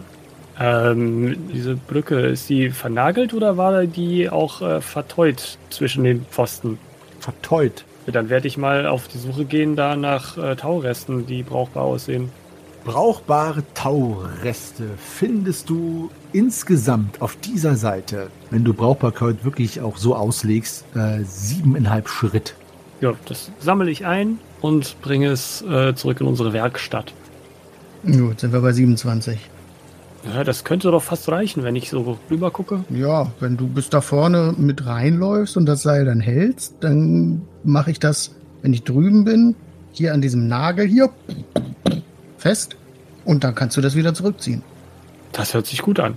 Ähm, 0.60 1.38
diese 1.54 1.76
Brücke, 1.76 2.20
ist 2.20 2.50
die 2.50 2.70
vernagelt 2.70 3.34
oder 3.34 3.58
war 3.58 3.86
die 3.86 4.30
auch 4.30 4.62
äh, 4.62 4.82
verteut 4.82 5.58
zwischen 5.70 6.04
den 6.04 6.26
Pfosten? 6.26 6.80
Verteut. 7.20 7.86
Ja, 8.08 8.14
dann 8.14 8.30
werde 8.30 8.48
ich 8.48 8.58
mal 8.58 8.88
auf 8.88 9.08
die 9.08 9.18
Suche 9.18 9.46
gehen 9.46 9.76
da 9.76 9.96
nach 9.96 10.38
äh, 10.38 10.56
Tauresten, 10.56 11.26
die 11.28 11.44
brauchbar 11.44 11.84
aussehen. 11.84 12.30
Brauchbare 12.86 13.64
Taureste 13.74 14.86
findest 14.98 15.70
du 15.70 16.10
insgesamt 16.32 17.22
auf 17.22 17.36
dieser 17.36 17.76
Seite, 17.76 18.30
wenn 18.50 18.64
du 18.64 18.74
Brauchbarkeit 18.74 19.44
wirklich 19.44 19.82
auch 19.82 19.98
so 19.98 20.16
auslegst, 20.16 20.86
äh, 20.96 21.20
siebeneinhalb 21.24 22.08
Schritt. 22.08 22.56
Ja, 23.02 23.14
das 23.26 23.52
sammle 23.60 23.92
ich 23.92 24.06
ein 24.06 24.40
und 24.62 25.00
bringe 25.02 25.28
es 25.28 25.62
äh, 25.64 25.94
zurück 25.96 26.22
in 26.22 26.28
unsere 26.28 26.54
Werkstatt. 26.54 27.14
Gut, 28.06 28.40
sind 28.40 28.54
wir 28.54 28.62
bei 28.62 28.72
27. 28.72 29.38
Ja, 30.26 30.44
das 30.44 30.64
könnte 30.64 30.92
doch 30.92 31.04
fast 31.04 31.30
reichen, 31.30 31.64
wenn 31.64 31.76
ich 31.76 31.90
so 31.90 32.18
rüber 32.30 32.52
gucke. 32.52 32.84
Ja, 32.90 33.32
wenn 33.40 33.58
du 33.58 33.68
bis 33.68 33.90
da 33.90 34.02
vorne 34.02 34.54
mit 34.58 34.86
reinläufst 34.86 35.58
und 35.58 35.66
das 35.66 35.84
Seil 35.84 36.06
dann 36.06 36.20
hältst, 36.20 36.76
dann 36.82 37.44
mache 37.64 37.92
ich 37.92 38.00
das, 38.00 38.36
wenn 38.62 38.74
ich 38.74 38.84
drüben 38.84 39.24
bin, 39.24 39.56
hier 39.92 40.14
an 40.14 40.22
diesem 40.22 40.48
Nagel 40.48 40.88
hier 40.88 41.10
fest 42.38 42.76
und 43.26 43.44
dann 43.44 43.56
kannst 43.56 43.78
du 43.78 43.82
das 43.82 43.96
wieder 43.96 44.14
zurückziehen. 44.14 44.64
Das 45.32 45.54
hört 45.54 45.68
sich 45.68 45.82
gut 45.82 46.00
an. 46.00 46.16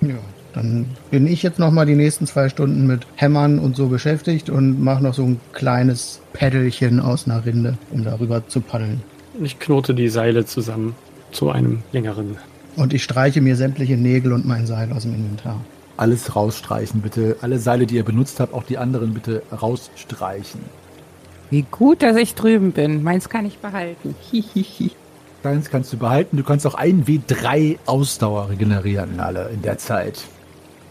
Ja, 0.00 0.16
dann 0.54 0.86
bin 1.10 1.26
ich 1.26 1.42
jetzt 1.42 1.58
noch 1.58 1.70
mal 1.70 1.86
die 1.86 1.94
nächsten 1.94 2.26
zwei 2.26 2.48
Stunden 2.48 2.86
mit 2.86 3.06
Hämmern 3.16 3.58
und 3.58 3.76
so 3.76 3.88
beschäftigt 3.88 4.50
und 4.50 4.82
mache 4.82 5.02
noch 5.02 5.14
so 5.14 5.24
ein 5.24 5.40
kleines 5.52 6.20
Peddelchen 6.32 7.00
aus 7.00 7.26
einer 7.26 7.44
Rinde, 7.44 7.78
um 7.90 8.04
darüber 8.04 8.46
zu 8.48 8.60
paddeln. 8.60 9.02
Ich 9.42 9.58
knote 9.58 9.94
die 9.94 10.08
Seile 10.08 10.44
zusammen 10.44 10.94
zu 11.32 11.50
einem 11.50 11.82
längeren. 11.92 12.36
Und 12.76 12.92
ich 12.92 13.02
streiche 13.02 13.40
mir 13.40 13.56
sämtliche 13.56 13.96
Nägel 13.96 14.32
und 14.32 14.46
mein 14.46 14.66
Seil 14.66 14.92
aus 14.92 15.02
dem 15.02 15.14
Inventar. 15.14 15.60
Alles 15.96 16.34
rausstreichen, 16.34 17.00
bitte. 17.02 17.36
Alle 17.42 17.58
Seile, 17.58 17.86
die 17.86 17.96
ihr 17.96 18.04
benutzt 18.04 18.40
habt, 18.40 18.54
auch 18.54 18.62
die 18.64 18.78
anderen 18.78 19.12
bitte 19.12 19.42
rausstreichen. 19.52 20.60
Wie 21.50 21.62
gut, 21.70 22.02
dass 22.02 22.16
ich 22.16 22.34
drüben 22.34 22.72
bin. 22.72 23.02
Meins 23.02 23.28
kann 23.28 23.44
ich 23.44 23.58
behalten. 23.58 24.14
Hihihi. 24.30 24.92
Deins 25.42 25.68
kannst 25.68 25.92
du 25.92 25.96
behalten. 25.98 26.36
Du 26.36 26.44
kannst 26.44 26.66
auch 26.66 26.74
ein 26.74 27.04
W3 27.06 27.78
Ausdauer 27.86 28.50
regenerieren, 28.50 29.20
alle 29.20 29.48
in 29.52 29.62
der 29.62 29.78
Zeit. 29.78 30.22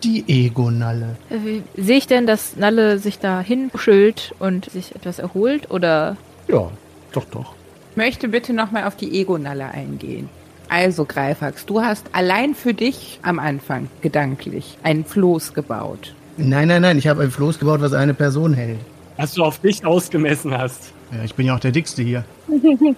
Die 0.04 0.24
Ego-Nalle. 0.28 1.18
Äh, 1.30 1.62
Sehe 1.82 1.98
ich 1.98 2.08
denn, 2.08 2.26
dass 2.26 2.56
Nalle 2.56 3.00
sich 3.00 3.20
da 3.20 3.42
hinschült 3.42 4.34
und 4.40 4.70
sich 4.70 4.96
etwas 4.96 5.20
erholt? 5.20 5.72
Oder 5.72 6.18
Ja, 6.48 6.70
doch, 7.12 7.26
doch. 7.26 7.54
Ich 7.92 7.98
möchte 7.98 8.28
bitte 8.28 8.54
nochmal 8.54 8.86
auf 8.86 8.96
die 8.96 9.20
Ego-Nalle 9.20 9.66
eingehen. 9.66 10.30
Also, 10.70 11.06
Greifax, 11.06 11.66
du 11.66 11.82
hast 11.82 12.06
allein 12.12 12.54
für 12.54 12.76
dich 12.76 13.20
am 13.24 13.40
Anfang 13.40 13.88
gedanklich 14.02 14.78
einen 14.84 15.04
Floß 15.04 15.54
gebaut. 15.56 16.14
Nein, 16.38 16.68
nein, 16.68 16.84
nein, 16.84 16.98
ich 16.98 17.08
habe 17.08 17.24
ein 17.24 17.32
Floß 17.32 17.60
gebaut, 17.60 17.82
was 17.82 17.94
eine 17.94 18.14
Person 18.14 18.54
hält. 18.54 18.78
Was 19.18 19.34
du 19.34 19.44
auf 19.44 19.60
dich 19.60 19.84
ausgemessen 19.84 20.56
hast. 20.58 20.94
Ja, 21.12 21.24
ich 21.26 21.34
bin 21.34 21.48
ja 21.48 21.56
auch 21.56 21.60
der 21.60 21.72
Dickste 21.72 22.04
hier. 22.04 22.24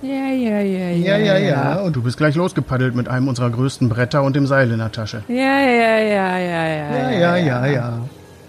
Ja, 0.01 0.31
ja, 0.31 0.59
ja, 0.59 0.89
Ja, 0.91 1.17
ja, 1.17 1.37
ja. 1.37 1.79
Und 1.81 1.95
du 1.95 2.01
bist 2.01 2.17
gleich 2.17 2.35
losgepaddelt 2.35 2.93
mit 2.93 3.07
einem 3.07 3.27
unserer 3.27 3.49
größten 3.49 3.89
Bretter 3.89 4.21
und 4.23 4.35
dem 4.35 4.45
Seil 4.45 4.69
in 4.69 4.79
der 4.79 4.91
Tasche. 4.91 5.23
Ja, 5.29 5.35
ja, 5.35 5.99
ja, 5.99 6.37
ja, 6.37 6.67
ja. 6.67 7.09
Ja, 7.09 7.11
ja, 7.11 7.37
ja, 7.37 7.65
ja. 7.65 7.99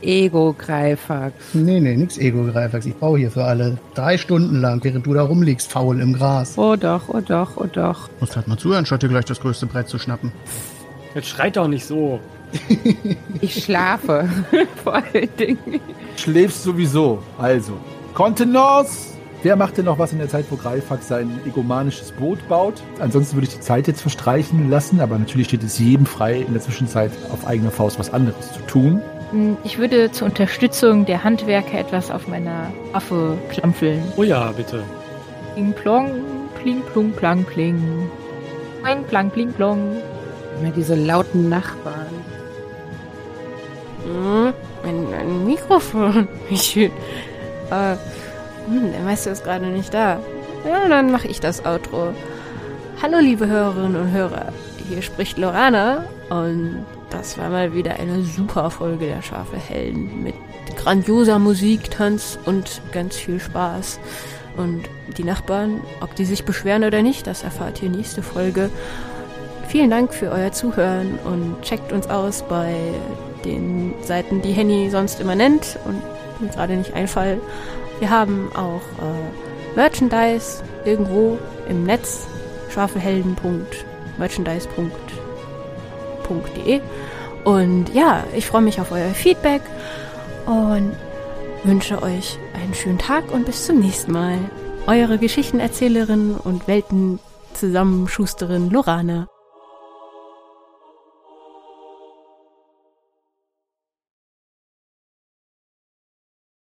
Ego-Greifax. 0.03 1.35
Nee, 1.55 1.81
nee, 1.81 1.97
nix 1.97 2.19
Ego-Greifax. 2.19 2.87
Ich 2.87 2.95
baue 2.95 3.19
hier 3.19 3.31
für 3.31 3.45
alle 3.45 3.79
drei 3.95 4.19
Stunden 4.19 4.61
lang, 4.61 4.83
während 4.85 5.07
du 5.07 5.15
da 5.15 5.23
rumliegst, 5.23 5.71
faul 5.71 6.01
im 6.01 6.15
Gras. 6.15 6.59
Oh 6.59 6.77
doch, 6.77 7.09
oh 7.09 7.21
doch, 7.21 7.57
oh 7.57 7.67
doch. 7.73 8.09
Musst 8.21 8.37
halt 8.37 8.49
mal 8.49 8.59
zuhören, 8.59 8.87
statt 8.87 9.03
dir 9.03 9.09
gleich 9.09 9.25
das 9.25 9.41
größte 9.41 9.67
Brett 9.67 9.89
zu 9.89 9.99
schnappen. 9.99 10.33
Jetzt 11.15 11.29
schreit 11.29 11.57
doch 11.57 11.69
nicht 11.69 11.85
so. 11.85 12.21
Ich 13.41 13.65
schlafe. 13.65 14.29
Vor 14.85 14.95
allen 14.95 15.29
Dingen. 15.39 15.81
Schläfst 16.17 16.63
sowieso. 16.63 17.23
Also, 17.39 17.73
Kontenance! 18.15 19.13
Wer 19.43 19.57
macht 19.57 19.77
denn 19.77 19.87
noch 19.87 19.99
was 19.99 20.13
in 20.13 20.19
der 20.19 20.29
Zeit, 20.29 20.45
wo 20.51 20.57
Greifax 20.57 21.09
sein 21.09 21.41
egomanisches 21.45 22.13
Boot 22.13 22.47
baut? 22.49 22.75
Ansonsten 23.01 23.35
würde 23.37 23.49
ich 23.49 23.55
die 23.55 23.61
Zeit 23.61 23.89
jetzt 23.89 24.01
verstreichen 24.01 24.71
lassen, 24.71 25.01
aber 25.01 25.19
natürlich 25.19 25.49
steht 25.49 25.65
es 25.65 25.81
jedem 25.81 26.07
frei, 26.07 26.45
in 26.47 26.53
der 26.53 26.63
Zwischenzeit 26.63 27.11
auf 27.33 27.45
eigener 27.45 27.73
Faust 27.73 27.99
was 27.99 28.13
anderes 28.13 28.53
zu 28.53 28.61
tun. 28.69 29.03
Hm, 29.33 29.57
Ich 29.64 29.78
würde 29.78 30.11
zur 30.12 30.28
Unterstützung 30.28 31.05
der 31.05 31.24
Handwerker 31.24 31.78
etwas 31.78 32.11
auf 32.11 32.28
meiner 32.28 32.72
Waffe 32.93 33.37
klampfeln. 33.51 34.03
Oh 34.16 34.22
ja, 34.22 34.53
bitte. 34.53 34.85
Pling 35.55 35.72
plong, 35.72 36.11
pling 36.62 36.83
plung 36.83 37.12
plang 37.12 37.45
pling. 37.45 38.11
Pling 38.83 39.05
plang 39.05 39.30
pling 39.30 39.53
plong. 39.53 39.97
Immer 40.61 40.70
diese 40.70 40.95
lauten 40.95 41.49
Nachbarn. 41.49 42.07
Hm, 44.05 44.53
ein, 44.85 45.07
ein 45.18 45.45
Mikrofon. 45.47 46.28
Wie 46.49 46.57
schön. 46.57 46.91
Äh, 47.70 47.97
hm, 48.66 48.93
der 48.93 49.01
Meister 49.03 49.33
ist 49.33 49.45
gerade 49.45 49.66
nicht 49.66 49.93
da. 49.95 50.18
Ja, 50.66 50.89
dann 50.89 51.11
mache 51.11 51.28
ich 51.28 51.41
das 51.41 51.64
Outro. 51.64 52.12
Hallo, 53.03 53.18
liebe 53.18 53.47
Hörerinnen 53.49 53.97
und 54.01 54.12
Hörer. 54.12 54.53
Hier 54.89 55.03
spricht 55.03 55.39
Lorana 55.39 56.05
und 56.30 56.85
das 57.13 57.39
war 57.39 57.51
mal 57.51 57.75
wieder 57.75 57.97
eine 57.97 58.23
super 58.23 58.71
Folge 58.71 59.07
der 59.07 59.21
Schafe 59.23 59.57
Helden 59.57 60.23
mit 60.23 60.35
grandioser 60.77 61.39
Musik, 61.39 61.91
Tanz 61.91 62.39
und 62.47 62.81
ganz 62.93 63.17
viel 63.17 63.39
Spaß. 63.39 64.01
Und 64.57 64.89
die 65.17 65.25
Nachbarn, 65.25 65.83
ob 66.01 66.15
die 66.15 66.25
sich 66.25 66.45
beschweren 66.45 66.85
oder 66.85 67.03
nicht, 67.03 67.27
das 67.27 67.43
erfahrt 67.43 67.83
ihr 67.83 67.91
nächste 67.91 68.23
Folge. 68.23 68.71
Vielen 69.69 69.91
Dank 69.91 70.15
für 70.15 70.31
euer 70.31 70.53
Zuhören 70.53 71.19
und 71.25 71.61
checkt 71.63 71.93
uns 71.93 72.09
aus 72.09 72.45
bei 72.49 72.77
den 73.45 73.95
Seiten, 74.03 74.41
die 74.43 74.53
Henny 74.53 74.89
sonst 74.91 75.21
immer 75.21 75.35
nennt 75.35 75.79
und 75.85 76.01
mir 76.41 76.51
gerade 76.51 76.77
nicht 76.77 76.95
einfallen. 76.95 77.41
Wir 77.99 78.11
haben 78.11 78.53
auch 78.55 78.83
äh, 79.01 79.75
Merchandise 79.77 80.63
irgendwo 80.85 81.39
im 81.69 81.83
Netz, 81.85 82.27
schwafelhelden.merchandise.de 82.71 85.12
und 87.45 87.95
ja, 87.95 88.25
ich 88.37 88.47
freue 88.47 88.62
mich 88.62 88.81
auf 88.81 88.93
euer 88.93 89.11
Feedback 89.11 89.62
und 90.47 90.93
wünsche 91.64 92.01
euch 92.03 92.39
einen 92.55 92.75
schönen 92.75 92.99
Tag 92.99 93.33
und 93.33 93.47
bis 93.47 93.66
zum 93.66 93.81
nächsten 93.81 94.12
Mal. 94.12 94.39
Eure 94.87 95.18
Geschichtenerzählerin 95.18 96.35
und 96.35 96.68
Weltenzusammenschusterin 96.68 98.70
Lorana. 98.70 99.32